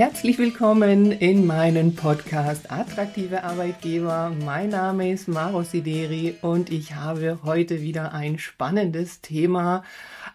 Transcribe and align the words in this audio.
Herzlich 0.00 0.38
willkommen 0.38 1.12
in 1.12 1.44
meinem 1.44 1.94
Podcast 1.94 2.72
Attraktive 2.72 3.44
Arbeitgeber. 3.44 4.34
Mein 4.46 4.70
Name 4.70 5.12
ist 5.12 5.28
Maro 5.28 5.62
Sideri 5.62 6.36
und 6.40 6.72
ich 6.72 6.94
habe 6.94 7.38
heute 7.44 7.82
wieder 7.82 8.14
ein 8.14 8.38
spannendes 8.38 9.20
Thema, 9.20 9.84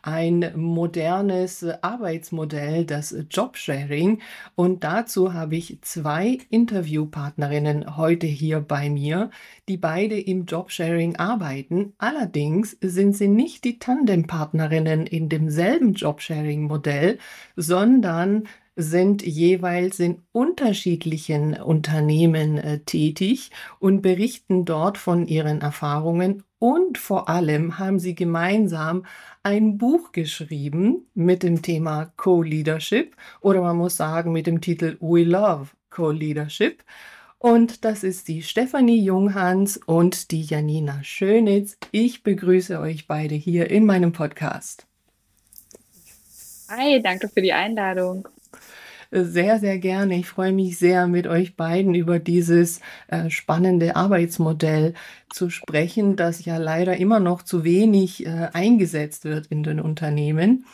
ein 0.03 0.51
modernes 0.55 1.65
Arbeitsmodell, 1.81 2.85
das 2.85 3.15
Jobsharing. 3.31 4.21
Und 4.53 4.83
dazu 4.83 5.33
habe 5.33 5.55
ich 5.55 5.79
zwei 5.81 6.37
Interviewpartnerinnen 6.51 7.97
heute 7.97 8.27
hier 8.27 8.59
bei 8.59 8.91
mir, 8.91 9.31
die 9.67 9.77
beide 9.77 10.19
im 10.19 10.45
Jobsharing 10.45 11.15
arbeiten. 11.15 11.93
Allerdings 11.97 12.77
sind 12.81 13.17
sie 13.17 13.29
nicht 13.29 13.63
die 13.63 13.79
Tandempartnerinnen 13.79 15.07
in 15.07 15.27
demselben 15.27 15.95
Jobsharing-Modell, 15.95 17.17
sondern 17.55 18.43
sind 18.75 19.25
jeweils 19.25 19.99
in 19.99 20.23
unterschiedlichen 20.31 21.53
Unternehmen 21.55 22.57
äh, 22.57 22.79
tätig 22.79 23.51
und 23.79 24.01
berichten 24.01 24.65
dort 24.65 24.97
von 24.97 25.27
ihren 25.27 25.61
Erfahrungen 25.61 26.43
und 26.59 26.97
vor 26.97 27.29
allem 27.29 27.79
haben 27.79 27.99
sie 27.99 28.15
gemeinsam 28.15 29.05
ein 29.43 29.77
Buch 29.77 30.11
geschrieben 30.11 31.07
mit 31.13 31.43
dem 31.43 31.61
Thema 31.61 32.11
Co-Leadership 32.17 33.15
oder 33.41 33.61
man 33.61 33.77
muss 33.77 33.97
sagen 33.97 34.31
mit 34.31 34.47
dem 34.47 34.61
Titel 34.61 34.97
We 34.99 35.23
Love 35.23 35.67
Co-Leadership. 35.89 36.83
Und 37.37 37.85
das 37.85 38.03
ist 38.03 38.27
die 38.27 38.41
Stefanie 38.41 39.03
Junghans 39.03 39.77
und 39.77 40.31
die 40.31 40.41
Janina 40.41 41.03
Schönitz. 41.03 41.77
Ich 41.91 42.23
begrüße 42.23 42.79
euch 42.79 43.07
beide 43.07 43.35
hier 43.35 43.69
in 43.69 43.85
meinem 43.85 44.11
Podcast. 44.11 44.87
Hi, 46.69 46.99
danke 47.01 47.29
für 47.29 47.43
die 47.43 47.53
Einladung 47.53 48.27
sehr, 49.11 49.59
sehr 49.59 49.77
gerne. 49.79 50.17
Ich 50.17 50.27
freue 50.27 50.51
mich 50.53 50.77
sehr, 50.77 51.07
mit 51.07 51.27
euch 51.27 51.55
beiden 51.55 51.95
über 51.95 52.19
dieses 52.19 52.81
äh, 53.07 53.29
spannende 53.29 53.95
Arbeitsmodell 53.95 54.93
zu 55.33 55.49
sprechen, 55.49 56.15
das 56.15 56.45
ja 56.45 56.57
leider 56.57 56.97
immer 56.97 57.19
noch 57.19 57.41
zu 57.43 57.63
wenig 57.63 58.25
äh, 58.25 58.49
eingesetzt 58.53 59.25
wird 59.25 59.47
in 59.47 59.63
den 59.63 59.79
Unternehmen. 59.79 60.65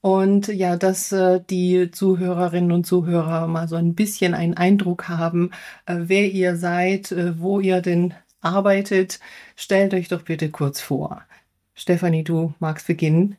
Und 0.00 0.48
ja, 0.48 0.76
dass 0.76 1.10
äh, 1.12 1.40
die 1.50 1.90
Zuhörerinnen 1.90 2.70
und 2.72 2.86
Zuhörer 2.86 3.48
mal 3.48 3.66
so 3.68 3.76
ein 3.76 3.94
bisschen 3.94 4.34
einen 4.34 4.54
Eindruck 4.54 5.08
haben, 5.08 5.50
äh, 5.86 5.96
wer 5.98 6.30
ihr 6.30 6.56
seid, 6.56 7.10
äh, 7.12 7.40
wo 7.40 7.60
ihr 7.60 7.80
denn 7.80 8.14
arbeitet. 8.40 9.20
Stellt 9.56 9.94
euch 9.94 10.08
doch 10.08 10.22
bitte 10.22 10.50
kurz 10.50 10.80
vor. 10.80 11.22
Stefanie, 11.74 12.24
du 12.24 12.54
magst 12.60 12.86
beginnen. 12.86 13.36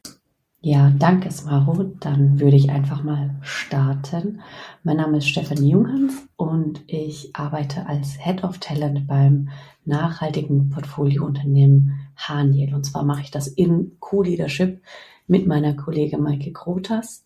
Ja, 0.68 0.92
danke, 1.00 1.32
Smaro. 1.32 1.82
Dann 2.02 2.42
würde 2.42 2.58
ich 2.58 2.70
einfach 2.70 3.02
mal 3.02 3.36
starten. 3.40 4.42
Mein 4.84 4.98
Name 4.98 5.20
ist 5.20 5.30
Stefanie 5.30 5.72
Junghans 5.72 6.28
und 6.36 6.84
ich 6.88 7.34
arbeite 7.34 7.88
als 7.88 8.22
Head 8.22 8.44
of 8.44 8.58
Talent 8.58 9.08
beim 9.08 9.48
nachhaltigen 9.86 10.70
Portfoliounternehmen 10.70 11.98
Haniel. 12.18 12.76
Und 12.76 12.86
zwar 12.86 13.06
mache 13.06 13.22
ich 13.22 13.32
das 13.32 13.48
in 13.48 13.96
Co-Leadership 14.02 14.82
mit 15.26 15.48
meiner 15.48 15.74
Kollegin 15.74 16.22
Maike 16.22 16.52
Krotas. 16.52 17.24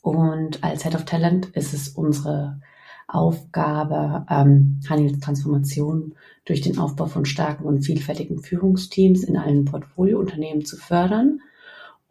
Und 0.00 0.64
als 0.64 0.84
Head 0.84 0.94
of 0.94 1.04
Talent 1.04 1.48
ist 1.48 1.74
es 1.74 1.90
unsere 1.90 2.58
Aufgabe, 3.06 4.24
ähm, 4.30 4.80
Haniels 4.88 5.20
Transformation 5.20 6.14
durch 6.46 6.62
den 6.62 6.78
Aufbau 6.78 7.04
von 7.04 7.26
starken 7.26 7.64
und 7.64 7.82
vielfältigen 7.82 8.38
Führungsteams 8.38 9.24
in 9.24 9.36
allen 9.36 9.66
Portfoliounternehmen 9.66 10.64
zu 10.64 10.78
fördern– 10.78 11.40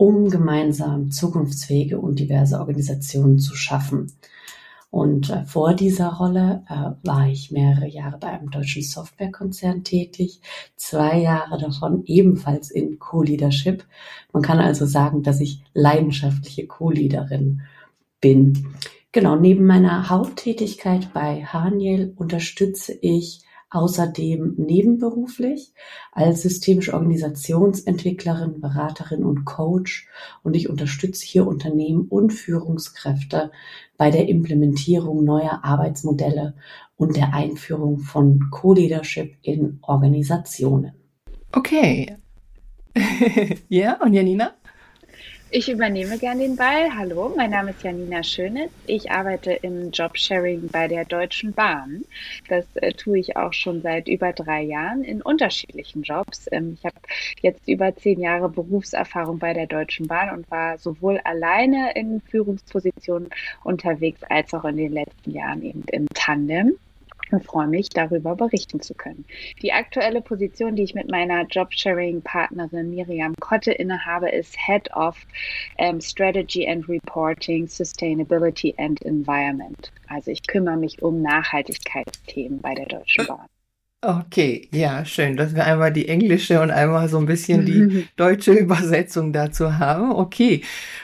um 0.02 0.31
gemeinsam 0.31 1.11
zukunftsfähige 1.11 1.99
und 1.99 2.17
diverse 2.17 2.57
Organisationen 2.59 3.38
zu 3.38 3.55
schaffen. 3.55 4.11
Und 4.89 5.30
äh, 5.30 5.45
vor 5.45 5.75
dieser 5.75 6.13
Rolle 6.13 6.63
äh, 6.67 7.07
war 7.07 7.27
ich 7.27 7.52
mehrere 7.52 7.88
Jahre 7.88 8.17
bei 8.17 8.29
einem 8.29 8.49
deutschen 8.49 8.81
Softwarekonzern 8.81 9.83
tätig, 9.83 10.41
zwei 10.75 11.19
Jahre 11.19 11.59
davon 11.59 12.03
ebenfalls 12.07 12.72
in 12.72 12.97
Co-Leadership. 12.97 13.85
Man 14.34 14.41
kann 14.41 14.57
also 14.57 14.88
sagen, 14.88 15.22
dass 15.22 15.40
ich 15.40 15.61
leidenschaftliche 15.75 16.66
Co-Leaderin 16.66 17.61
bin. 18.22 18.73
Genau, 19.11 19.35
neben 19.35 19.67
meiner 19.67 20.09
Haupttätigkeit 20.09 21.13
bei 21.13 21.45
Haniel 21.45 22.16
unterstütze 22.17 22.97
ich 23.00 23.44
außerdem 23.72 24.56
nebenberuflich 24.58 25.74
als 26.12 26.44
systemische 26.44 26.94
Organisationsentwicklerin, 26.94 28.59
Beraterin 28.59 29.24
und 29.24 29.46
Coach 29.46 30.08
und 30.44 30.56
ich 30.56 30.70
unterstütze 30.70 31.26
hier 31.26 31.48
Unternehmen 31.48 32.08
und 32.09 32.32
Führungskräfte 32.32 33.52
bei 33.98 34.12
der 34.12 34.28
Implementierung 34.28 35.24
neuer 35.24 35.62
Arbeitsmodelle 35.64 36.56
und 36.98 37.16
der 37.16 37.34
Einführung 37.34 38.00
von 38.00 38.50
Co-Leadership 38.52 39.36
in 39.42 39.80
Organisationen. 39.82 40.92
Okay. 41.53 42.18
ja, 43.70 44.02
und 44.02 44.14
Janina? 44.14 44.53
Ich 45.53 45.67
übernehme 45.67 46.17
gern 46.17 46.39
den 46.39 46.56
Ball. 46.56 46.95
Hallo, 46.97 47.34
mein 47.35 47.50
Name 47.50 47.72
ist 47.72 47.84
Janina 47.84 48.23
Schönitz. 48.23 48.72
Ich 48.88 49.12
arbeite 49.12 49.51
im 49.51 49.91
Jobsharing 49.91 50.69
bei 50.72 50.88
der 50.88 51.03
Deutschen 51.03 51.51
Bahn. 51.51 52.06
Das 52.47 52.63
äh, 52.75 52.94
tue 52.94 53.19
ich 53.19 53.35
auch 53.35 53.51
schon 53.51 53.81
seit 53.81 54.07
über 54.07 54.31
drei 54.31 54.61
Jahren 54.61 55.03
in 55.03 55.22
unterschiedlichen 55.22 56.03
Jobs. 56.03 56.47
Ähm, 56.53 56.78
ich 56.79 56.85
habe 56.85 56.95
jetzt 57.41 57.67
über 57.67 57.94
zehn 57.94 58.22
Jahre 58.22 58.47
Berufserfahrung 58.47 59.40
bei 59.40 59.53
der 59.53 59.67
Deutschen 59.67 60.07
Bahn 60.07 60.29
und 60.29 60.50
war 60.50 60.78
sowohl 60.78 61.19
alleine 61.25 61.95
in 61.95 62.22
Führungspositionen 62.22 63.28
unterwegs 63.66 64.23
als 64.29 64.53
auch 64.53 64.63
in 64.63 64.78
den 64.78 64.94
letzten 64.94 65.31
Jahren 65.31 65.63
eben 65.63 65.84
im 65.91 66.07
Tandem 66.13 66.78
und 67.31 67.46
freue 67.46 67.68
mich, 67.68 67.90
darüber 67.90 68.36
berichten 68.36 68.81
zu 68.81 68.94
können. 68.94 69.25
Die 69.62 69.74
aktuelle 69.74 70.22
Position, 70.22 70.75
die 70.75 70.84
ich 70.84 70.94
mit 70.94 71.09
meiner 71.09 71.46
Jobsharing-Partnerin 71.46 72.90
Miriam 72.90 73.36
Kotte 73.40 73.72
innehabe, 73.72 74.30
ist 74.30 74.56
Head 74.58 74.92
of 74.96 75.18
um, 75.78 76.02
Strategy 76.02 76.68
and 76.68 76.88
Reporting, 76.88 77.68
Sustainability 77.68 78.74
and 78.78 79.02
Environment. 79.03 79.91
Also 80.08 80.31
ich 80.31 80.44
kümmere 80.44 80.78
mich 80.78 81.02
um 81.02 81.22
Nachhaltigkeitsthemen 81.22 82.62
bei 82.62 82.74
der 82.74 82.86
Deutschen 82.86 83.28
Bahn. 83.28 83.47
Okay, 84.03 84.67
ja, 84.72 85.06
schön, 85.06 85.38
dass 85.38 85.53
wir 85.53 85.63
einmal 85.63 85.94
die 85.94 86.07
englische 86.07 86.59
und 86.59 86.72
einmal 86.72 87.07
so 87.07 87.19
ein 87.19 87.28
bisschen 87.28 87.67
die 87.67 88.07
deutsche 88.16 88.51
Übersetzung 88.51 89.31
dazu 89.31 89.78
haben. 89.78 90.13
Okay, 90.13 90.63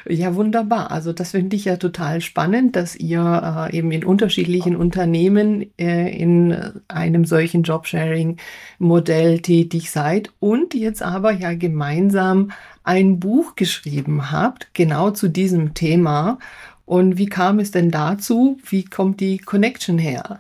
ja, 0.10 0.34
wunderbar. 0.34 0.90
Also 0.90 1.14
das 1.14 1.30
finde 1.30 1.56
ich 1.58 1.66
ja 1.66 1.78
total 1.78 2.22
spannend, 2.22 2.76
dass 2.76 2.96
ihr 2.96 3.70
äh, 3.72 3.78
eben 3.78 3.92
in 3.92 4.04
unterschiedlichen 4.04 4.76
Unternehmen 4.76 5.68
äh, 5.78 6.10
in 6.10 6.58
einem 6.88 7.26
solchen 7.26 7.62
Jobsharing-Modell 7.62 9.42
tätig 9.42 9.92
seid 9.92 10.32
und 10.40 10.74
jetzt 10.74 11.04
aber 11.04 11.34
ja 11.34 11.54
gemeinsam 11.54 12.52
ein 12.84 13.20
Buch 13.20 13.56
geschrieben 13.56 14.32
habt, 14.32 14.74
genau 14.74 15.12
zu 15.12 15.28
diesem 15.28 15.76
Thema. 15.76 16.40
Und 16.86 17.20
wie 17.20 17.28
kam 17.28 17.60
es 17.60 17.70
denn 17.70 17.92
dazu? 17.92 18.58
Wie 18.68 18.86
kommt 18.86 19.20
die 19.20 19.38
Connection 19.38 20.00
her? 20.00 20.40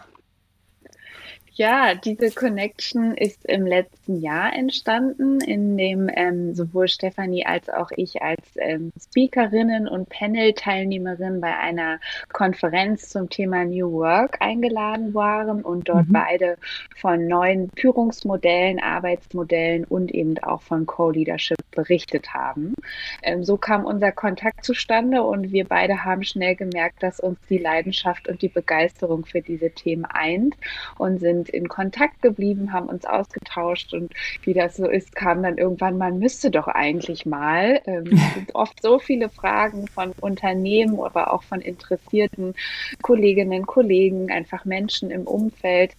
Ja, 1.57 1.95
diese 1.95 2.29
Connection 2.29 3.16
ist 3.16 3.44
im 3.45 3.66
letzten 3.66 4.22
Jahr 4.22 4.53
entstanden, 4.53 5.41
in 5.41 5.75
dem 5.75 6.07
ähm, 6.13 6.53
sowohl 6.53 6.88
Stefanie 6.88 7.47
als 7.47 7.68
auch 7.68 7.90
ich 7.95 8.22
als 8.22 8.44
ähm, 8.57 8.91
Speakerinnen 9.01 9.88
und 9.88 10.07
Panel-Teilnehmerin 10.07 11.41
bei 11.41 11.57
einer 11.57 12.00
Konferenz 12.31 13.09
zum 13.09 13.31
Thema 13.31 13.66
New 13.66 13.91
Work 13.91 14.40
eingeladen 14.40 15.16
waren 15.16 15.63
und 15.63 15.90
dort 15.90 16.07
mhm. 16.09 16.13
beide 16.13 16.57
von 16.96 17.25
neuen 17.25 17.72
Führungsmodellen, 17.75 18.79
Arbeitsmodellen 18.79 19.84
und 19.85 20.13
eben 20.13 20.38
auch 20.38 20.62
von 20.62 20.85
Co-Leadership 20.85 21.56
berichtet 21.78 22.34
haben. 22.34 22.74
Ähm, 23.22 23.44
so 23.44 23.56
kam 23.56 23.86
unser 23.86 24.12
Kontakt 24.12 24.66
zustande 24.66 25.22
und 25.22 25.52
wir 25.52 25.66
beide 25.66 26.04
haben 26.04 26.24
schnell 26.24 26.56
gemerkt, 26.56 27.03
dass 27.03 27.20
uns 27.20 27.38
die 27.50 27.59
Leidenschaft 27.59 28.28
und 28.28 28.41
die 28.41 28.50
Begeisterung 28.50 29.26
für 29.26 29.41
diese 29.41 29.70
Themen 29.70 30.06
eint 30.06 30.56
und 30.97 31.20
sind 31.20 31.50
in 31.50 31.68
Kontakt 31.68 32.24
geblieben, 32.24 32.74
haben 32.74 32.90
uns 32.90 33.06
ausgetauscht 33.06 33.94
und 33.94 34.12
wie 34.41 34.56
das 34.56 34.76
so 34.76 34.88
ist, 34.88 35.16
kam 35.16 35.44
dann 35.44 35.59
irgendwann, 35.59 36.00
man 36.00 36.18
müsste 36.18 36.50
doch 36.50 36.68
eigentlich 36.68 37.28
mal. 37.28 37.80
Ähm, 37.85 38.06
es 38.12 38.34
sind 38.34 38.56
oft 38.56 38.82
so 38.82 38.97
viele 38.97 39.30
Fragen 39.30 39.88
von 39.88 40.14
Unternehmen, 40.20 41.00
aber 41.00 41.32
auch 41.32 41.44
von 41.44 41.62
interessierten 41.62 42.56
Kolleginnen, 43.03 43.68
Kollegen, 43.68 44.32
einfach 44.32 44.66
Menschen 44.66 45.12
im 45.12 45.28
Umfeld 45.28 45.94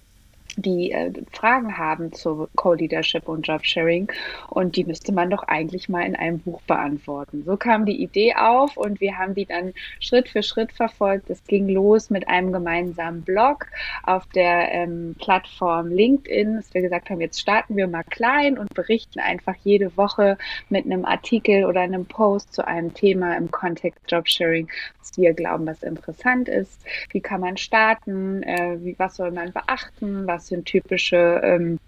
die 0.59 0.91
äh, 0.91 1.13
Fragen 1.33 1.79
haben 1.79 2.13
zu 2.13 2.49
Co-Leadership 2.57 3.29
und 3.29 3.47
Jobsharing 3.47 4.11
und 4.49 4.77
die 4.77 4.85
müsste 4.85 5.13
man 5.13 5.31
doch 5.31 5.45
eigentlich 5.45 5.89
mal 5.89 6.05
in 6.05 6.17
einem 6.17 6.41
Buch 6.41 6.61
beantworten. 6.63 7.45
So 7.45 7.57
kam 7.57 7.87
die 7.87 8.03
Idee 8.03 8.35
auf 8.35 8.77
und 8.77 9.01
wir 9.01 9.17
haben 9.17 9.35
die 9.35 9.47
dann 9.47 9.73
Schritt 10.01 10.29
für 10.29 10.43
Schritt 10.43 10.73
verfolgt. 10.73 11.31
Es 11.31 11.45
ging 11.45 11.69
los 11.69 12.11
mit 12.11 12.29
einem 12.29 12.53
gemeinsamen 12.53 13.23
Blog 13.23 13.67
auf 14.03 14.27
der 14.35 14.73
ähm, 14.73 15.15
Plattform 15.19 15.89
LinkedIn, 15.89 16.57
dass 16.57 16.75
wir 16.75 16.83
gesagt 16.83 17.11
haben, 17.11 17.21
jetzt 17.21 17.41
starten 17.41 17.77
wir 17.77 17.87
mal 17.87 18.05
klein 18.05 18.59
und 18.59 18.75
berichten 18.75 19.21
einfach 19.21 19.55
jede 19.63 19.97
Woche 19.97 20.39
mit 20.69 20.85
einem 20.85 21.05
Artikel 21.05 21.65
oder 21.65 21.83
einem 21.83 22.07
Post 22.07 22.53
zu 22.53 22.67
einem 22.67 22.93
Thema 22.95 23.37
im 23.37 23.51
Kontext 23.51 24.01
Jobsharing, 24.09 24.69
was 24.99 25.17
wir 25.17 25.35
glauben, 25.35 25.67
was 25.67 25.83
interessant 25.83 26.49
ist. 26.49 26.81
Wie 27.11 27.21
kann 27.21 27.41
man 27.41 27.57
starten? 27.57 28.43
Äh, 28.43 28.79
wie, 28.81 28.99
was 28.99 29.17
soll 29.17 29.31
man 29.31 29.53
beachten? 29.53 30.27
Was 30.27 30.48
sind 30.49 30.67
typische 30.67 31.41
ähm, 31.45 31.79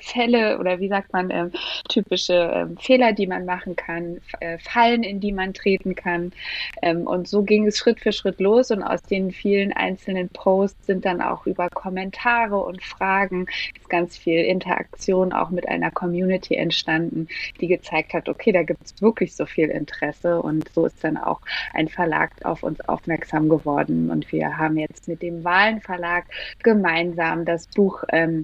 Fälle 0.00 0.58
oder 0.58 0.80
wie 0.80 0.88
sagt 0.88 1.12
man, 1.12 1.30
ähm, 1.30 1.52
typische 1.88 2.50
ähm, 2.54 2.76
Fehler, 2.76 3.12
die 3.12 3.26
man 3.26 3.44
machen 3.44 3.76
kann, 3.76 4.20
äh, 4.40 4.58
Fallen, 4.58 5.02
in 5.02 5.20
die 5.20 5.32
man 5.32 5.54
treten 5.54 5.94
kann. 5.94 6.32
Ähm, 6.82 7.06
und 7.06 7.28
so 7.28 7.42
ging 7.42 7.66
es 7.66 7.78
Schritt 7.78 8.00
für 8.00 8.12
Schritt 8.12 8.40
los 8.40 8.70
und 8.70 8.82
aus 8.82 9.02
den 9.02 9.30
vielen 9.30 9.72
einzelnen 9.72 10.28
Posts 10.28 10.86
sind 10.86 11.04
dann 11.04 11.20
auch 11.20 11.46
über 11.46 11.68
Kommentare 11.70 12.56
und 12.56 12.82
Fragen 12.82 13.46
ganz 13.88 14.16
viel 14.16 14.40
Interaktion 14.40 15.32
auch 15.32 15.50
mit 15.50 15.68
einer 15.68 15.90
Community 15.90 16.56
entstanden, 16.56 17.28
die 17.60 17.68
gezeigt 17.68 18.12
hat, 18.12 18.28
okay, 18.28 18.52
da 18.52 18.62
gibt 18.62 18.84
es 18.84 19.00
wirklich 19.00 19.34
so 19.34 19.46
viel 19.46 19.68
Interesse 19.68 20.42
und 20.42 20.68
so 20.74 20.86
ist 20.86 21.02
dann 21.04 21.16
auch 21.16 21.40
ein 21.72 21.88
Verlag 21.88 22.32
auf 22.44 22.62
uns 22.62 22.80
aufmerksam 22.88 23.48
geworden 23.48 24.10
und 24.10 24.30
wir 24.32 24.58
haben 24.58 24.76
jetzt 24.76 25.08
mit 25.08 25.22
dem 25.22 25.44
Wahlenverlag 25.44 26.24
gemeinsam 26.62 27.44
das 27.44 27.66
Buch 27.68 28.02
ähm, 28.10 28.43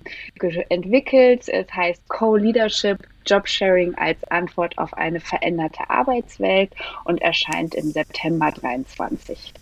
entwickelt. 0.69 1.49
Es 1.49 1.73
heißt 1.73 2.09
Co-Leadership 2.09 2.99
Jobsharing 3.27 3.95
als 3.97 4.23
Antwort 4.31 4.77
auf 4.79 4.95
eine 4.95 5.21
veränderte 5.21 5.89
Arbeitswelt 5.89 6.73
und 7.05 7.21
erscheint 7.21 7.75
im 7.75 7.91
September 7.91 8.51
23. 8.51 9.53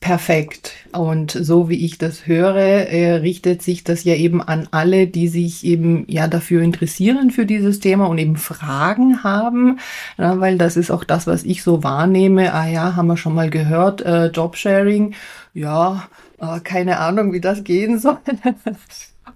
Perfekt. 0.00 0.72
Und 0.92 1.30
so 1.30 1.68
wie 1.68 1.84
ich 1.84 1.98
das 1.98 2.26
höre, 2.26 2.56
äh, 2.56 3.12
richtet 3.16 3.60
sich 3.62 3.84
das 3.84 4.02
ja 4.02 4.14
eben 4.14 4.40
an 4.40 4.66
alle, 4.70 5.06
die 5.06 5.28
sich 5.28 5.62
eben 5.62 6.06
ja 6.08 6.26
dafür 6.26 6.62
interessieren 6.62 7.30
für 7.30 7.44
dieses 7.44 7.80
Thema 7.80 8.06
und 8.06 8.16
eben 8.16 8.36
Fragen 8.36 9.22
haben, 9.22 9.78
ja, 10.16 10.40
weil 10.40 10.56
das 10.56 10.78
ist 10.78 10.90
auch 10.90 11.04
das, 11.04 11.26
was 11.26 11.44
ich 11.44 11.62
so 11.62 11.84
wahrnehme. 11.84 12.54
Ah 12.54 12.66
ja, 12.66 12.96
haben 12.96 13.08
wir 13.08 13.18
schon 13.18 13.34
mal 13.34 13.50
gehört, 13.50 14.00
äh, 14.00 14.28
Jobsharing. 14.28 15.14
Ja, 15.52 16.08
äh, 16.40 16.60
keine 16.60 16.98
Ahnung, 16.98 17.32
wie 17.32 17.40
das 17.40 17.64
gehen 17.64 17.98
soll. 17.98 18.18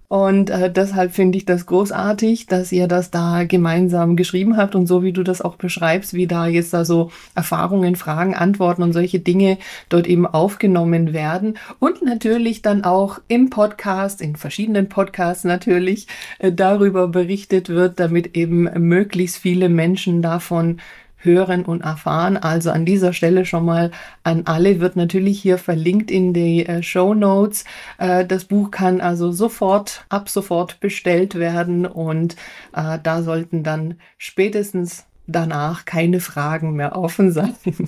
Und 0.08 0.50
äh, 0.50 0.70
deshalb 0.70 1.12
finde 1.12 1.38
ich 1.38 1.44
das 1.44 1.66
großartig, 1.66 2.46
dass 2.46 2.70
ihr 2.72 2.86
das 2.88 3.10
da 3.10 3.44
gemeinsam 3.44 4.16
geschrieben 4.16 4.56
habt 4.56 4.74
und 4.74 4.86
so 4.86 5.02
wie 5.02 5.12
du 5.12 5.22
das 5.22 5.42
auch 5.42 5.56
beschreibst, 5.56 6.14
wie 6.14 6.26
da 6.26 6.46
jetzt 6.46 6.74
da 6.74 6.84
so 6.84 7.10
Erfahrungen, 7.34 7.96
Fragen, 7.96 8.34
Antworten 8.34 8.82
und 8.82 8.92
solche 8.92 9.18
Dinge 9.18 9.58
dort 9.88 10.06
eben 10.06 10.26
aufgenommen 10.26 11.12
werden. 11.12 11.56
Und 11.80 12.02
natürlich 12.02 12.62
dann 12.62 12.84
auch 12.84 13.18
im 13.28 13.50
Podcast, 13.50 14.20
in 14.20 14.36
verschiedenen 14.36 14.88
Podcasts 14.88 15.44
natürlich, 15.44 16.06
äh, 16.38 16.52
darüber 16.52 17.08
berichtet 17.08 17.68
wird, 17.68 17.98
damit 17.98 18.36
eben 18.36 18.68
möglichst 18.86 19.38
viele 19.38 19.68
Menschen 19.68 20.22
davon 20.22 20.80
hören 21.24 21.64
und 21.64 21.82
erfahren. 21.82 22.36
Also 22.36 22.70
an 22.70 22.84
dieser 22.84 23.12
Stelle 23.12 23.44
schon 23.46 23.64
mal 23.64 23.90
an 24.22 24.42
alle 24.46 24.80
wird 24.80 24.96
natürlich 24.96 25.40
hier 25.40 25.58
verlinkt 25.58 26.10
in 26.10 26.32
die 26.32 26.66
äh, 26.66 26.82
Show 26.82 27.14
Notes. 27.14 27.64
Äh, 27.98 28.24
das 28.26 28.44
Buch 28.44 28.70
kann 28.70 29.00
also 29.00 29.32
sofort, 29.32 30.04
ab 30.08 30.28
sofort 30.28 30.80
bestellt 30.80 31.34
werden 31.36 31.86
und 31.86 32.36
äh, 32.74 32.98
da 33.02 33.22
sollten 33.22 33.62
dann 33.62 33.94
spätestens 34.18 35.06
danach 35.26 35.84
keine 35.84 36.20
Fragen 36.20 36.74
mehr 36.74 36.96
offen 36.96 37.32
sein. 37.32 37.54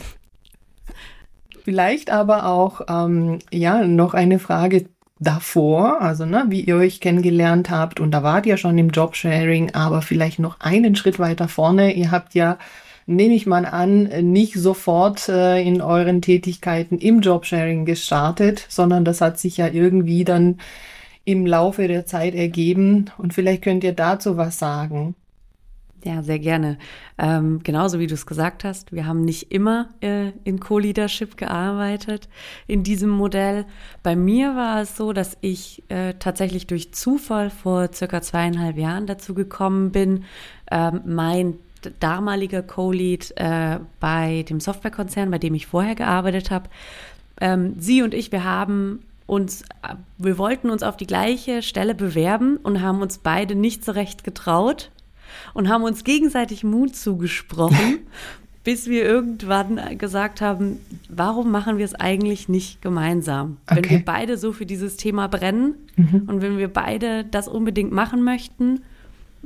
Vielleicht 1.65 2.11
aber 2.11 2.47
auch 2.47 2.83
ähm, 2.89 3.41
ja 3.51 3.85
noch 3.85 4.15
eine 4.15 4.39
Frage 4.39 4.87
davor, 5.19 6.01
also 6.01 6.27
ne, 6.27 6.45
wie 6.49 6.61
ihr 6.61 6.77
euch 6.77 7.01
kennengelernt 7.01 7.71
habt 7.71 8.01
und 8.01 8.11
da 8.11 8.23
wart 8.23 8.47
ihr 8.47 8.57
schon 8.57 8.77
im 8.77 8.91
Jobsharing, 8.91 9.75
aber 9.75 10.03
vielleicht 10.03 10.39
noch 10.39 10.61
einen 10.61 10.95
Schritt 10.95 11.19
weiter 11.19 11.49
vorne. 11.49 11.95
Ihr 11.95 12.11
habt 12.11 12.35
ja 12.35 12.59
nehme 13.07 13.35
ich 13.35 13.47
mal 13.47 13.65
an, 13.65 14.05
nicht 14.33 14.55
sofort 14.55 15.29
äh, 15.29 15.63
in 15.63 15.81
euren 15.81 16.23
Tätigkeiten 16.23 16.99
im 16.99 17.21
Jobsharing 17.21 17.85
gestartet, 17.85 18.67
sondern 18.69 19.05
das 19.05 19.21
hat 19.21 19.39
sich 19.39 19.57
ja 19.57 19.69
irgendwie 19.69 20.25
dann 20.25 20.59
im 21.25 21.47
Laufe 21.47 21.89
der 21.89 22.07
Zeit 22.07 22.35
ergeben. 22.35 23.07
Und 23.19 23.35
vielleicht 23.35 23.63
könnt 23.63 23.85
ihr 23.85 23.93
dazu 23.93 24.37
was 24.37 24.59
sagen. 24.59 25.15
Ja, 26.05 26.23
sehr 26.23 26.39
gerne. 26.39 26.79
Ähm, 27.19 27.61
genauso 27.65 27.99
wie 27.99 28.07
du 28.07 28.15
es 28.15 28.27
gesagt 28.27 28.63
hast, 28.63 28.93
wir 28.93 29.07
haben 29.07 29.23
nicht 29.23 29.51
immer 29.51 29.89
äh, 30.01 30.31
in 30.45 30.61
Co-Leadership 30.61 31.37
gearbeitet 31.37 32.29
in 32.69 32.85
diesem 32.85 33.11
Modell. 33.11 33.65
Bei 34.05 34.15
mir 34.15 34.55
war 34.55 34.83
es 34.83 34.97
so, 34.97 35.13
dass 35.13 35.37
ich 35.41 35.83
äh, 35.89 36.15
tatsächlich 36.15 36.69
durch 36.69 36.95
Zufall 36.95 37.51
vor 37.51 37.93
circa 37.93 38.23
zweieinhalb 38.23 38.79
Jahren 38.79 39.07
dazu 39.07 39.35
gekommen 39.35 39.91
bin, 39.91 40.25
ähm, 40.71 41.01
mein 41.07 41.59
damaliger 42.01 42.63
Co-Lead 42.63 43.33
äh, 43.37 43.79
bei 44.01 44.45
dem 44.49 44.61
Softwarekonzern, 44.61 45.31
bei 45.31 45.39
dem 45.39 45.55
ich 45.55 45.67
vorher 45.67 45.95
gearbeitet 45.95 46.51
habe. 46.51 46.69
Ähm, 47.41 47.75
sie 47.79 48.03
und 48.03 48.15
ich, 48.15 48.33
wir 48.33 48.45
haben 48.45 49.01
uns, 49.27 49.65
wir 50.19 50.39
wollten 50.39 50.71
uns 50.71 50.83
auf 50.83 50.97
die 50.97 51.07
gleiche 51.07 51.63
Stelle 51.63 51.95
bewerben 51.95 52.59
und 52.59 52.81
haben 52.81 53.03
uns 53.03 53.19
beide 53.19 53.55
nicht 53.55 53.85
so 53.85 53.93
recht 53.93 54.25
getraut 54.25 54.91
und 55.53 55.69
haben 55.69 55.85
uns 55.85 56.05
gegenseitig 56.05 56.65
Mut 56.65 56.95
zugesprochen, 56.95 57.99
bis 58.65 58.89
wir 58.89 59.05
irgendwann 59.05 59.99
gesagt 59.99 60.41
haben, 60.41 60.81
warum 61.09 61.51
machen 61.51 61.79
wir 61.79 61.85
es 61.85 61.95
eigentlich 61.95 62.49
nicht 62.49 62.83
gemeinsam? 62.83 63.59
Okay. 63.67 63.83
Wenn 63.83 63.91
wir 63.91 64.05
beide 64.05 64.39
so 64.39 64.53
für 64.53 64.67
dieses 64.67 64.97
Thema 64.97 65.29
brennen 65.29 65.75
mhm. 65.97 66.23
und 66.27 66.43
wenn 66.43 66.59
wir 66.59 66.69
beide 66.69 67.25
das 67.25 67.49
unbedingt 67.49 67.93
machen 67.93 68.23
möchten, 68.23 68.81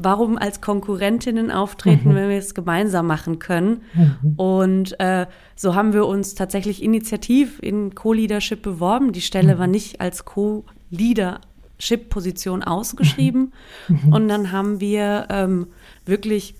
warum 0.02 0.38
als 0.38 0.60
Konkurrentinnen 0.60 1.50
auftreten, 1.50 2.10
mhm. 2.10 2.14
wenn 2.14 2.28
wir 2.30 2.38
es 2.38 2.54
gemeinsam 2.54 3.06
machen 3.06 3.38
können. 3.38 3.82
Mhm. 3.94 4.34
Und 4.36 4.98
äh, 4.98 5.26
so 5.56 5.74
haben 5.74 5.92
wir 5.92 6.06
uns 6.06 6.34
tatsächlich 6.34 6.82
initiativ 6.82 7.58
in 7.62 7.94
Co-Leadership 7.94 8.62
beworben. 8.62 9.12
Die 9.12 9.20
Stelle 9.20 9.56
mhm. 9.56 9.58
war 9.58 9.66
nicht 9.66 10.00
als 10.00 10.24
Co-Leadership-Position 10.24 12.62
ausgeschrieben. 12.62 13.52
Mhm. 13.88 14.00
Mhm. 14.06 14.12
Und 14.12 14.28
dann 14.28 14.52
haben 14.52 14.80
wir 14.80 15.26
ähm, 15.28 15.66
wirklich 16.06 16.54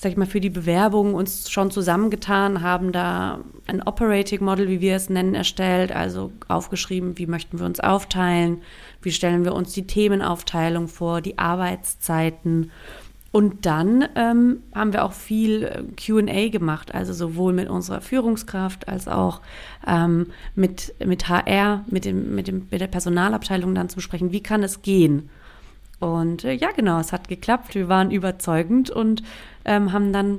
sag 0.00 0.12
ich 0.12 0.16
mal, 0.16 0.26
für 0.26 0.40
die 0.40 0.48
Bewerbung 0.48 1.12
uns 1.12 1.50
schon 1.50 1.70
zusammengetan, 1.70 2.62
haben 2.62 2.90
da 2.90 3.40
ein 3.66 3.82
Operating 3.82 4.42
Model, 4.42 4.66
wie 4.70 4.80
wir 4.80 4.96
es 4.96 5.10
nennen, 5.10 5.34
erstellt, 5.34 5.92
also 5.92 6.32
aufgeschrieben, 6.48 7.18
wie 7.18 7.26
möchten 7.26 7.58
wir 7.58 7.66
uns 7.66 7.80
aufteilen, 7.80 8.62
wie 9.02 9.12
stellen 9.12 9.44
wir 9.44 9.52
uns 9.52 9.74
die 9.74 9.86
Themenaufteilung 9.86 10.88
vor, 10.88 11.20
die 11.20 11.36
Arbeitszeiten. 11.36 12.70
Und 13.30 13.66
dann 13.66 14.08
ähm, 14.14 14.62
haben 14.74 14.94
wir 14.94 15.04
auch 15.04 15.12
viel 15.12 15.64
äh, 15.64 15.82
QA 15.98 16.48
gemacht, 16.48 16.94
also 16.94 17.12
sowohl 17.12 17.52
mit 17.52 17.68
unserer 17.68 18.00
Führungskraft 18.00 18.88
als 18.88 19.06
auch 19.06 19.42
ähm, 19.86 20.28
mit, 20.54 20.94
mit 21.04 21.28
HR, 21.28 21.84
mit, 21.88 22.06
dem, 22.06 22.34
mit, 22.34 22.48
dem, 22.48 22.68
mit 22.70 22.80
der 22.80 22.86
Personalabteilung 22.86 23.74
dann 23.74 23.90
zu 23.90 24.00
sprechen, 24.00 24.32
wie 24.32 24.42
kann 24.42 24.62
es 24.62 24.80
gehen. 24.80 25.28
Und 26.00 26.44
äh, 26.44 26.54
ja, 26.54 26.72
genau, 26.72 26.98
es 26.98 27.12
hat 27.12 27.28
geklappt. 27.28 27.74
Wir 27.74 27.88
waren 27.88 28.10
überzeugend 28.10 28.88
und 28.88 29.22
ähm, 29.64 29.92
haben 29.92 30.12
dann 30.12 30.38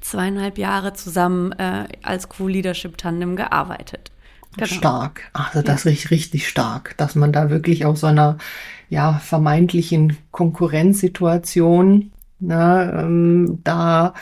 zweieinhalb 0.00 0.58
Jahre 0.58 0.94
zusammen 0.94 1.52
äh, 1.52 1.84
als 2.02 2.28
Co-Leadership-Tandem 2.28 3.36
gearbeitet. 3.36 4.10
Genau. 4.56 4.66
Stark. 4.66 5.30
Also 5.32 5.62
das 5.62 5.84
ja. 5.84 5.92
ist 5.92 6.10
richtig 6.10 6.48
stark, 6.48 6.96
dass 6.96 7.14
man 7.14 7.32
da 7.32 7.50
wirklich 7.50 7.84
aus 7.84 8.00
so 8.00 8.08
einer 8.08 8.38
ja, 8.88 9.14
vermeintlichen 9.14 10.16
Konkurrenzsituation 10.32 12.10
na, 12.40 12.84
ne, 12.84 13.02
ähm, 13.02 13.60
da 13.64 14.14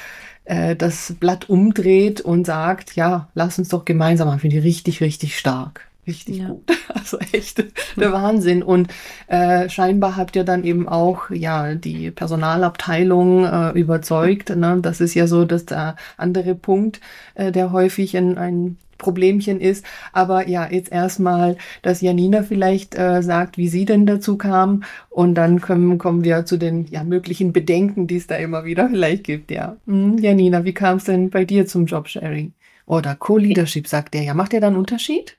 äh, 0.45 0.75
das 0.75 1.15
Blatt 1.21 1.49
umdreht 1.49 2.21
und 2.21 2.47
sagt, 2.47 2.97
ja, 2.97 3.29
lass 3.35 3.59
uns 3.59 3.69
doch 3.69 3.85
gemeinsam 3.85 4.27
machen. 4.27 4.41
Finde 4.41 4.59
ich 4.59 4.65
richtig, 4.65 5.01
richtig 5.01 5.39
stark 5.39 5.88
richtig 6.09 6.39
ja. 6.39 6.49
gut. 6.49 6.65
Also 6.95 7.19
echt 7.33 7.65
der 7.97 8.13
Wahnsinn. 8.13 8.63
Und 8.63 8.89
äh, 9.29 9.69
scheinbar 9.69 10.17
habt 10.17 10.35
ihr 10.37 10.45
dann 10.45 10.65
eben 10.65 10.89
auch 10.89 11.31
ja 11.31 11.75
die 11.75 12.11
Personalabteilung 12.11 13.45
äh, 13.45 13.71
überzeugt. 13.79 14.55
Ne? 14.57 14.79
Das 14.83 15.01
ist 15.01 15.15
ja 15.15 15.27
so, 15.27 15.45
dass 15.45 15.67
der 15.67 15.97
andere 16.17 16.55
Punkt, 16.55 17.01
äh, 17.35 17.53
der 17.53 17.73
häufig 17.73 18.17
ein, 18.17 18.37
ein 18.37 18.79
Problemchen 18.99 19.61
ist. 19.61 19.87
Aber 20.13 20.49
ja, 20.49 20.69
jetzt 20.71 20.93
erstmal, 20.93 21.57
dass 21.83 22.03
Janina 22.03 22.43
vielleicht 22.43 22.97
äh, 22.97 23.23
sagt, 23.23 23.57
wie 23.57 23.69
sie 23.69 23.85
denn 23.85 24.05
dazu 24.05 24.37
kam. 24.37 24.83
Und 25.09 25.37
dann 25.37 25.61
kommen, 25.61 25.97
kommen 25.99 26.25
wir 26.25 26.45
zu 26.45 26.59
den 26.59 26.87
ja, 26.89 27.05
möglichen 27.05 27.53
Bedenken, 27.53 28.07
die 28.07 28.17
es 28.17 28.27
da 28.27 28.37
immer 28.37 28.65
wieder 28.65 28.91
vielleicht 28.91 29.25
gibt. 29.25 29.51
Ja, 29.51 29.77
hm, 29.87 30.19
Janina, 30.19 30.65
wie 30.65 30.75
kam 30.75 30.99
es 30.99 31.05
denn 31.05 31.31
bei 31.31 31.45
dir 31.45 31.67
zum 31.67 31.87
Jobsharing? 31.87 32.53
Oder 32.85 33.15
Co-Leadership, 33.15 33.87
sagt 33.87 34.15
der 34.15 34.23
ja. 34.23 34.35
Macht 34.35 34.53
der 34.53 34.61
da 34.61 34.67
einen 34.67 34.77
Unterschied? 34.77 35.38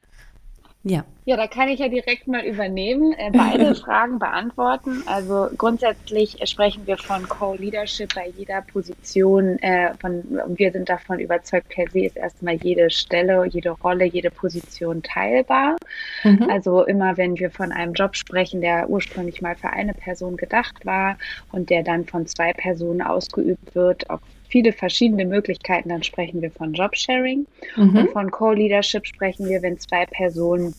Ja. 0.84 1.04
Ja, 1.26 1.36
da 1.36 1.46
kann 1.46 1.68
ich 1.68 1.80
ja 1.80 1.90
direkt 1.90 2.28
mal 2.28 2.44
übernehmen, 2.44 3.14
äh, 3.14 3.30
beide 3.32 3.76
Fragen 3.76 4.18
beantworten. 4.18 5.04
Also 5.06 5.50
grundsätzlich 5.58 6.38
sprechen 6.46 6.88
wir 6.88 6.98
von 6.98 7.28
Co-Leadership 7.28 8.16
bei 8.16 8.32
jeder 8.36 8.62
Position. 8.62 9.60
Äh, 9.60 9.94
von, 10.00 10.24
wir 10.48 10.72
sind 10.72 10.90
davon 10.90 11.20
überzeugt, 11.20 11.70
per 11.70 11.86
se 11.92 12.06
ist 12.06 12.16
erstmal 12.16 12.56
jede 12.56 12.90
Stelle, 12.90 13.46
jede 13.46 13.72
Rolle, 13.72 14.06
jede 14.06 14.32
Position 14.32 15.04
teilbar. 15.04 15.76
Mhm. 16.24 16.50
Also 16.50 16.84
immer, 16.86 17.18
wenn 17.18 17.38
wir 17.38 17.52
von 17.52 17.72
einem 17.72 17.94
Job 17.94 18.16
sprechen, 18.16 18.62
der 18.62 18.90
ursprünglich 18.90 19.42
mal 19.42 19.56
für 19.56 19.70
eine 19.70 19.94
Person 19.94 20.38
gedacht 20.38 20.86
war 20.86 21.18
und 21.52 21.70
der 21.70 21.84
dann 21.84 22.06
von 22.06 22.26
zwei 22.26 22.54
Personen 22.54 23.02
ausgeübt 23.02 23.76
wird, 23.76 24.10
auf 24.10 24.22
viele 24.50 24.74
verschiedene 24.74 25.26
Möglichkeiten, 25.26 25.90
dann 25.90 26.04
sprechen 26.04 26.42
wir 26.42 26.52
von 26.52 26.74
Jobsharing. 26.74 27.46
Mhm. 27.76 27.96
Und 27.96 28.10
von 28.12 28.32
Co-Leadership 28.32 29.06
sprechen 29.06 29.48
wir, 29.48 29.62
wenn 29.62 29.80
zwei 29.80 30.06
Personen 30.06 30.74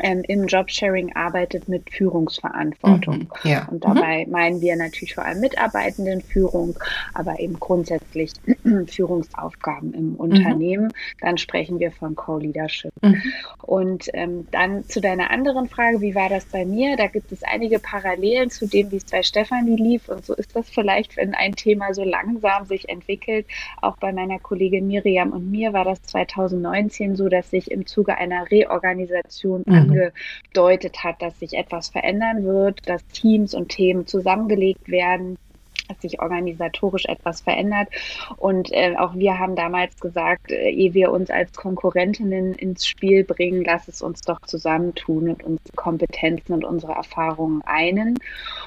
ähm, 0.00 0.22
im 0.26 0.46
Jobsharing 0.46 1.14
arbeitet 1.14 1.68
mit 1.68 1.90
Führungsverantwortung. 1.90 3.18
Mhm, 3.18 3.50
ja. 3.50 3.68
Und 3.70 3.84
dabei 3.84 4.24
mhm. 4.24 4.32
meinen 4.32 4.60
wir 4.60 4.76
natürlich 4.76 5.14
vor 5.14 5.24
allem 5.24 5.40
Mitarbeitendenführung, 5.40 6.78
aber 7.14 7.38
eben 7.40 7.58
grundsätzlich 7.60 8.32
Führungsaufgaben 8.86 9.92
im 9.94 10.16
Unternehmen. 10.16 10.86
Mhm. 10.86 11.18
Dann 11.20 11.38
sprechen 11.38 11.78
wir 11.78 11.92
von 11.92 12.14
Co-Leadership. 12.14 12.92
Mhm. 13.02 13.22
Und 13.62 14.08
ähm, 14.14 14.46
dann 14.50 14.84
zu 14.84 15.00
deiner 15.00 15.30
anderen 15.30 15.68
Frage, 15.68 16.00
wie 16.00 16.14
war 16.14 16.28
das 16.28 16.46
bei 16.46 16.64
mir? 16.64 16.96
Da 16.96 17.06
gibt 17.06 17.30
es 17.32 17.42
einige 17.42 17.78
Parallelen 17.78 18.50
zu 18.50 18.66
dem, 18.66 18.90
wie 18.90 18.96
es 18.96 19.04
bei 19.04 19.22
Stefanie 19.22 19.76
lief. 19.76 20.08
Und 20.08 20.24
so 20.24 20.34
ist 20.34 20.56
das 20.56 20.70
vielleicht, 20.70 21.16
wenn 21.16 21.34
ein 21.34 21.54
Thema 21.54 21.92
so 21.92 22.02
langsam 22.02 22.64
sich 22.64 22.88
entwickelt. 22.88 23.46
Auch 23.80 23.96
bei 23.98 24.12
meiner 24.12 24.38
Kollegin 24.38 24.86
Miriam 24.86 25.32
und 25.32 25.50
mir 25.50 25.72
war 25.72 25.84
das 25.84 26.02
2019 26.02 27.16
so, 27.16 27.28
dass 27.28 27.50
sich 27.50 27.70
im 27.70 27.86
Zuge 27.86 28.16
einer 28.16 28.50
Reorganisation 28.50 29.64
mhm 29.66 29.81
angedeutet 29.82 31.04
hat, 31.04 31.20
dass 31.22 31.38
sich 31.38 31.54
etwas 31.54 31.88
verändern 31.88 32.44
wird, 32.44 32.80
dass 32.88 33.04
Teams 33.08 33.54
und 33.54 33.68
Themen 33.68 34.06
zusammengelegt 34.06 34.88
werden 34.88 35.36
sich 36.00 36.20
organisatorisch 36.20 37.04
etwas 37.06 37.40
verändert. 37.40 37.88
Und 38.36 38.72
äh, 38.72 38.94
auch 38.96 39.14
wir 39.14 39.38
haben 39.38 39.56
damals 39.56 39.98
gesagt, 40.00 40.50
äh, 40.50 40.70
ehe 40.70 40.94
wir 40.94 41.12
uns 41.12 41.30
als 41.30 41.52
Konkurrentinnen 41.52 42.54
ins 42.54 42.86
Spiel 42.86 43.24
bringen, 43.24 43.64
lass 43.64 43.88
es 43.88 44.02
uns 44.02 44.20
doch 44.22 44.40
zusammentun 44.42 45.28
und 45.30 45.42
unsere 45.42 45.76
Kompetenzen 45.76 46.54
und 46.54 46.64
unsere 46.64 46.92
Erfahrungen 46.92 47.62
einen. 47.62 48.18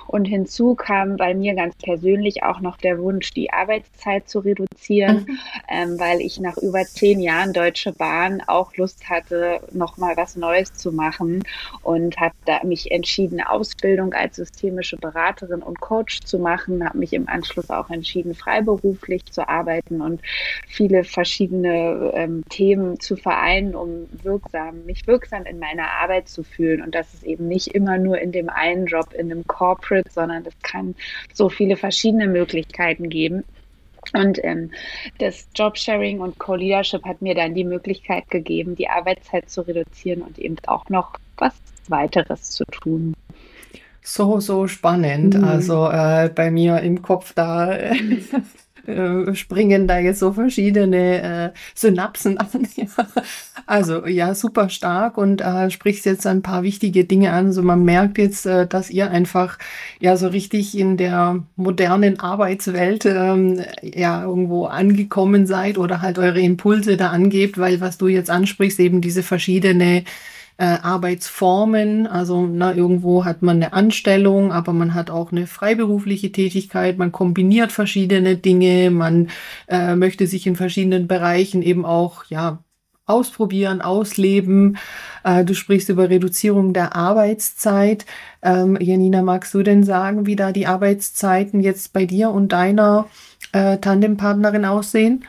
Und 0.07 0.25
hinzu 0.25 0.75
kam 0.75 1.17
bei 1.17 1.34
mir 1.34 1.55
ganz 1.55 1.75
persönlich 1.77 2.43
auch 2.43 2.60
noch 2.60 2.77
der 2.77 3.00
Wunsch, 3.00 3.31
die 3.34 3.51
Arbeitszeit 3.51 4.29
zu 4.29 4.39
reduzieren, 4.39 5.25
mhm. 5.27 5.39
ähm, 5.69 6.00
weil 6.00 6.22
ich 6.22 6.39
nach 6.39 6.57
über 6.57 6.84
zehn 6.84 7.19
Jahren 7.19 7.53
Deutsche 7.53 7.91
Bahn 7.91 8.41
auch 8.48 8.75
Lust 8.75 9.10
hatte, 9.10 9.62
nochmal 9.72 10.15
was 10.17 10.36
Neues 10.36 10.74
zu 10.74 10.91
machen 10.91 11.43
und 11.84 12.17
habe 12.17 12.36
mich 12.63 12.91
entschieden, 12.91 13.41
Ausbildung 13.41 14.13
als 14.13 14.38
systemische 14.38 14.98
Beraterin 14.98 15.62
und 15.62 15.79
Coach 15.79 16.22
zu 16.22 16.39
machen, 16.39 16.84
habe 16.86 16.98
mich 16.98 17.04
im 17.13 17.27
Anschluss 17.27 17.69
auch 17.69 17.89
entschieden, 17.89 18.35
freiberuflich 18.35 19.25
zu 19.25 19.47
arbeiten 19.47 20.01
und 20.01 20.21
viele 20.67 21.03
verschiedene 21.03 22.12
ähm, 22.13 22.43
Themen 22.50 23.00
zu 23.00 23.15
vereinen, 23.15 23.75
um 23.75 24.07
wirksam, 24.24 24.85
mich 24.85 25.07
wirksam 25.07 25.45
in 25.45 25.59
meiner 25.59 25.89
Arbeit 26.01 26.27
zu 26.29 26.43
fühlen. 26.43 26.81
Und 26.81 26.95
das 26.95 27.13
ist 27.13 27.24
eben 27.24 27.47
nicht 27.47 27.67
immer 27.67 27.97
nur 27.97 28.19
in 28.19 28.31
dem 28.31 28.50
einen 28.50 28.85
Job, 28.85 29.13
in 29.13 29.31
einem 29.31 29.45
Corporate, 29.47 30.09
sondern 30.12 30.45
es 30.45 30.53
kann 30.62 30.95
so 31.33 31.50
viele 31.50 31.77
verschiedene 31.77 32.27
Möglichkeiten 32.27 33.09
geben. 33.09 33.43
Und 34.13 34.43
ähm, 34.43 34.71
das 35.17 35.47
Jobsharing 35.55 36.19
und 36.19 36.38
Co-Leadership 36.38 37.03
hat 37.05 37.21
mir 37.21 37.33
dann 37.33 37.55
die 37.55 37.63
Möglichkeit 37.63 38.29
gegeben, 38.29 38.75
die 38.75 38.88
Arbeitszeit 38.88 39.50
zu 39.50 39.62
reduzieren 39.62 40.21
und 40.21 40.38
eben 40.38 40.57
auch 40.67 40.88
noch 40.89 41.15
was 41.38 41.55
weiteres 41.88 42.51
zu 42.51 42.65
tun 42.65 43.15
so, 44.05 44.39
so 44.39 44.67
spannend. 44.67 45.35
Mhm. 45.35 45.43
Also 45.43 45.89
äh, 45.89 46.29
bei 46.33 46.51
mir 46.51 46.79
im 46.81 47.01
Kopf 47.01 47.33
da 47.33 47.75
äh, 48.88 49.33
springen 49.33 49.88
da 49.88 49.97
jetzt 49.97 50.19
so 50.19 50.31
verschiedene 50.31 51.21
äh, 51.21 51.51
Synapsen 51.74 52.38
an. 52.38 52.47
also 53.65 54.05
ja, 54.05 54.35
super 54.35 54.69
stark 54.69 55.17
und 55.17 55.41
äh, 55.41 55.71
sprichst 55.71 56.05
jetzt 56.05 56.27
ein 56.27 56.43
paar 56.43 56.62
wichtige 56.62 57.05
Dinge 57.05 57.31
an. 57.31 57.47
Also 57.47 57.63
man 57.63 57.83
merkt 57.83 58.19
jetzt, 58.19 58.45
äh, 58.45 58.67
dass 58.67 58.91
ihr 58.91 59.09
einfach 59.09 59.57
ja 60.00 60.17
so 60.17 60.27
richtig 60.27 60.77
in 60.77 60.97
der 60.97 61.43
modernen 61.55 62.19
Arbeitswelt 62.19 63.05
ähm, 63.05 63.63
ja 63.81 64.24
irgendwo 64.24 64.65
angekommen 64.65 65.47
seid 65.47 65.79
oder 65.79 66.03
halt 66.03 66.19
eure 66.19 66.41
Impulse 66.41 66.95
da 66.95 67.09
angebt, 67.09 67.57
weil 67.57 67.81
was 67.81 67.97
du 67.97 68.07
jetzt 68.07 68.29
ansprichst, 68.29 68.79
eben 68.79 69.01
diese 69.01 69.24
verschiedene 69.24 70.03
äh, 70.57 70.65
Arbeitsformen. 70.65 72.07
Also 72.07 72.47
na, 72.47 72.74
irgendwo 72.74 73.25
hat 73.25 73.41
man 73.41 73.57
eine 73.57 73.74
Anstellung, 73.74 74.51
aber 74.51 74.74
man 74.74 74.93
hat 74.93 75.09
auch 75.09 75.31
eine 75.31 75.47
freiberufliche 75.47 76.31
Tätigkeit. 76.31 76.97
Man 76.97 77.12
kombiniert 77.12 77.71
verschiedene 77.71 78.38
Dinge. 78.38 78.91
Man 78.91 79.29
äh, 79.67 79.95
möchte 79.95 80.27
sich 80.27 80.47
in 80.47 80.55
verschiedenen 80.55 81.07
Bereichen 81.07 81.62
eben 81.62 81.85
auch 81.85 82.25
ja 82.25 82.59
ausprobieren, 83.05 83.81
ausleben. 83.81 84.77
Äh, 85.24 85.45
du 85.45 85.53
sprichst 85.53 85.89
über 85.89 86.09
Reduzierung 86.09 86.74
der 86.74 86.95
Arbeitszeit. 86.95 88.05
Ähm, 88.41 88.77
Janina, 88.79 89.21
magst 89.21 89.53
du 89.53 89.63
denn 89.63 89.83
sagen, 89.83 90.25
wie 90.25 90.35
da 90.35 90.51
die 90.51 90.67
Arbeitszeiten 90.67 91.62
jetzt 91.62 91.93
bei 91.93 92.05
dir 92.05 92.31
und 92.31 92.51
deiner 92.51 93.07
äh, 93.51 93.77
Tandempartnerin 93.77 94.65
aussehen? 94.65 95.25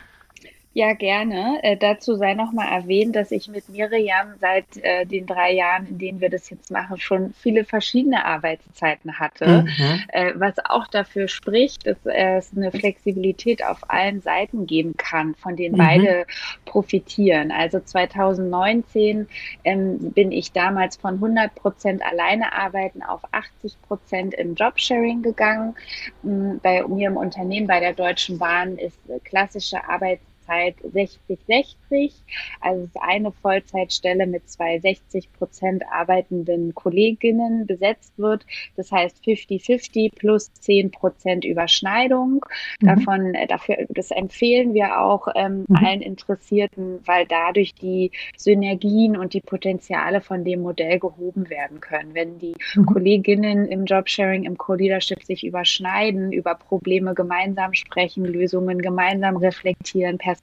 Ja, 0.77 0.93
gerne. 0.93 1.59
Äh, 1.63 1.79
dazu 1.79 2.17
sei 2.17 2.35
noch 2.35 2.53
mal 2.53 2.69
erwähnt, 2.69 3.17
dass 3.17 3.31
ich 3.31 3.49
mit 3.49 3.67
Miriam 3.71 4.35
seit 4.43 4.77
äh, 4.83 5.07
den 5.07 5.25
drei 5.25 5.55
Jahren, 5.55 5.87
in 5.87 5.97
denen 5.97 6.21
wir 6.21 6.29
das 6.29 6.51
jetzt 6.51 6.71
machen, 6.71 7.01
schon 7.01 7.33
viele 7.33 7.65
verschiedene 7.65 8.27
Arbeitszeiten 8.27 9.19
hatte, 9.19 9.63
mhm. 9.63 10.03
äh, 10.09 10.33
was 10.35 10.59
auch 10.67 10.87
dafür 10.87 11.29
spricht, 11.29 11.87
dass 11.87 11.97
es 12.05 12.55
eine 12.55 12.71
Flexibilität 12.73 13.65
auf 13.65 13.89
allen 13.89 14.21
Seiten 14.21 14.67
geben 14.67 14.95
kann, 14.99 15.35
von 15.37 15.57
denen 15.57 15.77
mhm. 15.77 15.79
beide 15.79 16.27
profitieren. 16.67 17.53
Also 17.53 17.81
2019 17.81 19.29
ähm, 19.65 20.13
bin 20.13 20.31
ich 20.31 20.53
damals 20.53 20.99
von 20.99 21.15
100 21.15 21.55
Prozent 21.55 22.05
alleine 22.05 22.53
arbeiten 22.53 23.03
auf 23.03 23.23
80 23.33 23.81
Prozent 23.81 24.35
im 24.35 24.55
Jobsharing 24.55 25.23
gegangen. 25.23 25.75
Mm, 26.23 26.59
bei 26.63 26.87
mir 26.87 27.09
im 27.09 27.17
Unternehmen, 27.17 27.67
bei 27.67 27.81
der 27.81 27.95
Deutschen 27.95 28.37
Bahn, 28.37 28.77
ist 28.77 28.99
klassische 29.25 29.83
Arbeitszeit 29.89 30.36
Vollzeit 30.47 30.77
60-60, 30.95 32.13
also 32.61 32.89
eine 33.01 33.33
Vollzeitstelle 33.33 34.27
mit 34.27 34.49
zwei 34.49 34.79
60 34.79 35.33
Prozent 35.33 35.83
arbeitenden 35.91 36.75
Kolleginnen 36.75 37.67
besetzt 37.67 38.13
wird. 38.17 38.47
Das 38.77 38.93
heißt 38.93 39.25
50-50 39.25 40.15
plus 40.15 40.53
10 40.55 40.91
Prozent 40.91 41.45
Überschneidung. 41.45 42.45
Mhm. 42.81 42.87
Davon, 42.87 43.35
äh, 43.35 43.47
dafür, 43.47 43.77
das 43.89 44.11
empfehlen 44.11 44.75
wir 44.75 45.01
auch 45.01 45.29
ähm, 45.35 45.65
mhm. 45.69 45.77
allen 45.77 46.01
Interessierten, 46.01 47.01
weil 47.05 47.27
dadurch 47.27 47.75
die 47.75 48.11
Synergien 48.37 49.17
und 49.17 49.35
die 49.35 49.41
Potenziale 49.41 50.21
von 50.21 50.45
dem 50.45 50.63
Modell 50.63 50.99
gehoben 50.99 51.51
werden 51.51 51.81
können. 51.81 52.15
Wenn 52.15 52.39
die 52.39 52.55
mhm. 52.75 52.87
Kolleginnen 52.87 53.67
im 53.67 53.85
Jobsharing, 53.85 54.45
im 54.45 54.57
Co-Leadership 54.57 55.23
sich 55.25 55.45
überschneiden, 55.45 56.33
über 56.33 56.55
Probleme 56.55 57.15
gemeinsam 57.15 57.75
sprechen, 57.75 58.25
Lösungen 58.25 58.81
gemeinsam 58.81 59.37
reflektieren, 59.37 60.19
Perspektiven 60.19 60.36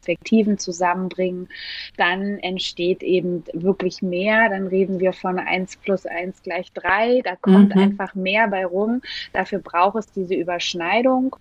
zusammenbringen, 0.57 1.50
dann 1.97 2.39
entsteht 2.39 3.03
eben 3.03 3.43
wirklich 3.53 4.01
mehr. 4.01 4.50
Dann 4.50 4.67
reden 4.67 5.00
wir 5.00 5.13
von 5.13 5.39
eins 5.39 5.75
plus 5.77 6.05
eins 6.05 6.41
gleich 6.43 6.71
drei. 6.73 7.21
Da 7.23 7.35
kommt 7.35 7.75
mhm. 7.75 7.81
einfach 7.81 8.15
mehr 8.15 8.47
bei 8.47 8.65
rum. 8.65 9.01
Dafür 9.31 9.59
braucht 9.59 9.97
es 9.97 10.12
diese 10.12 10.35
Überschneidung. 10.35 11.35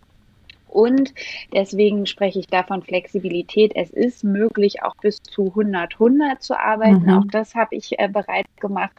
Und 0.72 1.12
deswegen 1.52 2.06
spreche 2.06 2.38
ich 2.38 2.46
davon 2.46 2.82
Flexibilität. 2.82 3.72
Es 3.74 3.90
ist 3.90 4.24
möglich, 4.24 4.82
auch 4.82 4.96
bis 4.96 5.22
zu 5.22 5.48
100, 5.48 5.94
100 5.94 6.42
zu 6.42 6.58
arbeiten. 6.58 7.02
Mhm. 7.02 7.10
Auch 7.10 7.24
das 7.30 7.54
habe 7.54 7.76
ich 7.76 7.98
äh, 7.98 8.08
bereits 8.08 8.48
gemacht 8.56 8.96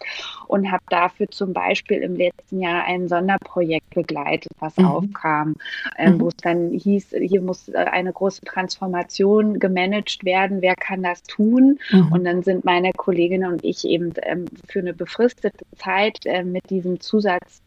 und 0.48 0.72
habe 0.72 0.84
dafür 0.89 1.30
zum 1.30 1.53
Beispiel 1.53 1.98
im 1.98 2.15
letzten 2.15 2.62
Jahr 2.62 2.84
ein 2.84 3.08
Sonderprojekt 3.08 3.89
begleitet, 3.96 4.51
was 4.60 4.77
mhm. 4.77 4.86
aufkam, 4.86 5.56
äh, 5.98 6.12
mhm. 6.12 6.22
wo 6.22 6.27
es 6.27 6.38
dann 6.38 6.70
hieß, 6.72 7.15
hier 7.20 7.42
muss 7.42 7.70
äh, 7.70 7.77
eine 7.77 8.13
große 8.13 8.42
Transformation 8.42 9.60
gemanagt 9.60 10.24
werden. 10.24 10.62
Wer 10.62 10.75
kann 10.75 11.01
das 11.01 11.24
tun? 11.24 11.80
Mhm. 11.89 12.12
Und 12.12 12.24
dann 12.24 12.44
sind 12.44 12.65
meine 12.65 12.92
Kolleginnen 12.94 13.51
und 13.51 13.63
ich 13.63 13.84
eben 13.86 14.13
ähm, 14.22 14.46
für 14.68 14.80
eine 14.80 14.94
befristete 14.94 15.65
Zeit 15.75 16.20
äh, 16.25 16.44
mit 16.44 16.70
diesem 16.70 17.00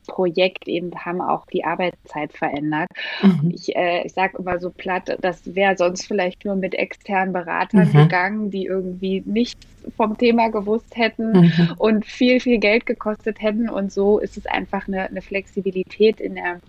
Zusatzprojekt 0.07 0.69
eben 0.69 0.93
haben 1.05 1.21
auch 1.21 1.47
die 1.47 1.65
Arbeitszeit 1.65 2.33
verändert. 2.33 2.89
Mhm. 3.23 3.53
Ich 3.55 3.75
äh, 3.75 4.05
ich 4.07 4.13
sage 4.13 4.39
immer 4.39 4.59
so 4.59 4.71
platt, 4.71 5.17
das 5.21 5.55
wäre 5.55 5.77
sonst 5.77 6.07
vielleicht 6.07 6.45
nur 6.45 6.57
mit 6.57 6.75
externen 6.75 7.33
Beratern 7.33 7.89
mhm. 7.89 7.93
gegangen, 7.93 8.51
die 8.51 8.67
irgendwie 8.67 9.23
nichts 9.27 9.67
vom 9.97 10.17
Thema 10.19 10.49
gewusst 10.49 10.97
hätten 10.97 11.33
mhm. 11.33 11.75
und 11.79 12.07
viel, 12.07 12.41
viel 12.41 12.59
Geld 12.59 12.87
gekostet 12.87 13.41
hätten. 13.41 13.69
Und 13.69 13.93
so 13.93 14.19
ist 14.19 14.37
es 14.37 14.47
einfach 14.47 14.89
eine, 14.89 15.09
eine 15.09 15.23
Flexibilität 15.23 16.21
in 16.21 16.35
der 16.35 16.61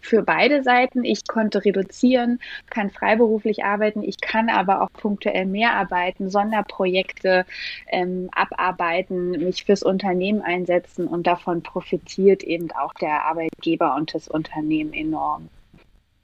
für 0.00 0.22
beide 0.22 0.62
Seiten. 0.62 1.04
Ich 1.04 1.26
konnte 1.26 1.64
reduzieren, 1.64 2.40
kann 2.70 2.90
freiberuflich 2.90 3.64
arbeiten, 3.64 4.02
ich 4.02 4.20
kann 4.20 4.48
aber 4.48 4.82
auch 4.82 4.92
punktuell 4.92 5.46
mehr 5.46 5.74
arbeiten, 5.74 6.30
Sonderprojekte 6.30 7.44
ähm, 7.88 8.28
abarbeiten, 8.32 9.30
mich 9.32 9.64
fürs 9.64 9.82
Unternehmen 9.82 10.42
einsetzen 10.42 11.06
und 11.06 11.26
davon 11.26 11.62
profitiert 11.62 12.42
eben 12.42 12.70
auch 12.72 12.94
der 12.94 13.24
Arbeitgeber 13.24 13.94
und 13.96 14.14
das 14.14 14.28
Unternehmen 14.28 14.92
enorm. 14.92 15.48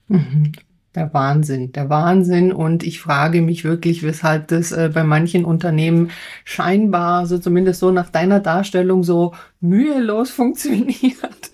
Mhm. 0.09 0.53
Der 0.95 1.15
Wahnsinn, 1.15 1.73
der 1.73 1.89
Wahnsinn. 1.89 2.53
Und 2.53 2.83
ich 2.83 3.01
frage 3.01 3.41
mich 3.41 3.65
wirklich, 3.65 4.03
weshalb 4.03 4.49
das 4.49 4.73
äh, 4.73 4.91
bei 4.93 5.05
manchen 5.05 5.47
Unternehmen 5.47 6.11
scheinbar, 6.45 7.27
so 7.27 7.39
zumindest 7.39 7.81
so 7.81 7.91
nach 7.91 8.11
deiner 8.11 8.41
Darstellung, 8.41 9.03
so 9.03 9.33
mühelos 9.61 10.31
funktioniert 10.33 11.52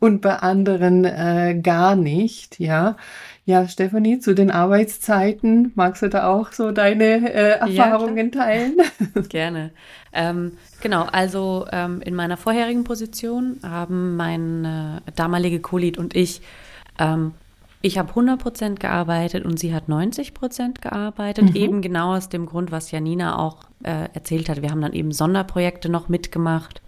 und 0.00 0.20
bei 0.20 0.36
anderen 0.36 1.04
äh, 1.04 1.58
gar 1.62 1.96
nicht, 1.96 2.58
ja. 2.60 2.96
Ja, 3.46 3.68
Stefanie, 3.68 4.20
zu 4.20 4.34
den 4.34 4.50
Arbeitszeiten, 4.50 5.72
magst 5.74 6.02
du 6.02 6.08
da 6.08 6.28
auch 6.28 6.52
so 6.52 6.72
deine 6.72 7.30
äh, 7.30 7.58
Erfahrungen 7.58 8.30
ja, 8.32 8.40
teilen? 8.40 8.76
Gerne. 9.28 9.70
Ähm, 10.14 10.52
genau, 10.80 11.02
also 11.02 11.66
ähm, 11.70 12.00
in 12.00 12.14
meiner 12.14 12.38
vorherigen 12.38 12.84
Position 12.84 13.58
haben 13.62 14.16
mein 14.16 14.64
äh, 14.64 15.12
damalige 15.14 15.60
Kollid 15.60 15.98
und 15.98 16.16
ich 16.16 16.40
ähm, 16.98 17.34
ich 17.84 17.98
habe 17.98 18.12
100% 18.12 18.76
gearbeitet 18.76 19.44
und 19.44 19.58
sie 19.58 19.74
hat 19.74 19.88
90% 19.90 20.80
gearbeitet, 20.80 21.50
mhm. 21.50 21.54
eben 21.54 21.82
genau 21.82 22.16
aus 22.16 22.30
dem 22.30 22.46
Grund, 22.46 22.72
was 22.72 22.90
Janina 22.90 23.38
auch 23.38 23.58
äh, 23.82 24.08
erzählt 24.14 24.48
hat. 24.48 24.62
Wir 24.62 24.70
haben 24.70 24.80
dann 24.80 24.94
eben 24.94 25.12
Sonderprojekte 25.12 25.90
noch 25.90 26.08
mitgemacht, 26.08 26.80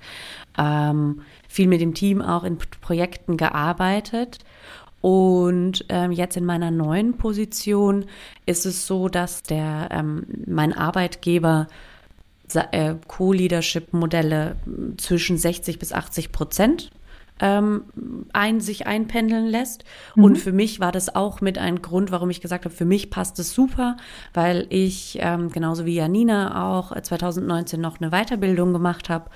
ähm, 0.56 1.20
viel 1.48 1.68
mit 1.68 1.80
dem 1.80 1.94
Team 1.94 2.22
auch 2.22 2.44
in 2.44 2.58
Projekten 2.80 3.36
gearbeitet. 3.36 4.38
Und 5.00 5.84
ähm, 5.88 6.10
jetzt 6.10 6.36
in 6.36 6.44
meiner 6.44 6.70
neuen 6.70 7.16
Position 7.16 8.06
ist 8.44 8.66
es 8.66 8.86
so, 8.86 9.08
dass 9.08 9.42
der 9.42 9.88
ähm, 9.92 10.26
mein 10.46 10.72
Arbeitgeber 10.72 11.68
äh, 12.54 12.94
Co-Leadership-Modelle 13.06 14.56
zwischen 14.96 15.36
60 15.38 15.78
bis 15.78 15.92
80 15.92 16.32
Prozent 16.32 16.90
ähm, 17.40 17.84
ein, 18.32 18.60
sich 18.60 18.86
einpendeln 18.86 19.46
lässt. 19.46 19.84
Mhm. 20.14 20.24
Und 20.24 20.36
für 20.36 20.52
mich 20.52 20.80
war 20.80 20.92
das 20.92 21.14
auch 21.14 21.40
mit 21.40 21.58
ein 21.58 21.82
Grund, 21.82 22.10
warum 22.10 22.30
ich 22.30 22.40
gesagt 22.40 22.64
habe, 22.64 22.74
für 22.74 22.84
mich 22.84 23.10
passt 23.10 23.38
es 23.38 23.52
super, 23.52 23.96
weil 24.32 24.66
ich 24.70 25.18
ähm, 25.20 25.50
genauso 25.50 25.84
wie 25.84 25.94
Janina 25.94 26.78
auch 26.78 26.98
2019 26.98 27.80
noch 27.80 28.00
eine 28.00 28.10
Weiterbildung 28.10 28.72
gemacht 28.72 29.08
habe, 29.08 29.30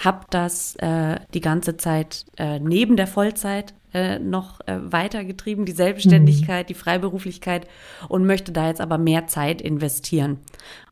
habe 0.00 0.24
das 0.30 0.76
äh, 0.76 1.20
die 1.34 1.40
ganze 1.40 1.76
Zeit 1.76 2.24
äh, 2.36 2.58
neben 2.58 2.96
der 2.96 3.06
Vollzeit 3.06 3.74
äh, 3.92 4.18
noch 4.18 4.60
äh, 4.62 4.78
weitergetrieben, 4.80 5.66
die 5.66 5.72
Selbstständigkeit, 5.72 6.66
mhm. 6.66 6.68
die 6.68 6.74
Freiberuflichkeit 6.74 7.66
und 8.08 8.24
möchte 8.24 8.50
da 8.50 8.68
jetzt 8.68 8.80
aber 8.80 8.98
mehr 8.98 9.26
Zeit 9.26 9.60
investieren. 9.60 10.38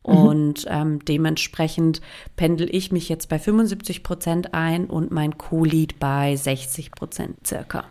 Mhm. 0.05 0.13
Und 0.13 0.65
ähm, 0.67 1.03
dementsprechend 1.05 2.01
pendel 2.35 2.73
ich 2.73 2.91
mich 2.91 3.09
jetzt 3.09 3.29
bei 3.29 3.39
75 3.39 4.03
Prozent 4.03 4.53
ein 4.53 4.85
und 4.85 5.11
mein 5.11 5.37
Co-Lead 5.37 5.99
bei 5.99 6.35
60 6.35 6.91
Prozent 6.91 7.47
circa. 7.47 7.85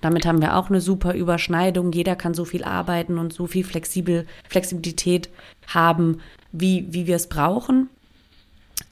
Damit 0.00 0.26
haben 0.26 0.42
wir 0.42 0.56
auch 0.56 0.70
eine 0.70 0.80
super 0.80 1.14
Überschneidung. 1.14 1.92
Jeder 1.92 2.16
kann 2.16 2.34
so 2.34 2.44
viel 2.44 2.64
arbeiten 2.64 3.16
und 3.18 3.32
so 3.32 3.46
viel 3.46 3.64
Flexibel, 3.64 4.26
Flexibilität 4.48 5.30
haben, 5.68 6.20
wie, 6.52 6.86
wie 6.90 7.06
wir 7.06 7.16
es 7.16 7.28
brauchen 7.28 7.88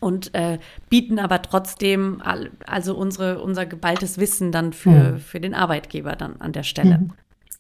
und 0.07 0.33
äh, 0.35 0.59
bieten 0.89 1.19
aber 1.19 1.43
trotzdem 1.43 2.23
all, 2.25 2.51
also 2.65 2.97
unsere, 2.97 3.41
unser 3.41 3.67
geballtes 3.67 4.19
Wissen 4.19 4.53
dann 4.53 4.73
für, 4.73 5.15
mhm. 5.15 5.19
für 5.19 5.41
den 5.41 5.53
Arbeitgeber 5.53 6.15
dann 6.15 6.41
an 6.41 6.53
der 6.53 6.63
Stelle. 6.63 6.99
Mhm. 6.99 7.13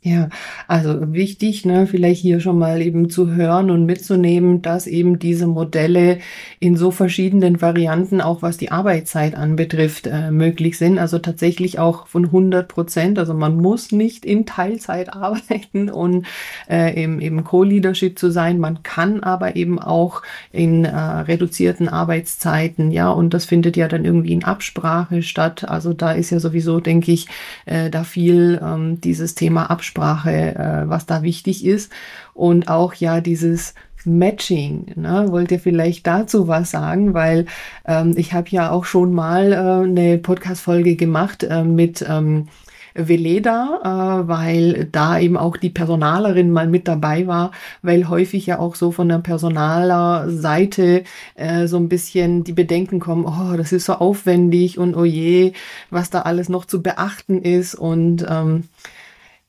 Ja, 0.03 0.29
also 0.69 1.13
wichtig, 1.15 1.65
ne, 1.65 1.89
vielleicht 1.89 2.21
hier 2.21 2.39
schon 2.39 2.61
mal 2.61 2.81
eben 2.81 3.11
zu 3.11 3.35
hören 3.35 3.73
und 3.73 3.87
mitzunehmen, 3.87 4.63
dass 4.63 4.87
eben 4.87 5.19
diese 5.19 5.49
Modelle 5.49 6.19
in 6.61 6.77
so 6.77 6.93
verschiedenen 6.93 7.61
Varianten, 7.61 8.21
auch 8.21 8.41
was 8.41 8.57
die 8.57 8.71
Arbeitszeit 8.71 9.35
anbetrifft, 9.35 10.07
äh, 10.07 10.31
möglich 10.31 10.79
sind. 10.79 11.01
Also 11.01 11.19
tatsächlich 11.19 11.81
auch 11.81 12.07
von 12.07 12.27
100 12.27 12.69
Prozent. 12.69 13.19
Also 13.19 13.35
man 13.35 13.57
muss 13.57 13.91
nicht 13.91 14.25
in 14.25 14.47
Teilzeit 14.47 15.13
arbeiten 15.13 15.91
und 15.91 16.25
äh, 16.71 17.03
eben, 17.03 17.21
eben 17.21 17.43
Co-Leadership 17.43 18.17
zu 18.17 18.31
sein. 18.31 18.61
Man 18.61 18.85
kann 18.85 19.25
aber 19.25 19.57
eben 19.57 19.81
auch 19.81 20.23
in 20.53 20.85
äh, 20.85 20.97
reduzierten 20.97 21.89
Arbeitszeiten, 21.89 22.93
ja, 22.93 23.11
und 23.11 23.35
das 23.35 23.45
findet 23.45 23.77
ja 23.77 23.89
dann 23.89 24.05
irgendwie 24.05 24.33
in 24.35 24.45
Absprache 24.45 25.23
statt. 25.23 25.69
Also 25.69 25.93
da 25.95 26.13
ist 26.13 26.31
ja 26.31 26.39
sowieso, 26.39 26.79
denke 26.79 27.11
ich, 27.11 27.27
äh, 27.65 27.91
da 27.91 28.05
viel 28.05 28.61
ähm, 28.63 29.01
dieses 29.01 29.35
Thema 29.35 29.69
Absprache 29.69 29.86
Absprache, 29.87 30.55
äh, 30.57 30.89
was 30.89 31.07
da 31.07 31.23
wichtig 31.23 31.65
ist. 31.65 31.93
Und 32.35 32.69
auch 32.69 32.95
ja 32.95 33.21
dieses 33.21 33.75
Matching. 34.05 34.93
Ne? 34.97 35.27
Wollt 35.31 35.51
ihr 35.51 35.61
vielleicht 35.61 36.07
dazu 36.07 36.49
was 36.49 36.71
sagen? 36.71 37.15
Weil 37.15 37.47
ähm, 37.87 38.15
ich 38.17 38.33
habe 38.33 38.49
ja 38.51 38.71
auch 38.71 38.85
schon 38.85 39.13
mal 39.13 39.53
äh, 39.53 39.57
eine 39.57 40.19
Podcast-Folge 40.19 40.97
gemacht 40.97 41.45
äh, 41.45 41.65
mit 41.65 42.05
ähm, 42.09 42.49
Veleda, 42.95 44.23
äh, 44.25 44.29
weil 44.29 44.89
da 44.91 45.19
eben 45.19 45.37
auch 45.37 45.57
die 45.57 45.71
Personalerin 45.71 46.51
mal 46.51 46.67
mit 46.67 46.89
dabei 46.89 47.27
war, 47.27 47.51
weil 47.83 48.09
häufig 48.09 48.47
ja 48.47 48.59
auch 48.59 48.75
so 48.75 48.91
von 48.91 49.09
der 49.09 49.19
personaler 49.19 50.31
Seite 50.31 51.05
äh, 51.35 51.67
so 51.67 51.77
ein 51.77 51.89
bisschen 51.89 52.45
die 52.45 52.53
Bedenken 52.53 53.01
kommen, 53.01 53.27
oh, 53.27 53.57
das 53.57 53.73
ist 53.73 53.87
so 53.87 53.95
aufwendig 53.95 54.79
und 54.79 54.95
oh 54.97 55.05
je, 55.05 55.53
was 55.91 56.11
da 56.11 56.23
alles 56.23 56.49
noch 56.49 56.65
zu 56.65 56.83
beachten 56.83 57.43
ist 57.43 57.75
und 57.75 58.25
ähm, 58.29 58.65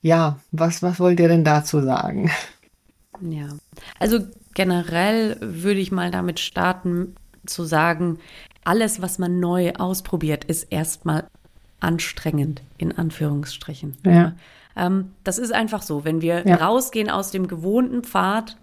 ja, 0.02 0.40
was, 0.52 0.84
was 0.84 1.00
wollt 1.00 1.20
ihr 1.20 1.28
denn 1.28 1.44
dazu 1.44 1.82
sagen? 1.82 2.32
Ja, 3.22 3.48
also 4.00 4.20
generell 4.54 5.38
würde 5.42 5.80
ich 5.80 5.92
mal 5.92 6.12
damit 6.12 6.40
starten 6.40 7.16
zu 7.46 7.64
sagen, 7.64 8.20
alles, 8.64 9.02
was 9.02 9.18
man 9.18 9.40
neu 9.40 9.74
ausprobiert, 9.74 10.44
ist 10.46 10.64
erstmal 10.72 11.28
anstrengend, 11.80 12.62
in 12.78 12.92
Anführungsstrichen. 12.92 13.98
Ja. 14.06 14.34
Ähm, 14.76 15.14
das 15.24 15.38
ist 15.38 15.54
einfach 15.54 15.82
so. 15.82 16.06
Wenn 16.06 16.22
wir 16.22 16.46
ja. 16.46 16.56
rausgehen 16.56 17.10
aus 17.10 17.32
dem 17.32 17.48
gewohnten 17.48 18.04
Pfad, 18.04 18.58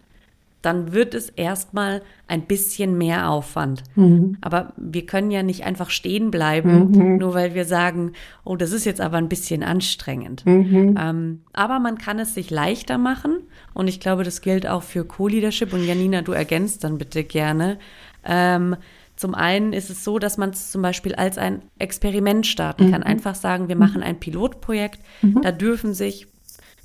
dann 0.65 0.93
wird 0.93 1.15
es 1.15 1.29
erstmal 1.29 2.01
ein 2.27 2.43
bisschen 2.47 2.97
mehr 2.97 3.29
Aufwand. 3.29 3.83
Mhm. 3.97 4.39
Aber 4.41 4.73
wir 4.77 5.05
können 5.05 5.31
ja 5.31 5.43
nicht 5.43 5.65
einfach 5.65 5.91
stehen 5.91 6.31
bleiben, 6.31 6.91
mhm. 6.91 7.17
nur 7.19 7.35
weil 7.35 7.55
wir 7.55 7.67
sagen, 7.67 8.13
oh, 8.45 8.57
das 8.57 8.73
ist 8.73 8.87
jetzt 8.87 9.01
aber 9.01 9.19
ein 9.19 9.29
bisschen 9.29 9.63
anstrengend. 9.63 10.47
Mhm. 10.47 10.97
Ähm, 10.99 11.41
aber 11.53 11.81
man 11.81 11.99
kann 11.99 12.19
es 12.19 12.33
sich 12.33 12.51
leichter 12.51 12.97
machen 12.97 13.41
und 13.75 13.89
ich 13.89 14.01
glaube, 14.01 14.25
das 14.25 14.41
gilt 14.41 14.67
auch 14.67 14.83
für 14.83 15.05
Co-Leadership 15.05 15.73
und 15.75 15.85
Janina, 15.85 16.23
du 16.23 16.33
ergänzt 16.33 16.83
dann 16.83 16.97
bitte 16.97 17.25
gerne. 17.25 17.79
Ähm, 18.25 18.77
zum 19.17 19.35
einen 19.35 19.75
ist 19.75 19.91
es 19.91 20.03
so, 20.03 20.19
dass 20.19 20.39
man 20.39 20.51
es 20.51 20.73
zum 20.73 20.81
Beispiel 20.81 21.15
als 21.15 21.37
ein 21.37 21.63
Experiment 21.79 22.47
starten 22.47 22.91
kann. 22.91 23.03
Mhm. 23.03 23.07
Einfach 23.07 23.35
sagen, 23.35 23.69
wir 23.69 23.77
machen 23.77 24.03
ein 24.03 24.19
Pilotprojekt. 24.19 25.01
Mhm. 25.21 25.43
Da 25.43 25.53
dürfen 25.53 25.93
sich 25.93 26.27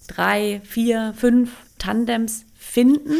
drei, 0.08 0.60
vier, 0.64 1.14
fünf 1.16 1.56
Tandems 1.78 2.46
finden 2.56 3.14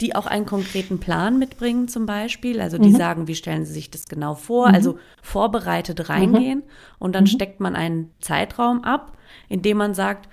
die 0.00 0.14
auch 0.14 0.26
einen 0.26 0.46
konkreten 0.46 0.98
Plan 0.98 1.38
mitbringen 1.38 1.88
zum 1.88 2.06
Beispiel. 2.06 2.60
Also 2.60 2.78
die 2.78 2.90
mhm. 2.90 2.96
sagen, 2.96 3.28
wie 3.28 3.34
stellen 3.34 3.64
sie 3.64 3.72
sich 3.72 3.90
das 3.90 4.06
genau 4.06 4.34
vor? 4.34 4.68
Mhm. 4.68 4.74
Also 4.74 4.98
vorbereitet 5.22 6.08
reingehen 6.08 6.58
mhm. 6.60 6.64
und 6.98 7.14
dann 7.14 7.24
mhm. 7.24 7.28
steckt 7.28 7.60
man 7.60 7.76
einen 7.76 8.10
Zeitraum 8.20 8.84
ab, 8.84 9.16
in 9.48 9.62
dem 9.62 9.76
man 9.76 9.94
sagt, 9.94 10.28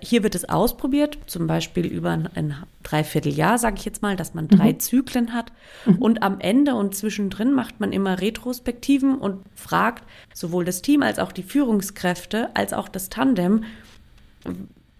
hier 0.00 0.22
wird 0.22 0.34
es 0.34 0.48
ausprobiert, 0.48 1.18
zum 1.26 1.46
Beispiel 1.46 1.86
über 1.86 2.10
ein, 2.10 2.28
ein 2.34 2.54
Dreivierteljahr, 2.82 3.58
sage 3.58 3.76
ich 3.78 3.84
jetzt 3.84 4.00
mal, 4.00 4.16
dass 4.16 4.32
man 4.32 4.48
drei 4.48 4.72
mhm. 4.72 4.80
Zyklen 4.80 5.34
hat. 5.34 5.52
Mhm. 5.84 5.96
Und 5.96 6.22
am 6.22 6.40
Ende 6.40 6.74
und 6.74 6.94
zwischendrin 6.94 7.52
macht 7.52 7.80
man 7.80 7.92
immer 7.92 8.20
Retrospektiven 8.20 9.18
und 9.18 9.44
fragt 9.54 10.04
sowohl 10.32 10.64
das 10.64 10.82
Team 10.82 11.02
als 11.02 11.18
auch 11.18 11.32
die 11.32 11.42
Führungskräfte 11.42 12.54
als 12.54 12.72
auch 12.72 12.88
das 12.88 13.10
Tandem, 13.10 13.64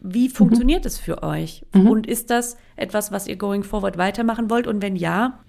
wie 0.02 0.28
mhm. 0.28 0.32
funktioniert 0.32 0.84
es 0.84 0.98
für 0.98 1.22
euch? 1.22 1.64
Mhm. 1.74 1.88
Und 1.88 2.06
ist 2.06 2.30
das 2.30 2.56
etwas, 2.76 3.12
was 3.12 3.26
ihr 3.26 3.36
going 3.36 3.62
forward 3.62 3.96
weitermachen 3.98 4.50
wollt? 4.50 4.66
Und 4.66 4.82
wenn 4.82 4.96
ja, 4.96 5.40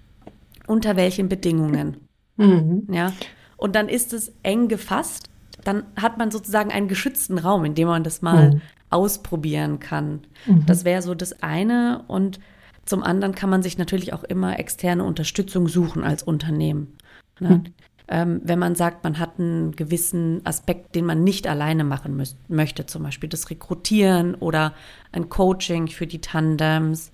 unter 0.66 0.96
welchen 0.96 1.28
Bedingungen? 1.28 1.96
Mhm. 2.36 2.86
Ja. 2.90 3.12
Und 3.56 3.74
dann 3.74 3.88
ist 3.88 4.12
es 4.12 4.32
eng 4.42 4.68
gefasst. 4.68 5.28
Dann 5.64 5.84
hat 5.96 6.18
man 6.18 6.30
sozusagen 6.30 6.70
einen 6.70 6.88
geschützten 6.88 7.38
Raum, 7.38 7.64
in 7.64 7.74
dem 7.74 7.88
man 7.88 8.04
das 8.04 8.22
mal 8.22 8.54
mhm. 8.54 8.60
ausprobieren 8.90 9.80
kann. 9.80 10.20
Mhm. 10.46 10.66
Das 10.66 10.84
wäre 10.84 11.02
so 11.02 11.14
das 11.14 11.42
eine. 11.42 12.04
Und 12.06 12.38
zum 12.84 13.02
anderen 13.02 13.34
kann 13.34 13.50
man 13.50 13.62
sich 13.62 13.78
natürlich 13.78 14.12
auch 14.12 14.24
immer 14.24 14.58
externe 14.58 15.04
Unterstützung 15.04 15.68
suchen 15.68 16.04
als 16.04 16.22
Unternehmen. 16.22 16.96
Ne? 17.40 17.64
Ähm, 18.06 18.40
wenn 18.44 18.58
man 18.58 18.74
sagt, 18.74 19.02
man 19.02 19.18
hat 19.18 19.38
einen 19.38 19.72
gewissen 19.72 20.44
Aspekt, 20.44 20.94
den 20.94 21.06
man 21.06 21.24
nicht 21.24 21.46
alleine 21.46 21.84
machen 21.84 22.22
möchte, 22.48 22.86
zum 22.86 23.02
Beispiel 23.02 23.28
das 23.28 23.48
Rekrutieren 23.48 24.34
oder 24.34 24.74
ein 25.12 25.30
Coaching 25.30 25.88
für 25.88 26.06
die 26.06 26.20
Tandems 26.20 27.12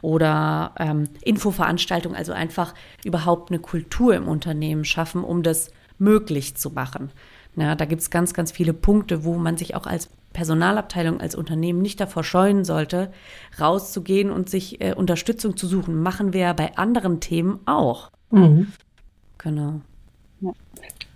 oder 0.00 0.74
ähm, 0.78 1.08
Infoveranstaltungen, 1.22 2.16
also 2.16 2.32
einfach 2.32 2.74
überhaupt 3.04 3.50
eine 3.50 3.60
Kultur 3.60 4.14
im 4.14 4.28
Unternehmen 4.28 4.84
schaffen, 4.84 5.24
um 5.24 5.42
das 5.42 5.70
möglich 5.98 6.56
zu 6.56 6.70
machen. 6.70 7.10
Ja, 7.56 7.74
da 7.74 7.84
gibt 7.84 8.00
es 8.00 8.10
ganz, 8.10 8.32
ganz 8.32 8.52
viele 8.52 8.72
Punkte, 8.72 9.24
wo 9.24 9.34
man 9.36 9.56
sich 9.56 9.74
auch 9.74 9.86
als 9.86 10.08
Personalabteilung 10.32 11.20
als 11.20 11.34
Unternehmen 11.34 11.82
nicht 11.82 12.00
davor 12.00 12.22
scheuen 12.22 12.64
sollte, 12.64 13.12
rauszugehen 13.60 14.30
und 14.30 14.48
sich 14.48 14.80
äh, 14.80 14.94
Unterstützung 14.94 15.56
zu 15.56 15.66
suchen. 15.66 16.00
Machen 16.00 16.32
wir 16.32 16.40
ja 16.40 16.52
bei 16.52 16.76
anderen 16.76 17.20
Themen 17.20 17.58
auch. 17.66 18.10
Mhm. 18.30 18.72
Genau. 19.38 19.80
Ja. 20.40 20.54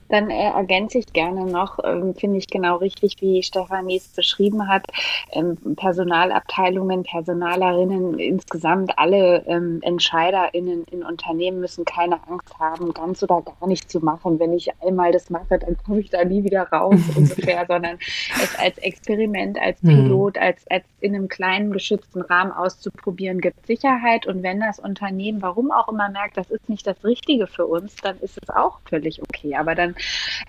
Dann 0.09 0.31
äh, 0.31 0.51
ergänze 0.51 0.99
ich 0.99 1.13
gerne 1.13 1.47
noch, 1.47 1.79
ähm, 1.85 2.15
finde 2.15 2.39
ich 2.39 2.49
genau 2.49 2.77
richtig, 2.77 3.17
wie 3.21 3.43
Stefanie 3.43 3.97
es 3.97 4.09
beschrieben 4.09 4.69
hat. 4.69 4.87
Ähm, 5.33 5.57
Personalabteilungen, 5.77 7.03
Personalerinnen, 7.03 8.19
insgesamt 8.19 8.99
alle 8.99 9.45
ähm, 9.47 9.81
EntscheiderInnen 9.83 10.85
in 10.91 11.03
Unternehmen 11.03 11.61
müssen 11.61 11.85
keine 11.85 12.19
Angst 12.29 12.59
haben, 12.59 12.93
ganz 12.93 13.23
oder 13.23 13.43
gar 13.43 13.67
nicht 13.67 13.91
zu 13.91 14.01
machen. 14.01 14.39
Wenn 14.39 14.53
ich 14.53 14.71
einmal 14.83 15.13
das 15.13 15.31
mache, 15.31 15.59
dann 15.59 15.77
komme 15.85 16.01
ich 16.01 16.11
da 16.11 16.25
nie 16.25 16.45
wieder 16.45 16.69
raus 16.69 17.01
ungefähr, 17.17 17.65
sondern 17.67 17.99
es 18.43 18.59
als 18.59 18.79
Experiment, 18.79 19.59
als 19.61 19.83
mhm. 19.83 19.89
Pilot, 19.89 20.39
als, 20.39 20.67
als 20.71 20.85
in 21.01 21.15
einem 21.15 21.29
kleinen 21.29 21.73
geschützten 21.73 22.21
Rahmen 22.23 22.53
auszuprobieren, 22.53 23.41
gibt 23.41 23.67
Sicherheit. 23.67 24.27
Und 24.27 24.43
wenn 24.43 24.61
das 24.61 24.79
Unternehmen, 24.79 25.43
warum 25.43 25.71
auch 25.71 25.89
immer, 25.89 26.09
merkt, 26.09 26.37
das 26.37 26.51
ist 26.51 26.69
nicht 26.69 26.87
das 26.87 27.03
Richtige 27.05 27.47
für 27.47 27.67
uns, 27.67 27.97
dann 27.97 28.19
ist 28.21 28.39
es 28.41 28.49
auch 28.51 28.81
völlig 28.89 29.23
okay. 29.23 29.57
Aber 29.57 29.75
dann 29.75 29.94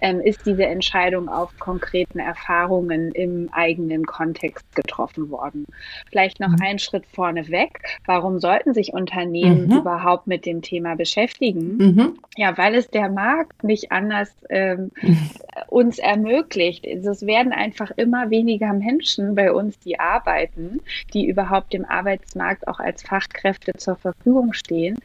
ähm, 0.02 0.22
ist 0.22 0.46
diese 0.46 0.66
Entscheidung 0.66 1.30
auf 1.30 1.58
konkreten 1.60 2.20
Erfahrungen 2.20 3.12
im 3.12 3.50
eigenen 3.52 4.06
Kontext 4.06 4.76
getroffen 4.76 5.30
worden. 5.30 5.66
Vielleicht 6.10 6.40
noch 6.40 6.50
mhm. 6.50 6.62
einen 6.62 6.80
Schritt 6.80 7.06
vorne 7.06 7.50
weg. 7.50 7.80
Warum 8.06 8.40
sollten 8.40 8.74
sich 8.74 8.94
Unternehmen 8.94 9.68
mhm. 9.68 9.78
überhaupt 9.78 10.28
mit 10.28 10.46
dem 10.46 10.62
Thema 10.62 10.96
beschäftigen? 10.96 11.78
Mhm. 11.78 12.20
Ja, 12.38 12.58
weil 12.58 12.76
es 12.76 12.90
der 12.90 13.10
Markt 13.10 13.64
nicht 13.64 13.92
anders 13.92 14.36
ähm, 14.50 14.92
uns 15.68 16.00
ermöglicht. 16.00 16.86
Also 16.88 17.12
es 17.12 17.26
werden 17.26 17.52
einfach 17.52 17.92
immer 17.92 18.30
weniger 18.30 18.74
Menschen 18.74 19.36
bei 19.36 19.52
uns, 19.52 19.80
die 19.80 20.00
arbeiten, 20.00 20.82
die 21.14 21.26
überhaupt 21.26 21.74
dem 21.74 21.86
Arbeitsmarkt 21.86 22.68
auch 22.68 22.80
als 22.80 23.04
Fachkräfte 23.04 23.74
zur 23.74 23.96
Verfügung 23.96 24.54
stehen. 24.54 25.00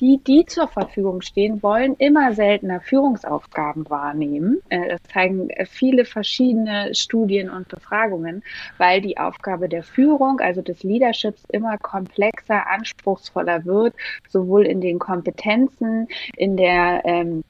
Die, 0.00 0.20
die 0.26 0.46
zur 0.46 0.68
Verfügung 0.68 1.20
stehen, 1.22 1.62
wollen 1.62 1.94
immer 1.98 2.32
seltener 2.34 2.80
Führungsaufgaben 2.80 3.85
wahrnehmen. 3.90 4.60
Äh, 4.68 4.88
das 4.88 5.02
zeigen 5.12 5.50
äh, 5.50 5.66
viele 5.66 6.04
verschiedene 6.04 6.94
Studien 6.94 7.50
und 7.50 7.68
Befragungen, 7.68 8.42
weil 8.78 9.00
die 9.00 9.18
Aufgabe 9.18 9.68
der 9.68 9.82
Führung, 9.82 10.40
also 10.40 10.62
des 10.62 10.82
Leaderships, 10.82 11.44
immer 11.50 11.78
komplexer, 11.78 12.66
anspruchsvoller 12.68 13.64
wird, 13.64 13.94
sowohl 14.28 14.66
in 14.66 14.80
den 14.80 14.98
Kompetenzen, 14.98 16.08
in 16.36 16.56
der 16.56 17.02
ähm, 17.04 17.42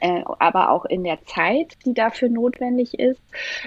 äh, 0.00 0.22
aber 0.38 0.70
auch 0.70 0.84
in 0.84 1.04
der 1.04 1.24
Zeit, 1.24 1.76
die 1.84 1.94
dafür 1.94 2.28
notwendig 2.28 2.98
ist. 2.98 3.20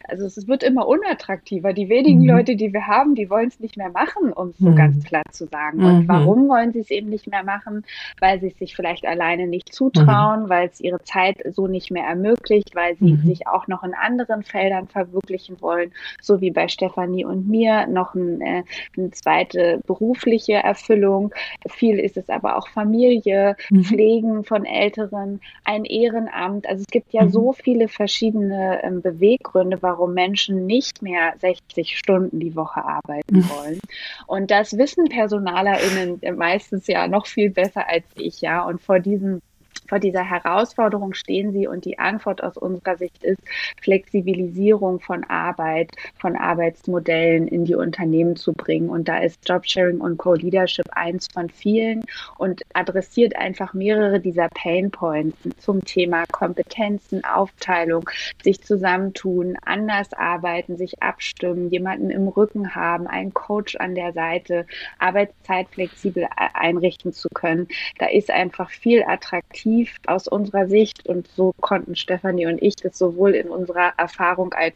Also 0.07 0.25
es 0.25 0.47
wird 0.47 0.63
immer 0.63 0.87
unattraktiver. 0.87 1.73
Die 1.73 1.89
wenigen 1.89 2.21
mhm. 2.21 2.29
Leute, 2.29 2.55
die 2.55 2.73
wir 2.73 2.87
haben, 2.87 3.15
die 3.15 3.29
wollen 3.29 3.49
es 3.49 3.59
nicht 3.59 3.77
mehr 3.77 3.89
machen, 3.89 4.33
um 4.33 4.49
es 4.49 4.57
so 4.57 4.69
mhm. 4.69 4.75
ganz 4.75 5.03
platt 5.03 5.31
zu 5.31 5.45
sagen. 5.45 5.83
Und 5.83 6.03
mhm. 6.03 6.07
warum 6.07 6.49
wollen 6.49 6.71
sie 6.73 6.79
es 6.79 6.89
eben 6.89 7.09
nicht 7.09 7.27
mehr 7.27 7.43
machen? 7.43 7.85
Weil 8.19 8.39
sie 8.39 8.47
es 8.47 8.57
sich 8.57 8.75
vielleicht 8.75 9.05
alleine 9.05 9.47
nicht 9.47 9.73
zutrauen, 9.73 10.43
mhm. 10.43 10.49
weil 10.49 10.69
es 10.69 10.79
ihre 10.79 11.03
Zeit 11.03 11.37
so 11.51 11.67
nicht 11.67 11.91
mehr 11.91 12.05
ermöglicht, 12.05 12.75
weil 12.75 12.95
sie 12.97 13.13
mhm. 13.13 13.27
sich 13.27 13.47
auch 13.47 13.67
noch 13.67 13.83
in 13.83 13.93
anderen 13.93 14.43
Feldern 14.43 14.87
verwirklichen 14.87 15.61
wollen, 15.61 15.91
so 16.21 16.41
wie 16.41 16.51
bei 16.51 16.67
Stefanie 16.67 17.25
und 17.25 17.47
mir 17.47 17.87
noch 17.87 18.15
ein, 18.15 18.41
äh, 18.41 18.63
eine 18.97 19.11
zweite 19.11 19.81
berufliche 19.85 20.53
Erfüllung. 20.53 21.33
Viel 21.67 21.99
ist 21.99 22.17
es 22.17 22.29
aber 22.29 22.57
auch 22.57 22.67
Familie. 22.69 23.55
Pflegen 23.83 24.43
von 24.43 24.65
Älteren, 24.65 25.41
ein 25.63 25.85
Ehe 25.85 26.14
Ehrenamt. 26.15 26.67
Also 26.67 26.81
es 26.81 26.87
gibt 26.87 27.13
ja 27.13 27.23
mhm. 27.23 27.29
so 27.29 27.53
viele 27.53 27.87
verschiedene 27.87 28.83
ähm, 28.83 29.01
Beweggründe, 29.01 29.81
warum 29.81 30.13
Menschen 30.13 30.65
nicht 30.65 31.01
mehr 31.01 31.33
60 31.39 31.97
Stunden 31.97 32.39
die 32.39 32.55
Woche 32.55 32.83
arbeiten 32.83 33.37
mhm. 33.37 33.49
wollen. 33.49 33.79
Und 34.27 34.51
das 34.51 34.77
wissen 34.77 35.05
PersonalerInnen 35.05 36.21
meistens 36.37 36.87
ja 36.87 37.07
noch 37.07 37.27
viel 37.27 37.49
besser 37.49 37.87
als 37.87 38.05
ich, 38.15 38.41
ja. 38.41 38.63
Und 38.63 38.81
vor 38.81 38.99
diesem 38.99 39.41
vor 39.87 39.99
dieser 39.99 40.23
Herausforderung 40.23 41.13
stehen 41.13 41.51
sie 41.51 41.67
und 41.67 41.85
die 41.85 41.99
Antwort 41.99 42.43
aus 42.43 42.57
unserer 42.57 42.97
Sicht 42.97 43.23
ist 43.23 43.41
Flexibilisierung 43.81 44.99
von 44.99 45.23
Arbeit, 45.25 45.91
von 46.17 46.35
Arbeitsmodellen 46.35 47.47
in 47.47 47.65
die 47.65 47.75
Unternehmen 47.75 48.35
zu 48.35 48.53
bringen. 48.53 48.89
Und 48.89 49.07
da 49.07 49.19
ist 49.19 49.47
Jobsharing 49.47 50.01
und 50.01 50.17
Co-Leadership 50.17 50.85
eins 50.91 51.27
von 51.31 51.49
vielen 51.49 52.03
und 52.37 52.63
adressiert 52.73 53.35
einfach 53.35 53.73
mehrere 53.73 54.19
dieser 54.19 54.49
Pain 54.49 54.91
Points 54.91 55.37
zum 55.59 55.83
Thema 55.85 56.23
Kompetenzen, 56.31 57.23
Aufteilung, 57.23 58.09
sich 58.43 58.61
zusammentun, 58.61 59.57
anders 59.63 60.13
arbeiten, 60.13 60.77
sich 60.77 61.01
abstimmen, 61.03 61.69
jemanden 61.69 62.09
im 62.09 62.27
Rücken 62.27 62.75
haben, 62.75 63.07
einen 63.07 63.33
Coach 63.33 63.75
an 63.75 63.93
der 63.93 64.13
Seite, 64.13 64.65
Arbeitszeit 64.99 65.67
flexibel 65.69 66.27
einrichten 66.53 67.13
zu 67.13 67.29
können. 67.29 67.67
Da 67.99 68.07
ist 68.07 68.31
einfach 68.31 68.69
viel 68.71 69.03
attraktiv 69.03 69.64
attraktiv 69.65 69.95
aus 70.07 70.27
unserer 70.27 70.67
Sicht. 70.67 71.05
Und 71.07 71.27
so 71.27 71.53
konnten 71.61 71.95
Stefanie 71.95 72.47
und 72.47 72.61
ich 72.61 72.75
das 72.75 72.97
sowohl 72.97 73.31
in 73.31 73.49
unserer 73.49 73.93
Erfahrung 73.97 74.53
als 74.53 74.75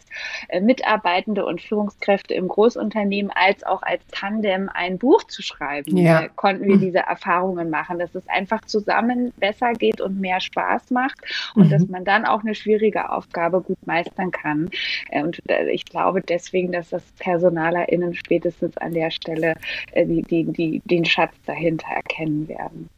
äh, 0.50 0.60
Mitarbeitende 0.60 1.46
und 1.46 1.62
Führungskräfte 1.62 2.34
im 2.34 2.48
Großunternehmen 2.48 3.32
als 3.34 3.64
auch 3.64 3.82
als 3.84 4.02
Tandem 4.12 4.70
ein 4.74 4.98
Buch 4.98 5.24
zu 5.26 5.42
schreiben. 5.42 5.98
Ja. 5.98 6.22
Äh, 6.22 6.30
konnten 6.36 6.66
wir 6.66 6.76
mhm. 6.76 6.82
diese 6.82 7.00
Erfahrungen 7.00 7.70
machen, 7.70 8.00
dass 8.00 8.16
es 8.16 8.28
einfach 8.28 8.62
zusammen 8.66 9.32
besser 9.38 9.74
geht 9.74 10.02
und 10.02 10.20
mehr 10.20 10.40
Spaß 10.40 10.92
macht 10.92 11.18
und 11.56 11.68
mhm. 11.68 11.70
dass 11.70 11.88
man 11.88 12.06
dann 12.06 12.26
auch 12.26 12.42
eine 12.42 12.56
schwierige 12.56 13.12
Aufgabe 13.12 13.62
gut 13.62 13.86
meistern 13.86 14.32
kann. 14.32 14.70
Äh, 15.10 15.24
und 15.24 15.42
ich 15.72 15.86
glaube 15.86 16.22
deswegen, 16.22 16.72
dass 16.72 16.90
das 16.90 17.04
PersonalerInnen 17.20 18.16
spätestens 18.16 18.78
an 18.78 18.94
der 18.94 19.12
Stelle 19.12 19.56
die, 19.96 20.22
die, 20.24 20.44
die, 20.46 20.82
den 20.86 21.06
Schatz 21.06 21.34
dahinter 21.46 21.88
erkennen 21.90 22.48
werden. 22.48 22.90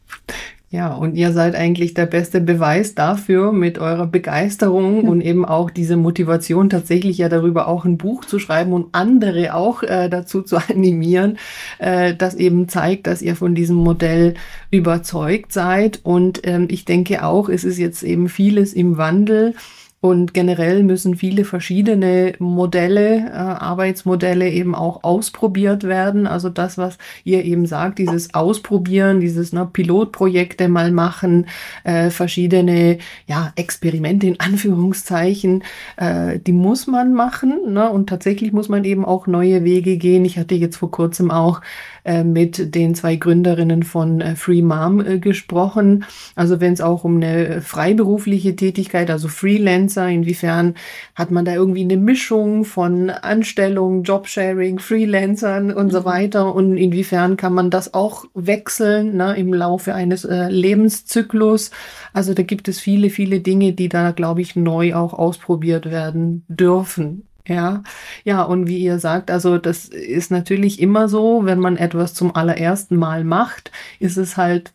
Ja, 0.72 0.94
und 0.94 1.16
ihr 1.16 1.34
seid 1.34 1.54
eigentlich 1.54 1.92
der 1.92 2.06
beste 2.06 2.40
Beweis 2.40 2.94
dafür 2.94 3.52
mit 3.52 3.78
eurer 3.78 4.06
Begeisterung 4.06 5.06
und 5.06 5.20
eben 5.20 5.44
auch 5.44 5.68
diese 5.68 5.98
Motivation 5.98 6.70
tatsächlich 6.70 7.18
ja 7.18 7.28
darüber 7.28 7.68
auch 7.68 7.84
ein 7.84 7.98
Buch 7.98 8.24
zu 8.24 8.38
schreiben 8.38 8.72
und 8.72 8.86
andere 8.92 9.54
auch 9.54 9.82
äh, 9.82 10.08
dazu 10.08 10.40
zu 10.40 10.56
animieren, 10.70 11.36
äh, 11.78 12.14
das 12.14 12.34
eben 12.34 12.70
zeigt, 12.70 13.06
dass 13.06 13.20
ihr 13.20 13.36
von 13.36 13.54
diesem 13.54 13.76
Modell 13.76 14.32
überzeugt 14.70 15.52
seid. 15.52 16.00
Und 16.04 16.40
ähm, 16.44 16.68
ich 16.70 16.86
denke 16.86 17.22
auch, 17.22 17.50
es 17.50 17.64
ist 17.64 17.76
jetzt 17.76 18.02
eben 18.02 18.30
vieles 18.30 18.72
im 18.72 18.96
Wandel. 18.96 19.54
Und 20.02 20.34
generell 20.34 20.82
müssen 20.82 21.14
viele 21.14 21.44
verschiedene 21.44 22.32
Modelle, 22.40 23.18
äh, 23.18 23.34
Arbeitsmodelle 23.34 24.50
eben 24.50 24.74
auch 24.74 25.04
ausprobiert 25.04 25.84
werden. 25.84 26.26
Also 26.26 26.48
das, 26.48 26.76
was 26.76 26.98
ihr 27.22 27.44
eben 27.44 27.66
sagt, 27.66 28.00
dieses 28.00 28.34
Ausprobieren, 28.34 29.20
dieses 29.20 29.52
ne, 29.52 29.64
Pilotprojekte 29.64 30.68
mal 30.68 30.90
machen, 30.90 31.46
äh, 31.84 32.10
verschiedene 32.10 32.98
ja, 33.28 33.52
Experimente 33.54 34.26
in 34.26 34.40
Anführungszeichen, 34.40 35.62
äh, 35.96 36.40
die 36.40 36.52
muss 36.52 36.88
man 36.88 37.14
machen. 37.14 37.72
Ne? 37.72 37.88
Und 37.88 38.08
tatsächlich 38.08 38.52
muss 38.52 38.68
man 38.68 38.82
eben 38.82 39.04
auch 39.04 39.28
neue 39.28 39.62
Wege 39.62 39.98
gehen. 39.98 40.24
Ich 40.24 40.36
hatte 40.36 40.56
jetzt 40.56 40.78
vor 40.78 40.90
kurzem 40.90 41.30
auch 41.30 41.60
äh, 42.04 42.24
mit 42.24 42.74
den 42.74 42.96
zwei 42.96 43.14
Gründerinnen 43.14 43.84
von 43.84 44.20
äh, 44.20 44.34
Free 44.34 44.60
Mom 44.60 45.00
äh, 45.00 45.18
gesprochen. 45.20 46.04
Also 46.34 46.60
wenn 46.60 46.72
es 46.72 46.80
auch 46.80 47.04
um 47.04 47.16
eine 47.16 47.60
freiberufliche 47.60 48.56
Tätigkeit, 48.56 49.08
also 49.08 49.28
Freelancer, 49.28 50.08
inwiefern 50.08 50.74
hat 51.14 51.30
man 51.30 51.44
da 51.44 51.54
irgendwie 51.54 51.82
eine 51.82 51.96
Mischung 51.96 52.64
von 52.64 53.08
Anstellung, 53.08 54.02
Jobsharing, 54.02 54.80
Freelancern 54.80 55.72
und 55.72 55.90
so 55.90 56.00
mhm. 56.00 56.04
weiter 56.04 56.54
und 56.54 56.76
inwiefern 56.76 57.36
kann 57.36 57.54
man 57.54 57.70
das 57.70 57.94
auch 57.94 58.24
wechseln 58.34 59.16
ne, 59.16 59.36
im 59.36 59.54
Laufe 59.54 59.94
eines 59.94 60.26
Lebenszyklus. 60.28 61.70
Also 62.12 62.34
da 62.34 62.42
gibt 62.42 62.66
es 62.66 62.80
viele, 62.80 63.10
viele 63.10 63.38
Dinge, 63.38 63.74
die 63.74 63.88
da, 63.88 64.10
glaube 64.10 64.40
ich, 64.40 64.56
neu 64.56 64.94
auch 64.94 65.14
ausprobiert 65.14 65.90
werden 65.90 66.44
dürfen. 66.48 67.28
Ja, 67.46 67.82
ja, 68.24 68.42
und 68.42 68.68
wie 68.68 68.78
ihr 68.78 68.98
sagt, 69.00 69.30
also 69.30 69.58
das 69.58 69.86
ist 69.86 70.30
natürlich 70.30 70.80
immer 70.80 71.08
so, 71.08 71.44
wenn 71.44 71.58
man 71.58 71.76
etwas 71.76 72.14
zum 72.14 72.36
allerersten 72.36 72.96
Mal 72.96 73.24
macht, 73.24 73.72
ist 73.98 74.16
es 74.16 74.36
halt 74.36 74.72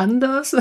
anders. 0.00 0.56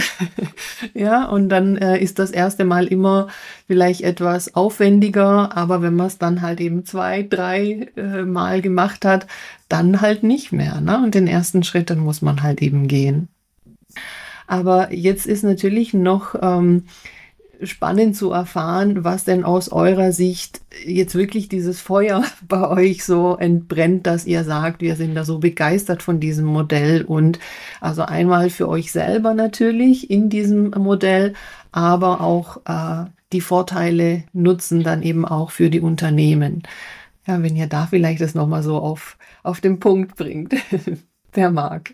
ja, 0.94 1.26
und 1.26 1.50
dann 1.50 1.78
äh, 1.78 1.98
ist 1.98 2.20
das 2.20 2.32
erste 2.32 2.66
Mal 2.66 2.88
immer 2.88 3.28
vielleicht 3.68 4.02
etwas 4.02 4.56
aufwendiger, 4.56 5.56
aber 5.56 5.82
wenn 5.82 5.96
man 5.96 6.08
es 6.08 6.18
dann 6.18 6.42
halt 6.42 6.60
eben 6.60 6.86
zwei, 6.86 7.24
drei 7.24 7.90
äh, 7.96 8.24
Mal 8.24 8.62
gemacht 8.62 9.06
hat, 9.06 9.28
dann 9.70 10.02
halt 10.02 10.24
nicht 10.24 10.52
mehr. 10.52 10.82
Ne? 10.82 11.02
Und 11.04 11.16
den 11.16 11.28
ersten 11.28 11.64
Schritt, 11.64 11.90
dann 11.90 12.00
muss 12.00 12.22
man 12.22 12.44
halt 12.44 12.62
eben 12.62 12.88
gehen. 12.88 13.30
Aber 14.48 14.94
jetzt 14.94 15.26
ist 15.26 15.44
natürlich 15.44 15.94
noch 15.94 16.36
ähm, 16.42 16.86
spannend 17.64 18.16
zu 18.16 18.32
erfahren, 18.32 19.04
was 19.04 19.26
denn 19.26 19.44
aus 19.44 19.70
eurer 19.70 20.12
Sicht 20.12 20.62
jetzt 20.86 21.16
wirklich 21.16 21.50
dieses 21.50 21.82
Feuer 21.82 22.24
bei 22.48 22.68
euch 22.68 23.04
so 23.04 23.36
entbrennt, 23.36 24.08
dass 24.08 24.26
ihr 24.26 24.44
sagt, 24.44 24.82
wir 24.82 24.96
sind 24.96 25.16
da 25.16 25.26
so 25.26 25.40
begeistert 25.40 26.04
von 26.04 26.20
diesem 26.20 26.46
Modell 26.46 27.04
und 27.04 27.40
also 27.82 28.04
einmal 28.04 28.50
für 28.50 28.68
euch 28.68 28.92
selber 28.92 29.34
natürlich 29.34 30.10
in 30.10 30.30
diesem 30.30 30.72
Modell, 30.72 31.34
aber 31.72 32.22
auch 32.22 32.62
äh, 32.66 33.10
die 33.32 33.42
Vorteile 33.42 34.24
nutzen 34.34 34.84
dann 34.84 35.04
eben 35.04 35.26
auch 35.26 35.52
für 35.52 35.70
die 35.70 35.82
Unternehmen. 35.82 36.64
Ja, 37.28 37.44
wenn 37.44 37.56
ihr 37.56 37.68
da 37.68 37.86
vielleicht 37.86 38.22
das 38.22 38.34
nochmal 38.34 38.64
so 38.64 38.78
auf, 38.78 39.18
auf 39.44 39.62
den 39.62 39.80
Punkt 39.80 40.16
bringt. 40.16 40.56
Wer 41.34 41.52
mag. 41.52 41.94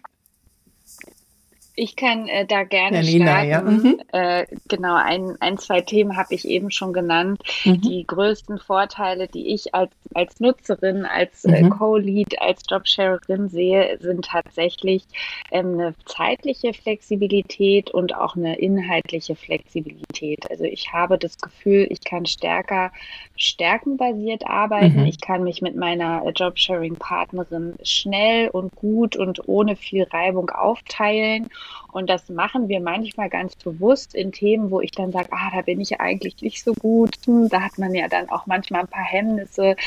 Ich 1.77 1.95
kann 1.97 2.27
äh, 2.27 2.45
da 2.45 2.63
gerne 2.63 3.01
Janina, 3.01 3.43
starten. 3.43 3.49
Ja. 3.49 3.61
Mhm. 3.61 4.01
Äh, 4.13 4.45
genau, 4.69 4.95
ein, 4.95 5.35
ein, 5.41 5.57
zwei 5.57 5.81
Themen 5.81 6.15
habe 6.15 6.33
ich 6.33 6.47
eben 6.47 6.71
schon 6.71 6.93
genannt. 6.93 7.41
Mhm. 7.65 7.81
Die 7.81 8.07
größten 8.07 8.59
Vorteile, 8.59 9.27
die 9.27 9.53
ich 9.53 9.75
als, 9.75 9.91
als 10.13 10.39
Nutzerin, 10.39 11.05
als 11.05 11.43
äh, 11.43 11.63
mhm. 11.63 11.67
äh, 11.67 11.69
Co-Lead, 11.69 12.41
als 12.41 12.63
Jobsharerin 12.69 13.49
sehe, 13.49 13.97
sind 13.99 14.25
tatsächlich 14.25 15.03
ähm, 15.51 15.73
eine 15.73 15.95
zeitliche 16.05 16.73
Flexibilität 16.73 17.91
und 17.91 18.15
auch 18.15 18.37
eine 18.37 18.57
inhaltliche 18.57 19.35
Flexibilität. 19.35 20.49
Also 20.49 20.63
ich 20.63 20.93
habe 20.93 21.17
das 21.17 21.37
Gefühl, 21.37 21.87
ich 21.89 22.03
kann 22.03 22.25
stärker 22.25 22.91
stärkenbasiert 23.35 24.47
arbeiten. 24.47 25.01
Mhm. 25.01 25.07
Ich 25.07 25.19
kann 25.19 25.43
mich 25.43 25.61
mit 25.61 25.75
meiner 25.75 26.23
Jobsharing-Partnerin 26.29 27.75
schnell 27.83 28.47
und 28.47 28.73
gut 28.75 29.17
und 29.17 29.47
ohne 29.49 29.75
viel 29.75 30.03
Reibung 30.03 30.49
aufteilen 30.51 31.49
und 31.95 32.09
das 32.09 32.27
machen 32.27 32.67
wir 32.67 32.81
manchmal 32.81 33.29
ganz 33.29 33.55
bewusst 33.55 34.15
in 34.15 34.33
Themen, 34.33 34.69
wo 34.69 34.81
ich 34.81 34.91
dann 34.91 35.13
sage, 35.13 35.29
ah, 35.31 35.49
da 35.55 35.61
bin 35.61 35.79
ich 35.79 36.01
eigentlich 36.01 36.41
nicht 36.41 36.61
so 36.61 36.73
gut. 36.73 37.15
Hm, 37.25 37.47
da 37.47 37.61
hat 37.61 37.77
man 37.77 37.95
ja 37.95 38.09
dann 38.09 38.29
auch 38.29 38.47
manchmal 38.47 38.81
ein 38.81 38.89
paar 38.89 39.05
Hemmnisse. 39.05 39.77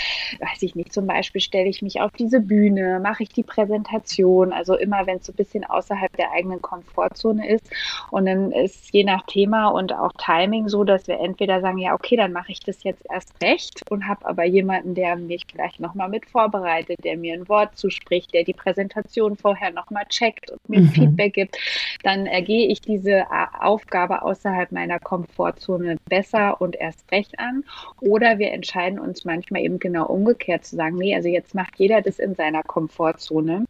Weiß 0.41 0.63
ich 0.63 0.75
nicht, 0.75 0.95
zum 0.95 1.07
Beispiel 1.07 1.43
stelle 1.43 1.69
ich 1.69 1.83
mich 1.83 2.01
auf 2.01 2.13
diese 2.13 2.41
Bühne, 2.41 2.99
mache 3.03 3.25
ich 3.25 3.29
die 3.29 3.43
Präsentation. 3.43 4.55
Also 4.55 4.75
immer, 4.75 5.07
wenn 5.07 5.19
es 5.19 5.27
so 5.27 5.33
ein 5.33 5.37
bisschen 5.37 5.65
außerhalb 5.67 6.17
der 6.17 6.33
eigenen 6.33 6.63
Komfortzone 6.63 7.47
ist. 7.47 7.71
Und 8.11 8.25
dann 8.25 8.53
ist 8.53 8.91
je 8.91 9.05
nach 9.05 9.27
Thema 9.27 9.69
und 9.69 9.93
auch 9.93 10.13
Timing 10.17 10.71
so, 10.71 10.85
dass 10.85 11.09
wir 11.09 11.21
entweder 11.21 11.61
sagen, 11.61 11.77
ja, 11.77 11.93
okay, 11.93 12.17
dann 12.17 12.33
mache 12.33 12.53
ich 12.53 12.61
das 12.61 12.85
jetzt 12.85 13.05
erst 13.13 13.35
recht 13.43 13.83
und 13.91 14.09
habe 14.09 14.25
aber 14.25 14.45
jemanden, 14.45 14.95
der 14.95 15.17
mich 15.17 15.45
vielleicht 15.51 15.79
nochmal 15.79 16.09
mit 16.09 16.25
vorbereitet, 16.25 17.05
der 17.05 17.19
mir 17.19 17.35
ein 17.35 17.51
Wort 17.51 17.77
zuspricht, 17.77 18.33
der 18.33 18.45
die 18.45 18.55
Präsentation 18.55 19.37
vorher 19.37 19.73
nochmal 19.73 20.07
checkt 20.09 20.51
und 20.51 20.69
mir 20.71 20.81
mhm. 20.81 20.89
Feedback 20.89 21.35
gibt 21.35 21.59
dann 22.03 22.27
ergehe 22.27 22.69
ich 22.69 22.81
diese 22.81 23.11
äh, 23.11 23.27
Aufgabe 23.61 24.23
außerhalb 24.23 24.73
meiner 24.73 24.99
Komfortzone 24.99 25.97
besser 26.09 26.61
und 26.61 26.77
erst 26.77 27.11
recht 27.13 27.39
an. 27.39 27.65
Oder 28.01 28.39
wir 28.39 28.53
entscheiden 28.53 28.99
uns 28.99 29.25
manchmal 29.25 29.63
eben 29.63 29.79
genau 29.79 30.07
umgekehrt 30.07 30.65
zu 30.65 30.77
sagen, 30.77 30.97
nee, 30.97 31.15
also 31.15 31.29
jetzt 31.29 31.55
macht 31.55 31.75
jeder 31.77 32.03
das 32.03 32.19
in 32.19 32.35
seiner 32.35 32.63
Komfortzone. 32.63 33.65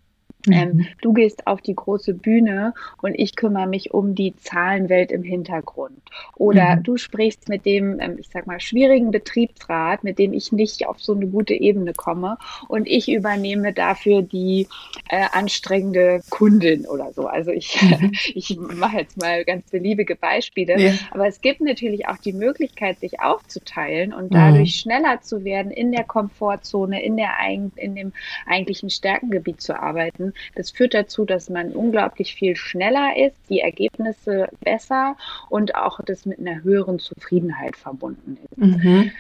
Ähm, 0.47 0.69
mhm. 0.69 0.87
du 1.03 1.13
gehst 1.13 1.47
auf 1.47 1.61
die 1.61 1.75
große 1.75 2.15
Bühne 2.15 2.73
und 3.03 3.15
ich 3.15 3.35
kümmere 3.35 3.67
mich 3.67 3.93
um 3.93 4.15
die 4.15 4.37
Zahlenwelt 4.37 5.11
im 5.11 5.25
Hintergrund. 5.25 6.01
Oder 6.37 6.77
mhm. 6.77 6.83
du 6.85 6.97
sprichst 6.97 7.49
mit 7.49 7.67
dem, 7.67 7.99
ähm, 8.01 8.17
ich 8.19 8.29
sag 8.29 8.47
mal, 8.47 8.61
schwierigen 8.61 9.11
Betriebsrat, 9.11 10.05
mit 10.05 10.19
dem 10.19 10.33
ich 10.33 10.53
nicht 10.53 10.87
auf 10.87 11.01
so 11.01 11.15
eine 11.15 11.27
gute 11.27 11.55
Ebene 11.55 11.93
komme 11.93 12.39
und 12.69 12.87
ich 12.87 13.11
übernehme 13.11 13.73
dafür 13.73 14.23
die 14.23 14.69
äh, 15.09 15.25
anstrengende 15.33 16.23
Kundin 16.31 16.87
oder 16.87 17.13
so. 17.13 17.27
Also 17.27 17.51
ich, 17.51 17.81
mhm. 17.83 18.13
ich 18.35 18.57
mache 18.57 18.99
jetzt 18.99 19.19
mal 19.21 19.45
ganz 19.45 19.69
beliebige 19.71 20.15
Beispiele. 20.15 20.81
Ja. 20.81 20.93
Aber 21.11 21.27
es 21.27 21.41
gibt 21.41 21.61
natürlich 21.61 22.07
auch 22.07 22.19
die 22.19 22.33
Möglichkeit, 22.33 23.01
sich 23.01 23.21
aufzuteilen 23.21 24.13
und 24.13 24.33
dadurch 24.33 24.61
mhm. 24.61 24.91
schneller 24.91 25.21
zu 25.21 25.45
werden 25.45 25.73
in 25.73 25.91
der 25.91 26.05
Komfortzone, 26.05 27.03
in, 27.03 27.17
der, 27.17 27.31
in 27.77 27.95
dem 27.97 28.13
eigentlichen 28.47 28.89
Stärkengebiet 28.89 29.61
zu 29.61 29.79
arbeiten 29.79 30.28
das 30.55 30.71
führt 30.71 30.95
dazu, 30.95 31.25
dass 31.25 31.51
man 31.51 31.73
unglaublich 31.73 32.35
viel 32.35 32.57
schneller 32.57 33.17
ist, 33.17 33.37
die 33.49 33.61
Ergebnisse 33.61 34.49
besser 34.61 35.17
und 35.49 35.75
auch 35.75 36.01
das 36.05 36.27
mit 36.27 36.39
einer 36.39 36.63
höheren 36.63 36.99
Zufriedenheit 36.99 37.77
verbunden 37.77 38.39
ist. 38.45 38.59
Mhm. 38.59 39.11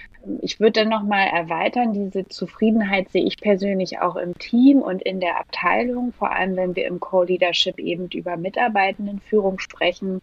Ich 0.42 0.60
würde 0.60 0.80
dann 0.80 0.88
nochmal 0.88 1.28
erweitern, 1.28 1.92
diese 1.92 2.26
Zufriedenheit 2.28 3.08
sehe 3.10 3.24
ich 3.24 3.36
persönlich 3.38 4.00
auch 4.00 4.16
im 4.16 4.36
Team 4.38 4.82
und 4.82 5.00
in 5.02 5.20
der 5.20 5.38
Abteilung, 5.38 6.12
vor 6.12 6.32
allem 6.32 6.56
wenn 6.56 6.76
wir 6.76 6.86
im 6.86 7.00
Co-Leadership 7.00 7.78
eben 7.78 8.08
über 8.08 8.36
Mitarbeitendenführung 8.36 9.58
sprechen 9.58 10.20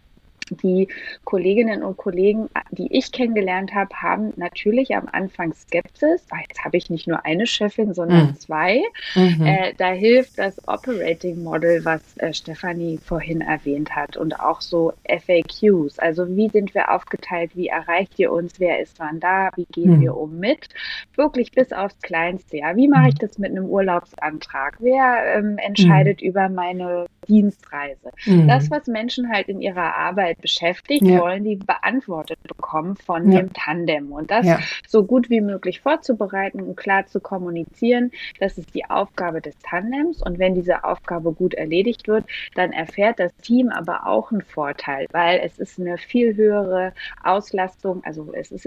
die 0.49 0.87
Kolleginnen 1.23 1.83
und 1.83 1.97
Kollegen, 1.97 2.49
die 2.71 2.95
ich 2.95 3.11
kennengelernt 3.11 3.73
habe, 3.73 3.95
haben 3.95 4.33
natürlich 4.35 4.95
am 4.95 5.07
Anfang 5.11 5.53
Skepsis. 5.53 6.25
Ah, 6.29 6.37
jetzt 6.47 6.63
habe 6.63 6.77
ich 6.77 6.89
nicht 6.89 7.07
nur 7.07 7.25
eine 7.25 7.47
Chefin, 7.47 7.93
sondern 7.93 8.27
mhm. 8.27 8.35
zwei. 8.35 8.81
Mhm. 9.15 9.45
Äh, 9.45 9.73
da 9.77 9.91
hilft 9.91 10.37
das 10.37 10.67
Operating 10.67 11.43
Model, 11.43 11.83
was 11.85 12.01
äh, 12.17 12.33
Stefanie 12.33 12.97
vorhin 12.97 13.41
erwähnt 13.41 13.95
hat, 13.95 14.17
und 14.17 14.39
auch 14.39 14.61
so 14.61 14.93
FAQs. 15.07 15.99
Also 15.99 16.27
wie 16.35 16.49
sind 16.49 16.73
wir 16.73 16.91
aufgeteilt? 16.91 17.51
Wie 17.55 17.67
erreicht 17.67 18.17
ihr 18.17 18.31
uns? 18.31 18.59
Wer 18.59 18.79
ist 18.79 18.99
wann 18.99 19.19
da? 19.19 19.49
Wie 19.55 19.65
gehen 19.65 19.97
mhm. 19.97 20.01
wir 20.01 20.17
um 20.17 20.39
mit? 20.39 20.69
Wirklich 21.15 21.51
bis 21.51 21.71
aufs 21.71 21.99
Kleinste. 22.01 22.57
Ja, 22.57 22.75
wie 22.75 22.87
mache 22.87 23.09
ich 23.09 23.15
das 23.15 23.37
mit 23.37 23.51
einem 23.51 23.65
Urlaubsantrag? 23.65 24.77
Wer 24.79 25.35
ähm, 25.37 25.57
entscheidet 25.57 26.21
mhm. 26.21 26.27
über 26.27 26.49
meine 26.49 27.05
Dienstreise? 27.27 28.11
Mhm. 28.25 28.47
Das, 28.47 28.69
was 28.71 28.87
Menschen 28.87 29.29
halt 29.29 29.47
in 29.47 29.61
ihrer 29.61 29.95
Arbeit 29.95 30.34
Arbeit 30.35 30.41
beschäftigt, 30.41 31.03
ja. 31.03 31.19
wollen 31.19 31.43
die 31.43 31.55
beantwortet 31.55 32.39
bekommen 32.43 32.95
von 32.95 33.31
ja. 33.31 33.39
dem 33.39 33.53
Tandem. 33.53 34.11
Und 34.11 34.31
das 34.31 34.45
ja. 34.45 34.59
so 34.87 35.03
gut 35.03 35.29
wie 35.29 35.41
möglich 35.41 35.81
vorzubereiten 35.81 36.61
und 36.61 36.75
klar 36.75 37.05
zu 37.07 37.19
kommunizieren, 37.19 38.11
das 38.39 38.57
ist 38.57 38.73
die 38.73 38.85
Aufgabe 38.85 39.41
des 39.41 39.57
Tandems. 39.59 40.21
Und 40.21 40.39
wenn 40.39 40.55
diese 40.55 40.83
Aufgabe 40.83 41.31
gut 41.31 41.53
erledigt 41.53 42.07
wird, 42.07 42.25
dann 42.55 42.71
erfährt 42.71 43.19
das 43.19 43.35
Team 43.37 43.69
aber 43.69 44.07
auch 44.07 44.31
einen 44.31 44.41
Vorteil, 44.41 45.07
weil 45.11 45.39
es 45.43 45.57
ist 45.57 45.79
eine 45.79 45.97
viel 45.97 46.35
höhere 46.35 46.93
Auslastung. 47.23 48.03
Also 48.05 48.33
es 48.33 48.51
ist 48.51 48.65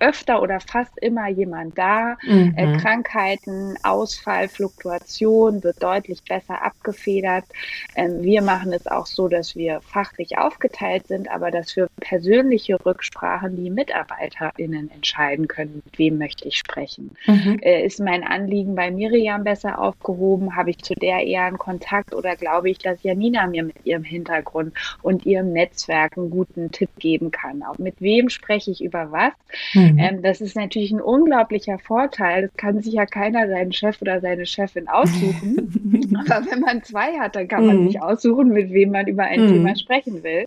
öfter 0.00 0.42
oder 0.42 0.60
fast 0.60 0.98
immer 1.00 1.28
jemand 1.28 1.76
da. 1.78 2.16
Mhm. 2.26 2.54
Äh, 2.56 2.76
Krankheiten, 2.78 3.76
Ausfall, 3.82 4.48
Fluktuation 4.48 5.62
wird 5.62 5.82
deutlich 5.82 6.22
besser 6.24 6.62
abgefedert. 6.62 7.44
Ähm, 7.94 8.22
wir 8.22 8.42
machen 8.42 8.72
es 8.72 8.86
auch 8.86 9.06
so, 9.06 9.28
dass 9.28 9.54
wir 9.56 9.80
fachlich 9.82 10.38
aufgeteilt 10.38 10.99
sind, 11.06 11.30
aber 11.30 11.50
dass 11.50 11.72
für 11.72 11.88
persönliche 12.00 12.76
Rücksprachen 12.84 13.56
die 13.56 13.70
MitarbeiterInnen 13.70 14.90
entscheiden 14.90 15.48
können, 15.48 15.82
mit 15.84 15.98
wem 15.98 16.18
möchte 16.18 16.48
ich 16.48 16.56
sprechen. 16.56 17.10
Mhm. 17.26 17.58
Äh, 17.62 17.84
ist 17.84 18.00
mein 18.00 18.24
Anliegen 18.24 18.74
bei 18.74 18.90
Miriam 18.90 19.44
besser 19.44 19.78
aufgehoben? 19.78 20.56
Habe 20.56 20.70
ich 20.70 20.78
zu 20.78 20.94
der 20.94 21.26
eher 21.26 21.44
einen 21.44 21.58
Kontakt 21.58 22.14
oder 22.14 22.36
glaube 22.36 22.70
ich, 22.70 22.78
dass 22.78 23.02
Janina 23.02 23.46
mir 23.46 23.64
mit 23.64 23.84
ihrem 23.84 24.04
Hintergrund 24.04 24.72
und 25.02 25.26
ihrem 25.26 25.52
Netzwerk 25.52 26.16
einen 26.16 26.30
guten 26.30 26.70
Tipp 26.70 26.90
geben 26.98 27.30
kann? 27.30 27.62
Auch 27.62 27.78
mit 27.78 28.00
wem 28.00 28.28
spreche 28.28 28.70
ich 28.70 28.82
über 28.82 29.12
was? 29.12 29.32
Mhm. 29.74 29.90
Mhm. 29.90 29.98
Ähm, 29.98 30.22
das 30.22 30.40
ist 30.40 30.56
natürlich 30.56 30.90
ein 30.92 31.00
unglaublicher 31.00 31.78
Vorteil. 31.78 32.42
Das 32.42 32.56
kann 32.56 32.80
sich 32.80 32.94
ja 32.94 33.06
keiner 33.06 33.48
seinen 33.48 33.72
Chef 33.72 34.00
oder 34.00 34.20
seine 34.20 34.46
Chefin 34.46 34.88
aussuchen. 34.88 36.16
Aber 36.28 36.46
wenn 36.50 36.60
man 36.60 36.82
zwei 36.82 37.18
hat, 37.18 37.36
dann 37.36 37.48
kann 37.48 37.66
man 37.66 37.82
mhm. 37.82 37.86
sich 37.88 38.00
aussuchen, 38.00 38.48
mit 38.48 38.70
wem 38.72 38.90
man 38.90 39.06
über 39.06 39.24
ein 39.24 39.44
mhm. 39.44 39.52
Thema 39.52 39.76
sprechen 39.76 40.22
will. 40.22 40.46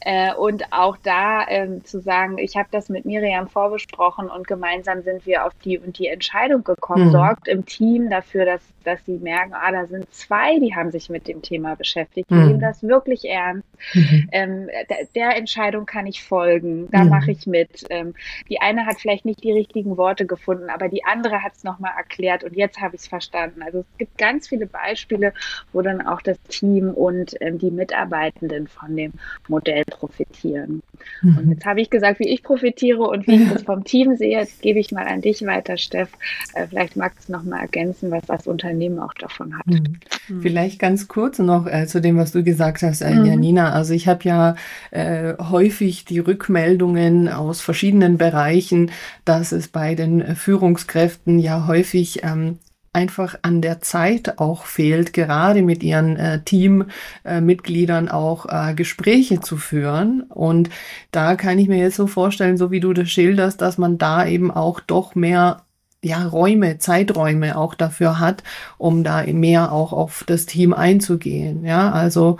Äh, 0.00 0.32
und 0.34 0.72
auch 0.72 0.96
da 1.02 1.46
ähm, 1.48 1.84
zu 1.84 2.00
sagen, 2.00 2.38
ich 2.38 2.56
habe 2.56 2.68
das 2.70 2.88
mit 2.88 3.04
Miriam 3.04 3.48
vorbesprochen 3.48 4.30
und 4.30 4.46
gemeinsam 4.46 5.02
sind 5.02 5.26
wir 5.26 5.44
auf 5.44 5.52
die 5.64 5.78
und 5.78 5.98
die 5.98 6.06
Entscheidung 6.06 6.62
gekommen, 6.62 7.06
mhm. 7.06 7.12
sorgt 7.12 7.48
im 7.48 7.66
Team 7.66 8.08
dafür, 8.08 8.44
dass, 8.44 8.62
dass 8.84 9.04
sie 9.06 9.18
merken, 9.18 9.54
ah, 9.54 9.72
da 9.72 9.86
sind 9.86 10.12
zwei, 10.14 10.58
die 10.60 10.74
haben 10.74 10.92
sich 10.92 11.10
mit 11.10 11.26
dem 11.26 11.42
Thema 11.42 11.74
beschäftigt, 11.74 12.30
die 12.30 12.34
mhm. 12.34 12.46
nehmen 12.46 12.60
das 12.60 12.82
wirklich 12.82 13.28
ernst. 13.28 13.66
Mhm. 13.94 14.28
Ähm, 14.32 14.68
der, 14.88 14.96
der, 15.14 15.36
Entscheidung 15.36 15.84
kann 15.84 16.06
ich 16.06 16.22
folgen, 16.22 16.88
da 16.90 17.04
mache 17.04 17.32
ich 17.32 17.46
mit. 17.46 17.84
Ähm, 17.90 18.14
die 18.48 18.60
eine 18.60 18.86
hat 18.86 19.00
vielleicht 19.00 19.24
nicht 19.24 19.42
die 19.42 19.52
richtigen 19.52 19.96
Worte 19.96 20.26
gefunden, 20.26 20.70
aber 20.70 20.88
die 20.88 21.04
andere 21.04 21.42
hat 21.42 21.54
es 21.54 21.64
nochmal 21.64 21.92
erklärt 21.96 22.44
und 22.44 22.56
jetzt 22.56 22.80
habe 22.80 22.94
ich 22.96 23.02
es 23.02 23.08
verstanden. 23.08 23.62
Also 23.62 23.80
es 23.80 23.98
gibt 23.98 24.18
ganz 24.18 24.48
viele 24.48 24.66
Beispiele, 24.66 25.32
wo 25.72 25.82
dann 25.82 26.06
auch 26.06 26.22
das 26.22 26.40
Team 26.48 26.90
und 26.90 27.34
ähm, 27.40 27.58
die 27.58 27.70
Mitarbeitenden 27.70 28.68
von 28.68 28.96
dem 28.96 29.12
Modell 29.48 29.84
profitieren. 29.88 30.82
Mhm. 31.22 31.38
Und 31.38 31.50
jetzt 31.50 31.64
habe 31.66 31.80
ich 31.80 31.90
gesagt, 31.90 32.20
wie 32.20 32.28
ich 32.28 32.42
profitiere 32.42 33.02
und 33.02 33.26
wie 33.26 33.42
ich 33.42 33.52
das 33.52 33.62
vom 33.62 33.84
Team 33.84 34.16
sehe. 34.16 34.38
Jetzt 34.38 34.62
gebe 34.62 34.78
ich 34.78 34.92
mal 34.92 35.06
an 35.06 35.20
dich 35.20 35.44
weiter, 35.44 35.76
Steff. 35.76 36.10
Äh, 36.54 36.66
vielleicht 36.68 36.96
magst 36.96 37.28
du 37.28 37.32
noch 37.32 37.42
mal 37.42 37.60
ergänzen, 37.60 38.10
was 38.10 38.24
das 38.26 38.46
Unternehmen 38.46 38.98
auch 38.98 39.14
davon 39.14 39.58
hat. 39.58 39.66
Mhm. 39.66 39.98
mhm. 40.28 40.42
Vielleicht 40.42 40.78
ganz 40.78 41.08
kurz 41.08 41.38
noch 41.38 41.66
äh, 41.66 41.86
zu 41.86 42.00
dem, 42.00 42.16
was 42.16 42.32
du 42.32 42.42
gesagt 42.42 42.82
hast, 42.82 43.00
äh, 43.00 43.14
mhm. 43.14 43.26
Janina. 43.26 43.72
Also 43.72 43.94
ich 43.94 44.08
habe 44.08 44.24
ja 44.24 44.56
äh, 44.90 45.34
häufig 45.38 46.04
die 46.04 46.18
Rückmeldungen 46.18 47.28
aus 47.28 47.60
verschiedenen 47.60 48.18
Bereichen, 48.18 48.90
dass 49.24 49.52
es 49.52 49.68
bei 49.68 49.94
den 49.94 50.36
Führungskräften 50.36 51.38
ja 51.38 51.66
häufig 51.66 52.22
ähm, 52.22 52.58
einfach 52.98 53.38
an 53.42 53.62
der 53.62 53.80
Zeit 53.80 54.40
auch 54.40 54.64
fehlt, 54.64 55.12
gerade 55.12 55.62
mit 55.62 55.84
ihren 55.84 56.16
äh, 56.16 56.42
Teammitgliedern 56.42 58.08
äh, 58.08 58.10
auch 58.10 58.46
äh, 58.46 58.74
Gespräche 58.74 59.40
zu 59.40 59.56
führen. 59.56 60.22
Und 60.22 60.68
da 61.12 61.36
kann 61.36 61.60
ich 61.60 61.68
mir 61.68 61.78
jetzt 61.78 61.94
so 61.94 62.08
vorstellen, 62.08 62.56
so 62.56 62.72
wie 62.72 62.80
du 62.80 62.92
das 62.92 63.08
schilderst, 63.08 63.60
dass 63.60 63.78
man 63.78 63.98
da 63.98 64.26
eben 64.26 64.50
auch 64.50 64.80
doch 64.80 65.14
mehr 65.14 65.62
ja, 66.02 66.26
Räume, 66.26 66.78
Zeiträume 66.78 67.56
auch 67.56 67.74
dafür 67.74 68.18
hat, 68.18 68.42
um 68.78 69.04
da 69.04 69.22
mehr 69.26 69.70
auch 69.72 69.92
auf 69.92 70.24
das 70.26 70.46
Team 70.46 70.72
einzugehen. 70.72 71.64
Ja, 71.64 71.92
also, 71.92 72.38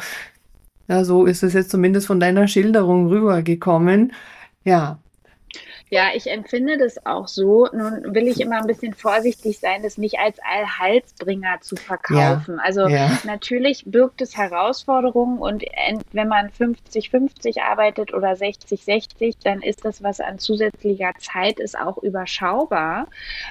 ja, 0.88 1.04
so 1.04 1.24
ist 1.24 1.44
es 1.44 1.52
jetzt 1.52 1.70
zumindest 1.70 2.08
von 2.08 2.18
deiner 2.18 2.48
Schilderung 2.48 3.08
rübergekommen. 3.08 4.12
Ja, 4.64 4.98
Ja, 5.90 6.08
ich 6.14 6.30
empfinde 6.30 6.76
das 6.76 7.04
auch 7.06 7.28
so. 7.28 7.68
Nun 7.72 8.14
will 8.14 8.28
ich 8.28 8.40
immer 8.40 8.58
ein 8.58 8.66
bisschen 8.66 8.94
vorsichtig 8.94 9.58
sein, 9.58 9.82
das 9.82 9.98
nicht 9.98 10.18
als 10.18 10.38
Allhalsbringer 10.40 11.60
zu 11.60 11.76
verkaufen. 11.76 12.56
Ja, 12.56 12.62
also 12.62 12.86
ja. 12.88 13.18
natürlich 13.24 13.84
birgt 13.86 14.20
es 14.20 14.36
Herausforderungen 14.36 15.38
und 15.38 15.64
wenn 16.12 16.28
man 16.28 16.50
50-50 16.50 17.62
arbeitet 17.62 18.12
oder 18.12 18.32
60-60, 18.32 19.36
dann 19.42 19.62
ist 19.62 19.84
das, 19.84 20.02
was 20.02 20.20
an 20.20 20.38
zusätzlicher 20.38 21.12
Zeit 21.18 21.58
ist, 21.58 21.78
auch 21.78 21.98
überschaubar. 21.98 23.06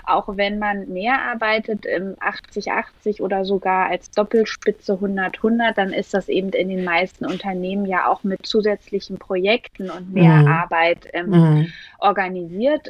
Auch 0.06 0.28
wenn 0.28 0.60
man 0.60 0.90
mehr 0.90 1.22
arbeitet, 1.22 1.86
80-80 1.86 3.22
oder 3.22 3.46
sogar 3.46 3.90
als 3.90 4.12
Doppelspitze 4.12 4.94
100-100, 4.94 5.74
dann 5.74 5.92
ist 5.92 6.14
das 6.14 6.30
eben 6.30 6.50
in 6.50 6.70
den 6.70 6.84
meisten 6.84 7.26
Unternehmen 7.26 7.86
ja 7.86 8.08
auch 8.08 8.24
mit 8.24 8.46
zusätzlichen 8.46 9.18
Projekten 9.18 9.90
und 9.90 10.14
mehr 10.14 10.42
mhm. 10.42 10.48
Arbeit 10.48 11.08
ähm, 11.14 11.30
mhm. 11.30 11.74
organisiert, 12.00 12.27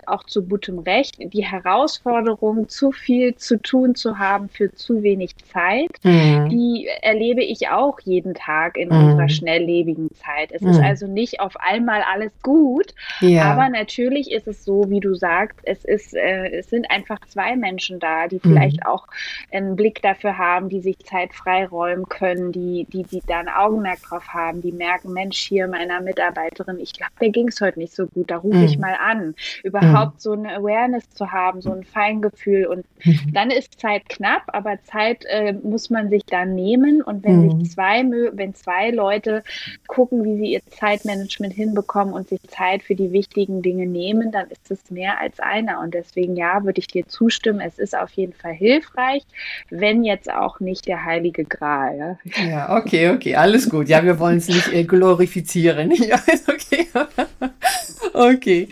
auch 0.06 0.24
zu 0.24 0.44
gutem 0.44 0.80
Recht. 0.80 1.18
Die 1.20 1.46
Herausforderung, 1.46 2.70
zu 2.70 2.92
viel 2.92 3.36
zu 3.36 3.62
tun 3.62 3.96
zu 3.96 4.18
haben 4.18 4.50
für 4.50 4.74
zu 4.74 5.04
wenig 5.04 5.36
Zeit, 5.38 5.90
mhm. 6.04 6.50
die 6.50 6.88
erlebe 7.02 7.44
ich 7.44 7.70
auch 7.70 8.00
jeden 8.02 8.34
Tag 8.34 8.78
in 8.78 8.90
unserer 8.90 9.24
mhm. 9.24 9.30
schnelllebigen 9.30 10.10
Zeit. 10.16 10.52
Es 10.52 10.62
ist 10.62 10.78
mhm. 10.78 10.84
also 10.84 11.08
nicht 11.08 11.40
auf 11.40 11.58
einmal 11.58 12.02
alles 12.02 12.32
gut, 12.42 12.94
ja. 13.22 13.44
aber 13.52 13.70
natürlich 13.70 14.32
ist 14.32 14.48
es 14.48 14.64
so, 14.64 14.90
wie 14.90 15.00
du 15.00 15.16
sagst, 15.16 15.60
es 15.64 15.84
ist, 15.86 16.14
äh, 16.14 16.50
es 16.52 16.70
sind 16.70 16.90
einfach 16.92 17.20
zwei 17.28 17.56
Menschen 17.56 18.00
da, 18.00 18.28
die 18.28 18.40
vielleicht 18.40 18.82
mhm. 18.82 18.88
auch 18.88 19.08
einen 19.52 19.76
Blick 19.76 20.02
dafür 20.02 20.38
haben, 20.38 20.70
die 20.70 20.82
sich 20.82 21.00
Zeit 21.00 21.34
freiräumen 21.34 22.08
können, 22.10 22.52
die, 22.52 22.86
die, 22.92 23.04
die 23.04 23.22
da 23.26 23.40
ein 23.40 23.50
Augenmerk 23.50 24.02
drauf 24.04 24.28
haben, 24.30 24.62
die 24.62 24.72
merken, 24.72 25.14
Mensch, 25.14 25.38
hier 25.38 25.68
meiner 25.68 26.02
Mitarbeiterin, 26.02 26.80
ich 26.80 26.94
glaube, 26.94 27.14
der 27.20 27.30
ging 27.30 27.48
es 27.48 27.62
heute 27.62 27.80
nicht 27.80 27.94
so 27.94 28.08
gut, 28.08 28.32
da 28.32 28.38
rufe 28.38 28.64
ich 28.64 28.78
mal 28.78 28.96
an. 29.00 29.27
Überhaupt 29.64 30.22
so 30.22 30.34
eine 30.34 30.56
Awareness 30.56 31.10
zu 31.12 31.32
haben, 31.32 31.62
so 31.62 31.72
ein 31.72 31.84
Feingefühl 31.84 32.66
und 32.66 32.86
dann 33.34 33.52
ist 33.52 33.80
Zeit 33.80 34.10
knapp, 34.10 34.44
aber 34.48 34.82
Zeit 34.84 35.26
äh, 35.26 35.54
muss 35.54 35.90
man 35.90 36.10
sich 36.10 36.26
dann 36.26 36.56
nehmen 36.56 37.02
und 37.02 37.24
wenn 37.24 37.46
mhm. 37.46 37.60
sich 37.62 37.72
zwei, 37.72 38.04
wenn 38.34 38.54
zwei 38.56 38.92
Leute 38.92 39.44
gucken, 39.88 40.24
wie 40.24 40.38
sie 40.38 40.54
ihr 40.54 40.62
Zeitmanagement 40.66 41.54
hinbekommen 41.54 42.14
und 42.14 42.30
sich 42.30 42.42
Zeit 42.44 42.84
für 42.84 42.96
die 42.96 43.12
wichtigen 43.12 43.62
Dinge 43.62 43.86
nehmen, 43.86 44.32
dann 44.32 44.48
ist 44.50 44.72
es 44.72 44.92
mehr 44.92 45.20
als 45.20 45.40
einer 45.40 45.80
und 45.82 45.94
deswegen 45.94 46.36
ja, 46.36 46.64
würde 46.64 46.80
ich 46.80 46.88
dir 46.88 47.08
zustimmen, 47.08 47.62
es 47.62 47.80
ist 47.80 47.98
auf 47.98 48.12
jeden 48.12 48.34
Fall 48.34 48.54
hilfreich, 48.54 49.24
wenn 49.70 50.04
jetzt 50.04 50.32
auch 50.32 50.60
nicht 50.60 50.88
der 50.88 51.06
heilige 51.06 51.44
Gral. 51.44 51.98
Ja, 51.98 52.44
ja 52.44 52.78
okay, 52.78 53.10
okay, 53.10 53.36
alles 53.36 53.70
gut. 53.70 53.90
Ja, 53.90 54.04
wir 54.04 54.20
wollen 54.20 54.38
es 54.38 54.48
nicht 54.48 54.72
äh, 54.74 54.84
glorifizieren. 54.84 55.92
Ja, 56.08 56.22
okay. 56.48 56.88
okay. 58.14 58.70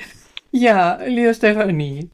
Ja, 0.57 0.99
liebe 1.05 1.33
Stefanie, 1.33 2.09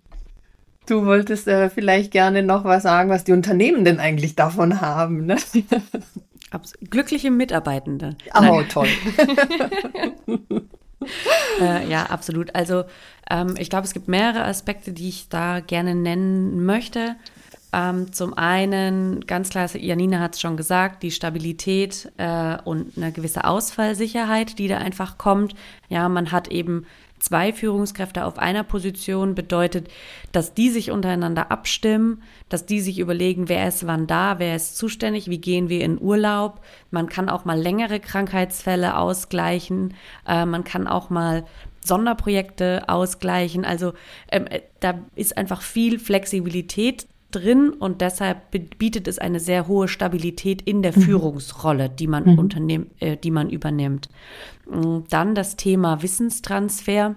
Du 0.87 1.05
wolltest 1.05 1.47
äh, 1.47 1.69
vielleicht 1.69 2.11
gerne 2.11 2.41
noch 2.41 2.63
was 2.63 2.83
sagen, 2.83 3.11
was 3.11 3.23
die 3.23 3.33
Unternehmen 3.33 3.85
denn 3.85 3.99
eigentlich 3.99 4.35
davon 4.35 4.81
haben. 4.81 5.27
Ne? 5.27 5.37
Glückliche 6.89 7.29
Mitarbeitende. 7.29 8.15
Oh, 8.35 8.63
toll. 8.67 8.87
äh, 11.61 11.87
ja, 11.87 12.07
absolut. 12.07 12.55
Also 12.55 12.85
ähm, 13.29 13.53
ich 13.59 13.69
glaube, 13.69 13.85
es 13.85 13.93
gibt 13.93 14.07
mehrere 14.07 14.43
Aspekte, 14.43 14.91
die 14.91 15.09
ich 15.09 15.29
da 15.29 15.59
gerne 15.59 15.93
nennen 15.93 16.65
möchte. 16.65 17.15
Ähm, 17.73 18.11
zum 18.11 18.33
einen, 18.33 19.21
ganz 19.27 19.49
klar, 19.49 19.69
Janina 19.73 20.19
hat 20.19 20.33
es 20.33 20.41
schon 20.41 20.57
gesagt, 20.57 21.03
die 21.03 21.11
Stabilität 21.11 22.11
äh, 22.17 22.57
und 22.65 22.97
eine 22.97 23.11
gewisse 23.13 23.45
Ausfallsicherheit, 23.45 24.57
die 24.57 24.67
da 24.67 24.79
einfach 24.79 25.17
kommt. 25.17 25.53
Ja, 25.87 26.09
man 26.09 26.31
hat 26.33 26.49
eben 26.49 26.85
zwei 27.21 27.53
Führungskräfte 27.53 28.25
auf 28.25 28.37
einer 28.37 28.63
Position 28.63 29.35
bedeutet, 29.35 29.89
dass 30.31 30.53
die 30.53 30.69
sich 30.69 30.91
untereinander 30.91 31.51
abstimmen, 31.51 32.23
dass 32.49 32.65
die 32.65 32.81
sich 32.81 32.99
überlegen, 32.99 33.47
wer 33.47 33.67
ist 33.67 33.87
wann 33.87 34.07
da, 34.07 34.39
wer 34.39 34.55
ist 34.55 34.77
zuständig, 34.77 35.29
wie 35.29 35.39
gehen 35.39 35.69
wir 35.69 35.83
in 35.85 36.01
Urlaub. 36.01 36.61
Man 36.89 37.07
kann 37.07 37.29
auch 37.29 37.45
mal 37.45 37.59
längere 37.59 37.99
Krankheitsfälle 37.99 38.97
ausgleichen. 38.97 39.93
Äh, 40.27 40.45
man 40.45 40.63
kann 40.63 40.87
auch 40.87 41.09
mal 41.09 41.45
Sonderprojekte 41.83 42.89
ausgleichen. 42.89 43.65
Also 43.65 43.93
ähm, 44.31 44.47
äh, 44.47 44.61
da 44.79 44.99
ist 45.15 45.37
einfach 45.37 45.61
viel 45.61 45.99
Flexibilität 45.99 47.07
drin 47.31 47.71
und 47.71 48.01
deshalb 48.01 48.51
bietet 48.77 49.07
es 49.07 49.17
eine 49.17 49.39
sehr 49.39 49.67
hohe 49.67 49.87
Stabilität 49.87 50.61
in 50.61 50.81
der 50.81 50.95
mhm. 50.95 51.01
Führungsrolle, 51.01 51.89
die 51.89 52.07
man 52.07 52.25
mhm. 52.25 52.39
unternimmt, 52.39 52.91
äh, 52.99 53.17
die 53.17 53.31
man 53.31 53.49
übernimmt. 53.49 54.09
Mm, 54.69 54.99
dann 55.09 55.35
das 55.35 55.55
Thema 55.55 56.01
Wissenstransfer. 56.01 57.15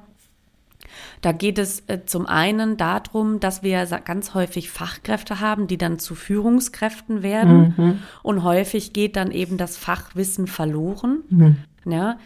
Da 1.23 1.33
geht 1.33 1.59
es 1.59 1.83
äh, 1.89 2.05
zum 2.07 2.27
einen 2.27 2.77
darum, 2.77 3.41
dass 3.41 3.63
wir 3.63 3.85
ganz 4.05 4.35
häufig 4.35 4.71
Fachkräfte 4.71 5.41
haben, 5.41 5.67
die 5.67 5.79
dann 5.79 5.99
zu 5.99 6.15
Führungskräften 6.15 7.23
werden. 7.23 7.75
Mhm. 7.77 7.99
Und 8.23 8.43
häufig 8.45 8.93
geht 8.93 9.17
dann 9.17 9.31
eben 9.31 9.57
das 9.57 9.77
Fachwissen 9.77 10.47
verloren. 10.47 11.23
Mhm. 11.31 11.57
Ja, 11.87 12.19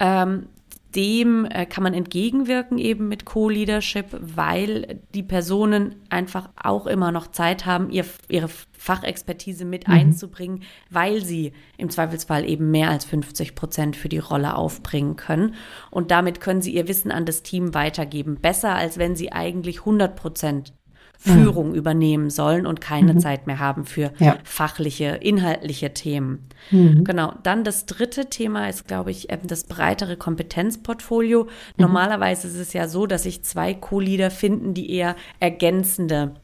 ähm, 0.00 0.46
dem 0.94 1.44
äh, 1.44 1.66
kann 1.66 1.82
man 1.82 1.94
entgegenwirken 1.94 2.78
eben 2.78 3.08
mit 3.08 3.24
Co-Leadership, 3.24 4.06
weil 4.20 5.00
die 5.14 5.22
Personen 5.22 5.96
einfach 6.08 6.50
auch 6.56 6.86
immer 6.86 7.12
noch 7.12 7.26
Zeit 7.26 7.66
haben, 7.66 7.90
ihr, 7.90 8.04
ihre 8.28 8.48
Fachexpertise 8.72 9.64
mit 9.64 9.88
mhm. 9.88 9.94
einzubringen, 9.94 10.62
weil 10.90 11.24
sie 11.24 11.52
im 11.76 11.90
Zweifelsfall 11.90 12.48
eben 12.48 12.70
mehr 12.70 12.90
als 12.90 13.04
50 13.04 13.54
Prozent 13.54 13.96
für 13.96 14.08
die 14.08 14.18
Rolle 14.18 14.56
aufbringen 14.56 15.16
können. 15.16 15.54
Und 15.90 16.10
damit 16.10 16.40
können 16.40 16.62
sie 16.62 16.74
ihr 16.74 16.88
Wissen 16.88 17.10
an 17.10 17.26
das 17.26 17.42
Team 17.42 17.74
weitergeben. 17.74 18.36
Besser, 18.36 18.74
als 18.74 18.96
wenn 18.96 19.16
sie 19.16 19.32
eigentlich 19.32 19.80
100 19.80 20.16
Prozent 20.16 20.72
Führung 21.18 21.70
mhm. 21.70 21.74
übernehmen 21.74 22.30
sollen 22.30 22.66
und 22.66 22.80
keine 22.80 23.14
mhm. 23.14 23.18
Zeit 23.20 23.46
mehr 23.46 23.58
haben 23.58 23.84
für 23.84 24.12
ja. 24.18 24.36
fachliche, 24.44 25.18
inhaltliche 25.20 25.92
Themen. 25.92 26.48
Mhm. 26.70 27.04
Genau. 27.04 27.32
Dann 27.42 27.64
das 27.64 27.86
dritte 27.86 28.26
Thema 28.26 28.68
ist, 28.68 28.86
glaube 28.86 29.10
ich, 29.10 29.28
das 29.44 29.64
breitere 29.64 30.16
Kompetenzportfolio. 30.16 31.44
Mhm. 31.44 31.48
Normalerweise 31.78 32.48
ist 32.48 32.56
es 32.56 32.72
ja 32.72 32.88
so, 32.88 33.06
dass 33.06 33.24
sich 33.24 33.42
zwei 33.42 33.74
Co-Leader 33.74 34.30
finden, 34.30 34.74
die 34.74 34.90
eher 34.90 35.16
ergänzende 35.40 36.34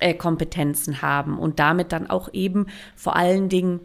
äh, 0.00 0.14
Kompetenzen 0.14 1.02
haben 1.02 1.38
und 1.38 1.58
damit 1.58 1.92
dann 1.92 2.10
auch 2.10 2.28
eben 2.32 2.66
vor 2.96 3.16
allen 3.16 3.48
Dingen 3.48 3.80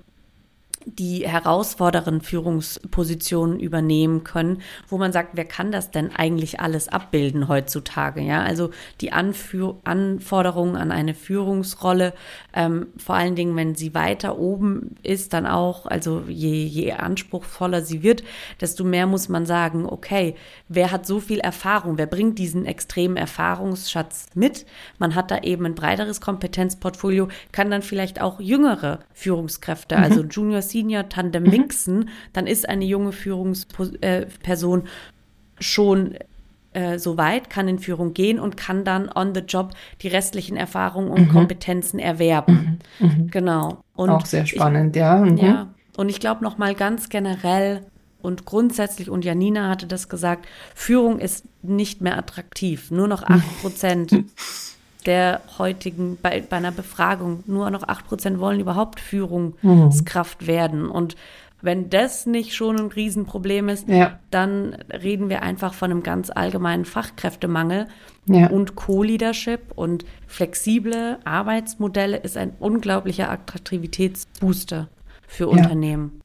die 0.86 1.28
herausfordernden 1.28 2.22
Führungspositionen 2.22 3.60
übernehmen 3.60 4.24
können, 4.24 4.62
wo 4.88 4.98
man 4.98 5.12
sagt, 5.12 5.32
wer 5.34 5.46
kann 5.46 5.72
das 5.72 5.92
denn 5.92 6.16
eigentlich 6.16 6.60
alles 6.60 6.88
abbilden 6.88 7.48
heutzutage? 7.48 8.22
Ja, 8.22 8.42
also 8.42 8.72
die 9.02 9.12
Anführ 9.12 9.78
Anforderungen 9.84 10.76
an 10.76 10.92
eine 10.92 11.14
Führungsrolle, 11.14 12.14
ähm, 12.54 12.88
vor 12.98 13.16
allen 13.16 13.36
Dingen, 13.36 13.56
wenn 13.56 13.76
sie 13.76 13.94
weiter 13.94 14.40
oben 14.40 14.96
ist, 15.04 15.34
dann 15.34 15.46
auch, 15.46 15.86
also 15.86 16.24
je, 16.28 16.64
je 16.64 16.94
anspruchsvoller 16.94 17.82
sie 17.82 18.02
wird, 18.02 18.24
desto 18.62 18.84
mehr 18.84 19.06
muss 19.06 19.30
man 19.30 19.46
sagen, 19.46 19.86
okay, 19.86 20.36
wer 20.70 20.92
hat 20.92 21.06
so 21.06 21.20
viel 21.20 21.40
Erfahrung, 21.40 21.98
wer 21.98 22.08
bringt 22.08 22.40
diesen 22.40 22.66
extremen 22.66 23.18
Erfahrungsschatz 23.18 24.28
mit? 24.34 24.66
Man 24.98 25.16
hat 25.16 25.30
da 25.30 25.40
eben 25.40 25.66
ein 25.66 25.76
breiteres 25.76 26.22
Kompetenzportfolio, 26.22 27.28
kann 27.52 27.70
dann 27.70 27.82
vielleicht 27.82 28.22
auch 28.22 28.40
jüngere 28.40 29.00
Führungskräfte, 29.14 29.98
mhm. 29.98 30.04
also 30.04 30.24
Junior 30.24 30.62
Senior 30.62 30.70
Tandem 31.10 31.44
mhm. 31.44 31.50
mixen, 31.50 32.10
dann 32.34 32.48
ist 32.48 32.68
eine 32.68 32.86
junge 32.86 33.12
Führungsperson 33.12 34.84
schon 35.60 36.16
äh, 36.74 37.00
so 37.00 37.18
weit, 37.18 37.50
kann 37.50 37.68
in 37.68 37.80
Führung 37.80 38.14
gehen 38.14 38.40
und 38.40 38.56
kann 38.56 38.84
dann 38.84 39.10
on 39.14 39.34
the 39.34 39.42
job 39.42 39.72
die 40.02 40.08
restlichen 40.08 40.56
Erfahrungen 40.56 41.10
und 41.10 41.28
mhm. 41.28 41.32
Kompetenzen 41.32 42.00
erwerben. 42.00 42.80
Mhm. 43.00 43.08
mhm. 43.08 43.32
Genau. 43.32 43.84
Und 43.96 44.10
Auch 44.10 44.26
sehr 44.26 44.46
spannend, 44.46 44.96
ich, 44.96 45.00
ja. 45.00 45.18
Mhm. 45.18 45.38
Ja. 45.38 45.68
Und 45.98 46.10
ich 46.10 46.20
glaube 46.20 46.44
noch 46.44 46.58
mal 46.58 46.76
ganz 46.76 47.10
generell 47.10 47.82
und 48.22 48.46
grundsätzlich, 48.46 49.10
und 49.10 49.24
Janina 49.24 49.70
hatte 49.70 49.88
das 49.88 50.10
gesagt, 50.10 50.48
Führung 50.76 51.20
ist 51.20 51.46
nicht 51.62 52.02
mehr 52.02 52.18
attraktiv. 52.18 52.92
Nur 52.92 53.08
noch 53.08 53.24
8 53.24 53.62
Prozent 53.62 54.12
der 55.10 55.42
heutigen, 55.58 56.20
bei, 56.22 56.40
bei 56.48 56.58
einer 56.58 56.72
Befragung, 56.72 57.44
nur 57.48 57.72
noch 57.72 57.84
8% 57.84 58.38
wollen 58.38 58.60
überhaupt 58.60 59.00
Führungskraft 59.00 60.44
mhm. 60.44 60.48
werden. 60.48 60.90
Und 60.90 61.16
wenn 61.64 61.90
das 61.90 62.28
nicht 62.28 62.54
schon 62.54 62.78
ein 62.78 62.88
Riesenproblem 62.88 63.70
ist, 63.70 63.90
ja. 63.90 64.20
dann 64.30 64.76
reden 64.94 65.28
wir 65.30 65.42
einfach 65.42 65.74
von 65.74 65.90
einem 65.90 66.04
ganz 66.04 66.30
allgemeinen 66.30 66.86
Fachkräftemangel. 66.86 67.88
Ja. 68.28 68.52
Und 68.52 68.76
Co-Leadership 68.76 69.72
und 69.76 70.06
flexible 70.28 71.18
Arbeitsmodelle 71.26 72.18
ist 72.18 72.38
ein 72.38 72.52
unglaublicher 72.60 73.32
Attraktivitätsbooster 73.32 74.90
für 75.28 75.46
ja. 75.46 75.50
Unternehmen. 75.50 76.22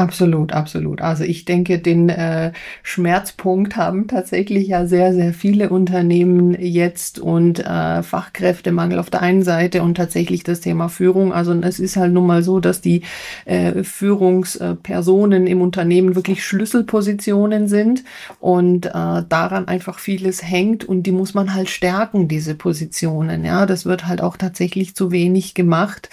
Absolut, 0.00 0.54
absolut. 0.54 1.02
Also 1.02 1.24
ich 1.24 1.44
denke, 1.44 1.78
den 1.78 2.08
äh, 2.08 2.52
Schmerzpunkt 2.82 3.76
haben 3.76 4.08
tatsächlich 4.08 4.68
ja 4.68 4.86
sehr, 4.86 5.12
sehr 5.12 5.34
viele 5.34 5.68
Unternehmen 5.68 6.56
jetzt 6.58 7.18
und 7.18 7.58
äh, 7.58 8.02
Fachkräftemangel 8.02 8.98
auf 8.98 9.10
der 9.10 9.20
einen 9.20 9.42
Seite 9.42 9.82
und 9.82 9.96
tatsächlich 9.96 10.42
das 10.42 10.60
Thema 10.62 10.88
Führung. 10.88 11.34
Also 11.34 11.52
es 11.52 11.78
ist 11.78 11.98
halt 11.98 12.14
nun 12.14 12.26
mal 12.26 12.42
so, 12.42 12.60
dass 12.60 12.80
die 12.80 13.02
äh, 13.44 13.84
Führungspersonen 13.84 15.46
im 15.46 15.60
Unternehmen 15.60 16.14
wirklich 16.14 16.46
Schlüsselpositionen 16.46 17.68
sind 17.68 18.02
und 18.38 18.86
äh, 18.86 18.90
daran 18.92 19.68
einfach 19.68 19.98
vieles 19.98 20.42
hängt 20.42 20.82
und 20.82 21.02
die 21.02 21.12
muss 21.12 21.34
man 21.34 21.52
halt 21.52 21.68
stärken, 21.68 22.26
diese 22.26 22.54
Positionen. 22.54 23.44
Ja, 23.44 23.66
das 23.66 23.84
wird 23.84 24.06
halt 24.06 24.22
auch 24.22 24.38
tatsächlich 24.38 24.94
zu 24.94 25.12
wenig 25.12 25.52
gemacht. 25.52 26.08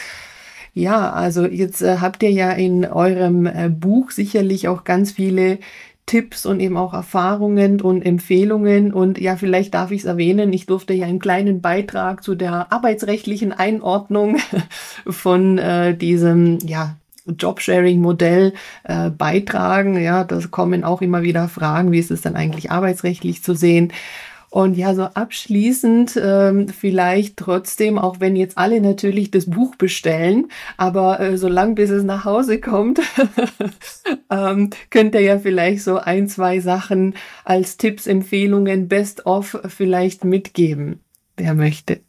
Ja, 0.78 1.12
also 1.12 1.48
jetzt 1.48 1.82
äh, 1.82 1.98
habt 2.02 2.22
ihr 2.22 2.30
ja 2.30 2.52
in 2.52 2.86
eurem 2.86 3.48
äh, 3.48 3.68
Buch 3.68 4.12
sicherlich 4.12 4.68
auch 4.68 4.84
ganz 4.84 5.12
viele 5.12 5.58
Tipps 6.06 6.46
und 6.46 6.60
eben 6.60 6.78
auch 6.78 6.94
Erfahrungen 6.94 7.82
und 7.82 8.04
Empfehlungen. 8.04 8.94
Und 8.94 9.20
ja, 9.20 9.38
vielleicht 9.38 9.74
darf 9.74 9.90
ich 9.90 10.02
es 10.02 10.06
erwähnen, 10.06 10.54
ich 10.54 10.68
durfte 10.68 10.94
ja 10.94 11.08
einen 11.08 11.18
kleinen 11.18 11.62
Beitrag 11.62 12.24
zu 12.24 12.36
der 12.36 12.72
arbeitsrechtlichen 12.72 13.54
Einordnung 13.54 14.38
von 15.08 15.58
äh, 15.58 15.98
diesem, 15.98 16.60
ja, 16.60 16.96
Jobsharing-Modell 17.26 18.54
äh, 18.84 19.10
beitragen. 19.10 20.00
Ja, 20.00 20.24
das 20.24 20.52
kommen 20.52 20.84
auch 20.84 21.02
immer 21.02 21.24
wieder 21.24 21.50
Fragen, 21.50 21.92
wie 21.92 22.00
ist 22.00 22.12
es 22.12 22.22
dann 22.22 22.36
eigentlich 22.36 22.72
arbeitsrechtlich 22.72 23.44
zu 23.44 23.54
sehen? 23.54 23.92
Und 24.50 24.78
ja, 24.78 24.96
so 24.96 25.04
abschließend 25.04 26.20
ähm, 26.22 26.70
vielleicht 26.70 27.36
trotzdem, 27.38 27.98
auch 27.98 28.22
wenn 28.22 28.36
jetzt 28.36 28.58
alle 28.58 28.80
natürlich 28.80 29.30
das 29.30 29.50
Buch 29.50 29.76
bestellen, 29.76 30.48
aber 30.78 31.20
äh, 31.20 31.38
solange 31.38 31.76
bis 31.76 31.90
es 31.90 32.04
nach 32.04 32.24
Hause 32.24 32.62
kommt, 32.62 33.02
ähm, 34.32 34.70
könnt 34.90 35.16
ihr 35.16 35.22
ja 35.22 35.38
vielleicht 35.40 35.82
so 35.84 35.98
ein, 35.98 36.30
zwei 36.30 36.60
Sachen 36.60 37.16
als 37.44 37.78
Tipps, 37.78 38.08
Empfehlungen, 38.08 38.88
Best 38.88 39.26
of 39.26 39.60
vielleicht 39.68 40.24
mitgeben, 40.24 41.02
wer 41.36 41.54
möchte. 41.54 42.00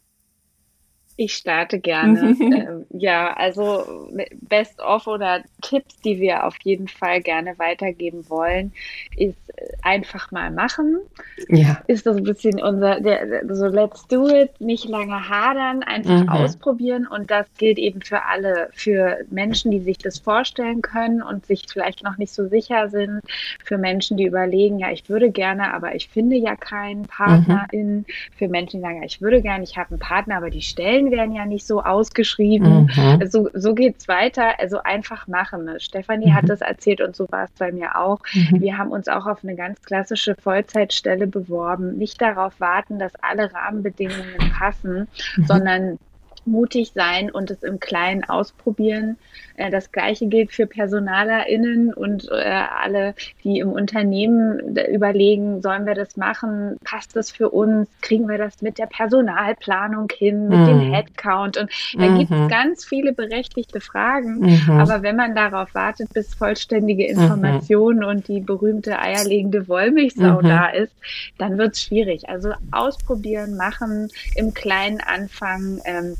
Ich 1.21 1.35
starte 1.35 1.81
gerne. 1.81 2.29
ähm, 2.39 2.85
ja, 2.91 3.33
also 3.33 4.07
Best 4.39 4.79
of 4.79 5.05
oder 5.05 5.43
Tipps, 5.61 5.97
die 5.97 6.21
wir 6.21 6.45
auf 6.45 6.55
jeden 6.63 6.87
Fall 6.87 7.19
gerne 7.19 7.59
weitergeben 7.59 8.29
wollen, 8.29 8.71
ist 9.17 9.35
einfach 9.83 10.31
mal 10.31 10.51
machen. 10.51 10.99
Ja. 11.47 11.81
Ist 11.87 12.05
das 12.05 12.17
ein 12.17 12.23
bisschen 12.23 12.61
unser, 12.61 12.99
der, 12.99 13.43
so 13.49 13.67
let's 13.67 14.07
do 14.07 14.27
it, 14.27 14.59
nicht 14.59 14.85
lange 14.85 15.29
hadern, 15.29 15.83
einfach 15.83 16.23
mhm. 16.23 16.29
ausprobieren 16.29 17.07
und 17.07 17.31
das 17.31 17.47
gilt 17.57 17.77
eben 17.77 18.01
für 18.01 18.25
alle, 18.25 18.69
für 18.73 19.19
Menschen, 19.29 19.71
die 19.71 19.79
sich 19.79 19.97
das 19.97 20.19
vorstellen 20.19 20.81
können 20.81 21.21
und 21.21 21.45
sich 21.45 21.65
vielleicht 21.71 22.03
noch 22.03 22.17
nicht 22.17 22.33
so 22.33 22.47
sicher 22.47 22.89
sind, 22.89 23.21
für 23.63 23.77
Menschen, 23.77 24.17
die 24.17 24.25
überlegen, 24.25 24.79
ja, 24.79 24.91
ich 24.91 25.09
würde 25.09 25.31
gerne, 25.31 25.73
aber 25.73 25.95
ich 25.95 26.09
finde 26.09 26.35
ja 26.35 26.55
keinen 26.55 27.03
Partnerin, 27.03 27.97
mhm. 27.97 28.05
für 28.37 28.47
Menschen, 28.47 28.77
die 28.77 28.81
sagen, 28.81 28.97
ja, 28.97 29.05
ich 29.05 29.21
würde 29.21 29.41
gerne, 29.41 29.63
ich 29.63 29.77
habe 29.77 29.91
einen 29.91 29.99
Partner, 29.99 30.37
aber 30.37 30.49
die 30.49 30.61
stellen 30.61 31.11
werden 31.11 31.33
ja 31.33 31.45
nicht 31.45 31.65
so 31.65 31.81
ausgeschrieben. 31.83 32.89
Mhm. 32.95 33.27
So, 33.29 33.49
so 33.53 33.75
es 33.75 34.07
weiter. 34.07 34.59
Also 34.59 34.81
einfach 34.83 35.27
machen. 35.27 35.65
Ne? 35.65 35.79
Stefanie 35.79 36.27
mhm. 36.27 36.35
hat 36.35 36.49
das 36.49 36.61
erzählt 36.61 37.01
und 37.01 37.15
so 37.15 37.27
war 37.29 37.45
es 37.45 37.51
bei 37.51 37.71
mir 37.71 37.97
auch. 37.97 38.19
Mhm. 38.33 38.61
Wir 38.61 38.77
haben 38.77 38.91
uns 38.91 39.07
auch 39.07 39.25
auf 39.25 39.43
eine 39.43 39.55
ganz 39.55 39.68
klassische 39.75 40.35
Vollzeitstelle 40.35 41.27
beworben. 41.27 41.97
Nicht 41.97 42.21
darauf 42.21 42.59
warten, 42.59 42.99
dass 42.99 43.13
alle 43.21 43.53
Rahmenbedingungen 43.53 44.51
passen, 44.57 45.07
mhm. 45.35 45.45
sondern 45.45 45.99
mutig 46.45 46.91
sein 46.93 47.31
und 47.31 47.51
es 47.51 47.63
im 47.63 47.79
Kleinen 47.79 48.23
ausprobieren. 48.23 49.17
Äh, 49.59 49.69
das 49.69 49.91
Gleiche 49.91 50.27
gilt 50.27 50.51
für 50.51 50.65
PersonalerInnen 50.65 51.93
und 51.93 52.29
äh, 52.31 52.63
alle, 52.81 53.13
die 53.43 53.59
im 53.59 53.71
Unternehmen 53.71 54.77
überlegen, 54.91 55.61
sollen 55.61 55.85
wir 55.85 55.95
das 55.95 56.15
machen? 56.15 56.77
Passt 56.85 57.15
das 57.15 57.29
für 57.29 57.49
uns? 57.49 57.87
Kriegen 58.01 58.29
wir 58.29 58.37
das 58.37 58.61
mit 58.61 58.77
der 58.77 58.85
Personalplanung 58.85 60.07
hin, 60.17 60.47
mit 60.47 60.59
mhm. 60.59 60.65
dem 60.65 60.93
Headcount? 60.93 61.57
Und 61.57 61.69
da 61.97 62.05
mhm. 62.05 62.19
gibt 62.19 62.31
es 62.31 62.47
ganz 62.47 62.85
viele 62.85 63.11
berechtigte 63.11 63.81
Fragen. 63.81 64.39
Mhm. 64.39 64.79
Aber 64.79 65.03
wenn 65.03 65.17
man 65.17 65.35
darauf 65.35 65.75
wartet, 65.75 66.13
bis 66.13 66.33
vollständige 66.33 67.03
mhm. 67.03 67.21
Informationen 67.21 68.03
und 68.05 68.29
die 68.29 68.39
berühmte 68.39 68.97
eierlegende 68.97 69.67
Wollmilchsau 69.67 70.41
mhm. 70.41 70.47
da 70.47 70.67
ist, 70.67 70.93
dann 71.37 71.57
wird 71.57 71.73
es 71.73 71.83
schwierig. 71.83 72.29
Also 72.29 72.53
ausprobieren, 72.71 73.57
machen, 73.57 74.09
im 74.35 74.53
Kleinen 74.53 75.01
anfangen. 75.01 75.81
Ähm, 75.83 76.15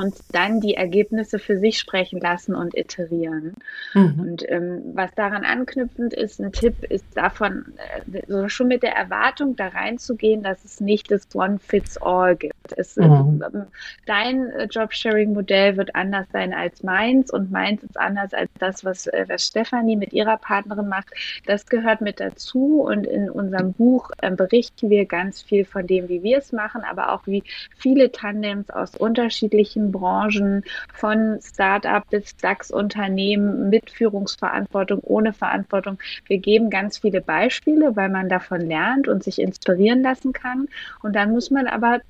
und 0.00 0.16
dann 0.32 0.60
die 0.60 0.74
Ergebnisse 0.74 1.38
für 1.38 1.58
sich 1.58 1.78
sprechen 1.78 2.20
lassen 2.20 2.54
und 2.54 2.74
iterieren. 2.76 3.54
Mhm. 3.94 4.20
Und 4.20 4.50
ähm, 4.50 4.82
was 4.94 5.14
daran 5.14 5.44
anknüpfend 5.44 6.14
ist, 6.14 6.40
ein 6.40 6.52
Tipp 6.52 6.82
ist 6.84 7.04
davon, 7.14 7.74
äh, 8.12 8.22
so 8.26 8.48
schon 8.48 8.68
mit 8.68 8.82
der 8.82 8.94
Erwartung 8.94 9.56
da 9.56 9.68
reinzugehen, 9.68 10.42
dass 10.42 10.64
es 10.64 10.80
nicht 10.80 11.10
das 11.10 11.28
One-Fits-All 11.34 12.36
gibt. 12.36 12.54
Es, 12.76 12.96
äh, 12.96 13.06
mhm. 13.06 13.42
äh, 13.42 13.60
dein 14.06 14.52
Jobsharing-Modell 14.70 15.76
wird 15.76 15.94
anders 15.94 16.26
sein 16.32 16.52
als 16.52 16.82
meins 16.82 17.30
und 17.32 17.50
meins 17.50 17.82
ist 17.82 17.98
anders 17.98 18.34
als 18.34 18.50
das, 18.58 18.84
was, 18.84 19.06
äh, 19.06 19.24
was 19.28 19.46
Stefanie 19.46 19.96
mit 19.96 20.12
ihrer 20.12 20.36
Partnerin 20.36 20.88
macht. 20.88 21.08
Das 21.46 21.66
gehört 21.66 22.00
mit 22.00 22.20
dazu 22.20 22.82
und 22.82 23.06
in 23.06 23.30
unserem 23.30 23.72
Buch 23.72 24.10
äh, 24.18 24.30
berichten 24.30 24.90
wir 24.90 25.04
ganz 25.06 25.42
viel 25.42 25.64
von 25.64 25.86
dem, 25.86 26.08
wie 26.08 26.22
wir 26.22 26.38
es 26.38 26.52
machen, 26.52 26.82
aber 26.88 27.12
auch 27.12 27.26
wie 27.26 27.42
viele 27.76 28.12
Tandems 28.12 28.70
aus 28.70 28.96
unterschiedlichen 28.96 29.92
Branchen, 29.92 30.64
von 30.94 31.38
Start-up 31.42 32.08
bis 32.10 32.36
DAX-Unternehmen 32.36 33.70
mit 33.70 33.90
Führungsverantwortung, 33.90 35.00
ohne 35.02 35.32
Verantwortung. 35.32 35.98
Wir 36.26 36.38
geben 36.38 36.70
ganz 36.70 36.98
viele 36.98 37.20
Beispiele, 37.20 37.96
weil 37.96 38.08
man 38.08 38.28
davon 38.28 38.60
lernt 38.60 39.08
und 39.08 39.22
sich 39.24 39.40
inspirieren 39.40 40.02
lassen 40.02 40.32
kann. 40.32 40.68
Und 41.02 41.14
dann 41.16 41.30
muss 41.30 41.50
man 41.50 41.66
aber 41.66 42.00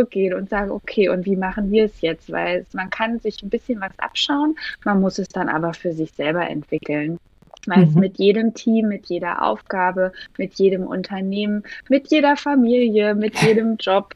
zurückgehen 0.00 0.34
und 0.34 0.48
sagen, 0.48 0.70
okay, 0.70 1.08
und 1.08 1.26
wie 1.26 1.36
machen 1.36 1.70
wir 1.70 1.84
es 1.84 2.00
jetzt? 2.00 2.30
Weil 2.32 2.66
man 2.72 2.90
kann 2.90 3.18
sich 3.20 3.42
ein 3.42 3.50
bisschen 3.50 3.80
was 3.80 3.98
abschauen, 3.98 4.56
man 4.84 5.00
muss 5.00 5.18
es 5.18 5.28
dann 5.28 5.48
aber 5.48 5.74
für 5.74 5.92
sich 5.92 6.12
selber 6.12 6.48
entwickeln. 6.48 7.18
Weil 7.66 7.86
mhm. 7.86 8.00
mit 8.00 8.18
jedem 8.18 8.54
Team, 8.54 8.88
mit 8.88 9.06
jeder 9.06 9.42
Aufgabe, 9.42 10.12
mit 10.38 10.54
jedem 10.54 10.86
Unternehmen, 10.86 11.62
mit 11.88 12.10
jeder 12.10 12.36
Familie, 12.36 13.14
mit 13.14 13.40
jedem 13.42 13.76
Job 13.76 14.14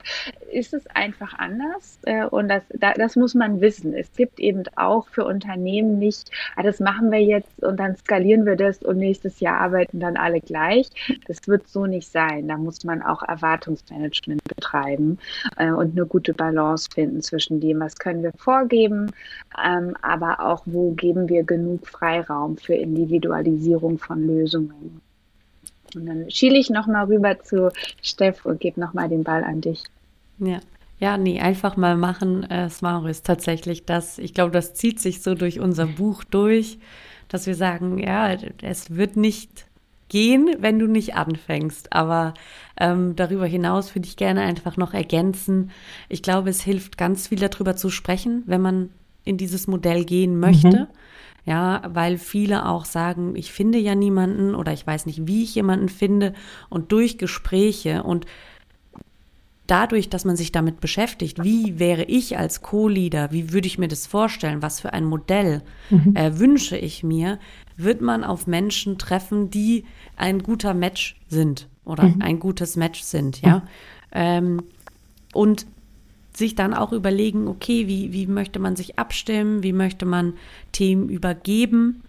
ist 0.51 0.73
es 0.73 0.87
einfach 0.89 1.35
anders. 1.39 1.99
Äh, 2.05 2.27
und 2.27 2.49
das, 2.49 2.63
das 2.71 3.17
muss 3.17 3.35
man 3.35 3.61
wissen. 3.61 3.93
Es 3.93 4.13
gibt 4.13 4.41
eben 4.41 4.63
auch 4.77 5.09
für 5.09 5.25
Unternehmen 5.25 5.99
nicht, 5.99 6.31
ah, 6.57 6.63
das 6.63 6.81
machen 6.81 7.11
wir 7.11 7.23
jetzt 7.23 7.63
und 7.63 7.79
dann 7.79 7.97
skalieren 7.97 8.47
wir 8.47 8.57
das 8.57 8.83
und 8.83 8.99
nächstes 8.99 9.41
Jahr 9.41 9.61
arbeiten 9.61 10.01
dann 10.01 10.17
alle 10.17 10.41
gleich. 10.41 10.89
Das 11.27 11.47
wird 11.49 11.69
so 11.69 11.87
nicht 11.87 12.11
sein. 12.11 12.49
Da 12.49 12.57
muss 12.57 12.85
man 12.85 13.03
auch 13.03 13.23
Erwartungsmanagement 13.23 14.45
betreiben 14.45 15.19
äh, 15.57 15.71
und 15.71 15.97
eine 15.97 16.07
gute 16.07 16.33
Balance 16.33 16.89
finden 16.93 17.21
zwischen 17.23 17.61
dem, 17.61 17.81
was 17.81 17.97
können 17.97 18.23
wir 18.23 18.33
vorgeben, 18.37 19.13
ähm, 19.65 19.97
aber 20.03 20.41
auch, 20.41 20.63
wo 20.67 20.93
geben 20.93 21.29
wir 21.29 21.45
genug 21.45 21.87
Freiraum 21.87 22.57
für 22.57 22.75
Individuen 22.75 23.34
Individualisierung 23.41 23.99
von 23.99 24.27
Lösungen. 24.27 25.01
Und 25.95 26.07
dann 26.07 26.31
schiele 26.31 26.59
ich 26.59 26.71
nochmal 26.71 27.07
rüber 27.07 27.39
zu 27.41 27.71
Steff 28.03 28.45
und 28.45 28.61
gebe 28.61 28.81
nochmal 28.81 29.09
den 29.09 29.23
Ball 29.23 29.45
an 29.45 29.61
dich. 29.61 29.83
Ja. 30.39 30.61
Ja, 31.01 31.19
nee, 31.19 31.41
einfach 31.41 31.77
mal 31.77 31.97
machen, 31.97 32.49
äh, 32.49 32.71
Smaro 32.71 33.07
ist 33.07 33.27
tatsächlich 33.27 33.85
das, 33.85 34.19
ich 34.19 34.33
glaube, 34.33 34.53
das 34.53 34.75
zieht 34.75 35.01
sich 35.01 35.23
so 35.23 35.35
durch 35.35 35.59
unser 35.59 35.87
Buch 35.87 36.23
durch, 36.23 36.79
dass 37.29 37.49
wir 37.49 37.57
sagen, 37.57 37.99
ja, 37.99 38.33
es 38.63 38.95
wird 38.95 39.17
nicht 39.17 39.67
gehen, 40.09 40.55
wenn 40.61 40.79
du 40.79 40.87
nicht 40.87 41.17
anfängst. 41.17 41.93
Aber 41.93 42.35
ähm, 42.79 43.17
darüber 43.17 43.45
hinaus 43.45 43.95
würde 43.95 44.07
ich 44.07 44.17
gerne 44.17 44.43
einfach 44.43 44.77
noch 44.77 44.95
ergänzen. 44.95 45.73
Ich 46.09 46.23
glaube, 46.23 46.49
es 46.51 46.63
hilft 46.63 46.97
ganz 46.97 47.27
viel 47.27 47.41
darüber 47.41 47.75
zu 47.75 47.91
sprechen, 47.91 48.45
wenn 48.47 48.61
man 48.61 48.91
in 49.25 49.37
dieses 49.37 49.67
Modell 49.67 50.05
gehen 50.05 50.39
möchte. 50.39 50.69
Mhm. 50.69 50.87
Ja, 51.47 51.83
weil 51.87 52.17
viele 52.17 52.67
auch 52.67 52.87
sagen, 52.87 53.37
ich 53.37 53.53
finde 53.53 53.79
ja 53.79 53.95
niemanden 53.95 54.55
oder 54.55 54.73
ich 54.73 54.87
weiß 54.87 55.05
nicht, 55.05 55.27
wie 55.27 55.43
ich 55.43 55.55
jemanden 55.55 55.91
finde. 55.91 56.33
Und 56.71 56.91
durch 56.91 57.19
Gespräche 57.19 58.03
und 58.03 58.25
dadurch, 59.67 60.09
dass 60.09 60.25
man 60.25 60.37
sich 60.37 60.53
damit 60.53 60.81
beschäftigt, 60.81 61.43
wie 61.43 61.79
wäre 61.79 62.05
ich 62.05 62.39
als 62.39 62.63
Co-Leader, 62.63 63.33
wie 63.33 63.53
würde 63.53 63.67
ich 63.67 63.79
mir 63.79 63.89
das 63.89 64.07
vorstellen, 64.07 64.63
was 64.63 64.81
für 64.81 64.93
ein 64.93 65.05
Modell 65.05 65.63
mhm. 65.91 66.17
äh, 66.17 66.39
wünsche 66.39 66.77
ich 66.77 67.03
mir, 67.03 67.39
wird 67.77 68.01
man 68.01 68.25
auf 68.25 68.47
Menschen 68.47 68.99
treffen, 68.99 69.51
die 69.51 69.85
ein 70.17 70.43
guter 70.43 70.75
Match 70.75 71.21
sind 71.29 71.69
oder 71.85 72.05
mhm. 72.05 72.23
ein 72.23 72.39
gutes 72.39 72.77
Match 72.77 73.03
sind, 73.03 73.41
ja. 73.41 73.59
Mhm. 73.59 73.63
Ähm, 74.13 74.63
und 75.33 75.67
sich 76.37 76.55
dann 76.55 76.75
auch 76.75 76.93
überlegen, 76.93 77.47
okay, 77.49 77.87
wie, 77.87 78.13
wie 78.13 78.27
möchte 78.27 78.59
man 78.59 78.77
sich 78.77 78.99
abstimmen, 78.99 79.63
wie 79.63 79.73
möchte 79.73 80.05
man 80.07 80.35
Themen 80.73 81.09
übergeben. 81.09 82.03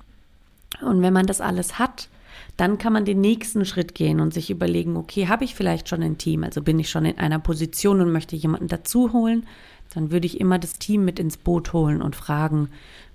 Und 0.82 1.02
wenn 1.02 1.14
man 1.14 1.28
das 1.28 1.42
alles 1.42 1.80
hat, 1.80 2.10
dann 2.58 2.78
kann 2.78 2.94
man 2.94 3.06
den 3.06 3.22
nächsten 3.22 3.66
Schritt 3.66 3.96
gehen 3.96 4.20
und 4.20 4.34
sich 4.34 4.50
überlegen, 4.50 4.96
okay, 4.96 5.28
habe 5.28 5.44
ich 5.44 5.56
vielleicht 5.56 5.90
schon 5.90 6.02
ein 6.02 6.18
Team, 6.18 6.44
also 6.44 6.62
bin 6.62 6.80
ich 6.80 6.90
schon 6.90 7.06
in 7.06 7.18
einer 7.18 7.40
Position 7.40 8.02
und 8.02 8.12
möchte 8.12 8.36
jemanden 8.36 8.68
dazu 8.68 9.14
holen, 9.14 9.46
dann 9.94 10.12
würde 10.12 10.26
ich 10.26 10.40
immer 10.40 10.58
das 10.58 10.74
Team 10.74 11.06
mit 11.06 11.20
ins 11.20 11.38
Boot 11.38 11.74
holen 11.74 12.02
und 12.02 12.16
fragen, 12.16 12.70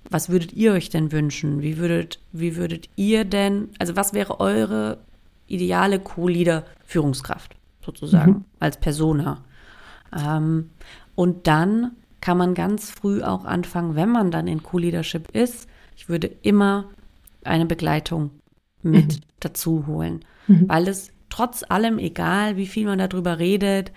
was 0.09 0.29
würdet 0.29 0.53
ihr 0.53 0.73
euch 0.73 0.89
denn 0.89 1.11
wünschen? 1.11 1.61
Wie 1.61 1.77
würdet, 1.77 2.19
wie 2.31 2.55
würdet 2.55 2.89
ihr 2.95 3.25
denn, 3.25 3.69
also 3.77 3.95
was 3.95 4.13
wäre 4.13 4.39
eure 4.39 4.99
ideale 5.47 5.99
Co-Leader-Führungskraft 5.99 7.55
sozusagen 7.85 8.31
mhm. 8.31 8.45
als 8.59 8.77
Persona? 8.77 9.43
Ähm, 10.17 10.69
und 11.15 11.47
dann 11.47 11.91
kann 12.19 12.37
man 12.37 12.53
ganz 12.53 12.91
früh 12.91 13.21
auch 13.23 13.45
anfangen, 13.45 13.95
wenn 13.95 14.09
man 14.09 14.31
dann 14.31 14.47
in 14.47 14.63
Co-Leadership 14.63 15.31
ist. 15.31 15.67
Ich 15.95 16.07
würde 16.07 16.27
immer 16.41 16.89
eine 17.43 17.65
Begleitung 17.65 18.31
mit 18.83 19.15
mhm. 19.15 19.21
dazu 19.39 19.87
holen, 19.87 20.25
mhm. 20.47 20.69
weil 20.69 20.87
es 20.87 21.11
trotz 21.29 21.63
allem, 21.67 21.97
egal 21.97 22.57
wie 22.57 22.67
viel 22.67 22.85
man 22.85 22.99
darüber 22.99 23.39
redet, 23.39 23.91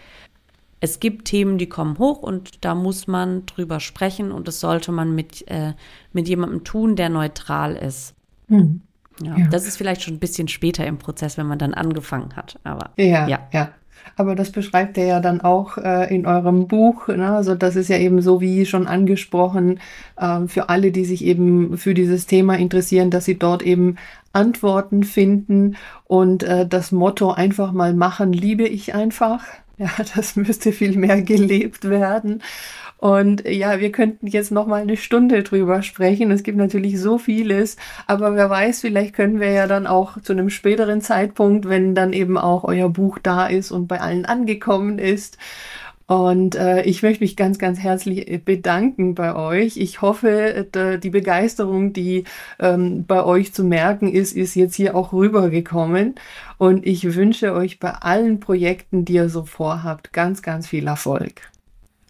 es 0.81 1.01
gibt 1.01 1.27
Themen, 1.27 1.57
die 1.57 1.69
kommen 1.69 1.99
hoch 1.99 2.23
und 2.23 2.65
da 2.65 2.75
muss 2.75 3.07
man 3.07 3.47
drüber 3.47 3.81
sprechen 3.81 4.33
und 4.33 4.49
das 4.49 4.61
sollte 4.61 4.93
man 4.93 5.15
mit, 5.15 5.49
äh, 5.49 5.73
mit 6.13 6.29
jemandem 6.29 6.63
tun, 6.65 6.95
der 6.97 7.09
neutral 7.09 7.75
ist. 7.75 8.15
Mhm. 8.49 8.83
Ja, 9.23 9.39
ja, 9.39 9.47
Das 9.49 9.67
ist 9.67 9.77
vielleicht 9.77 10.03
schon 10.03 10.15
ein 10.15 10.19
bisschen 10.19 10.49
später 10.49 10.87
im 10.87 10.99
Prozess, 10.99 11.39
wenn 11.39 11.47
man 11.47 11.59
dann 11.59 11.73
angefangen 11.73 12.37
hat. 12.37 12.59
Aber 12.65 12.91
ja, 12.97 13.27
ja. 13.27 13.49
ja. 13.53 13.73
Aber 14.17 14.35
das 14.35 14.53
beschreibt 14.53 14.97
er 14.99 15.07
ja 15.07 15.21
dann 15.21 15.41
auch 15.41 15.79
äh, 15.79 16.15
in 16.15 16.27
eurem 16.27 16.69
Buch. 16.69 17.09
Ne? 17.09 17.31
Also 17.31 17.55
das 17.55 17.77
ist 17.77 17.89
ja 17.89 17.99
eben 17.99 18.23
so 18.23 18.41
wie 18.41 18.67
schon 18.67 18.87
angesprochen 18.87 19.81
äh, 20.17 20.47
für 20.47 20.69
alle, 20.69 20.93
die 20.93 21.05
sich 21.05 21.25
eben 21.25 21.77
für 21.77 21.95
dieses 21.95 22.27
Thema 22.27 22.57
interessieren, 22.57 23.11
dass 23.11 23.25
sie 23.25 23.39
dort 23.39 23.63
eben 23.63 23.97
Antworten 24.33 25.05
finden 25.05 25.77
und 26.05 26.43
äh, 26.43 26.67
das 26.67 26.93
Motto 26.93 27.33
einfach 27.33 27.73
mal 27.73 27.95
machen, 27.95 28.33
liebe 28.33 28.67
ich 28.67 28.95
einfach. 28.95 29.45
Ja, 29.79 29.91
das 30.15 30.37
müsste 30.37 30.73
viel 30.73 30.97
mehr 30.97 31.23
gelebt 31.23 31.89
werden. 31.89 32.43
Und 32.99 33.47
ja, 33.47 33.81
wir 33.81 33.93
könnten 33.93 34.27
jetzt 34.27 34.51
noch 34.51 34.67
mal 34.67 34.81
eine 34.81 34.97
Stunde 34.97 35.43
drüber 35.43 35.83
sprechen. 35.83 36.31
Es 36.31 36.43
gibt 36.43 36.57
natürlich 36.57 36.99
so 37.01 37.19
vieles, 37.19 37.77
aber 38.07 38.35
wer 38.35 38.49
weiß, 38.49 38.81
vielleicht 38.81 39.15
können 39.15 39.41
wir 39.41 39.51
ja 39.51 39.67
dann 39.67 39.87
auch 39.87 40.21
zu 40.23 40.33
einem 40.33 40.49
späteren 40.49 41.03
Zeitpunkt, 41.03 41.69
wenn 41.69 41.95
dann 41.95 42.13
eben 42.13 42.39
auch 42.39 42.65
euer 42.65 42.89
Buch 42.89 43.19
da 43.23 43.47
ist 43.47 43.73
und 43.73 43.89
bei 43.89 44.01
allen 44.01 44.25
angekommen 44.25 44.99
ist, 44.99 45.37
und 46.07 46.55
äh, 46.55 46.83
ich 46.83 47.03
möchte 47.03 47.25
mich 47.25 47.35
ganz, 47.35 47.59
ganz 47.59 47.79
herzlich 47.79 48.45
bedanken 48.45 49.15
bei 49.15 49.35
euch. 49.35 49.79
Ich 49.79 50.03
hoffe, 50.03 50.67
die 51.03 51.11
Begeisterung, 51.11 51.95
die 51.95 52.25
ähm, 52.59 53.07
bei 53.07 53.25
euch 53.25 53.55
zu 53.55 53.65
merken 53.65 54.13
ist, 54.13 54.37
ist 54.37 54.55
jetzt 54.55 54.75
hier 54.75 54.97
auch 54.97 55.15
rübergekommen. 55.15 56.17
Und 56.59 56.87
ich 56.87 57.15
wünsche 57.15 57.55
euch 57.55 57.81
bei 57.81 57.91
allen 57.91 58.39
Projekten, 58.39 59.07
die 59.07 59.15
ihr 59.15 59.31
so 59.31 59.45
vorhabt, 59.45 60.13
ganz, 60.13 60.43
ganz 60.43 60.67
viel 60.67 60.87
Erfolg. 60.87 61.41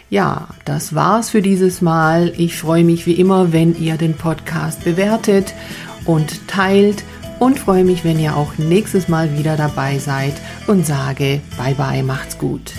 Ja, 0.10 0.48
das 0.66 0.96
war's 0.96 1.30
für 1.30 1.42
dieses 1.42 1.82
Mal. 1.82 2.34
Ich 2.38 2.58
freue 2.58 2.84
mich 2.84 3.06
wie 3.06 3.14
immer, 3.14 3.54
wenn 3.54 3.80
ihr 3.80 3.98
den 3.98 4.16
Podcast 4.16 4.84
bewertet 4.84 5.54
und 6.06 6.48
teilt 6.48 7.04
und 7.42 7.58
freue 7.58 7.84
mich, 7.84 8.04
wenn 8.04 8.20
ihr 8.20 8.38
auch 8.38 8.60
nächstes 8.60 9.08
Mal 9.08 9.36
wieder 9.36 9.58
dabei 9.58 9.98
seid 9.98 10.34
und 10.68 10.86
sage, 10.86 11.42
bye 11.58 11.74
bye, 11.74 12.04
macht's 12.04 12.38
gut. 12.38 12.72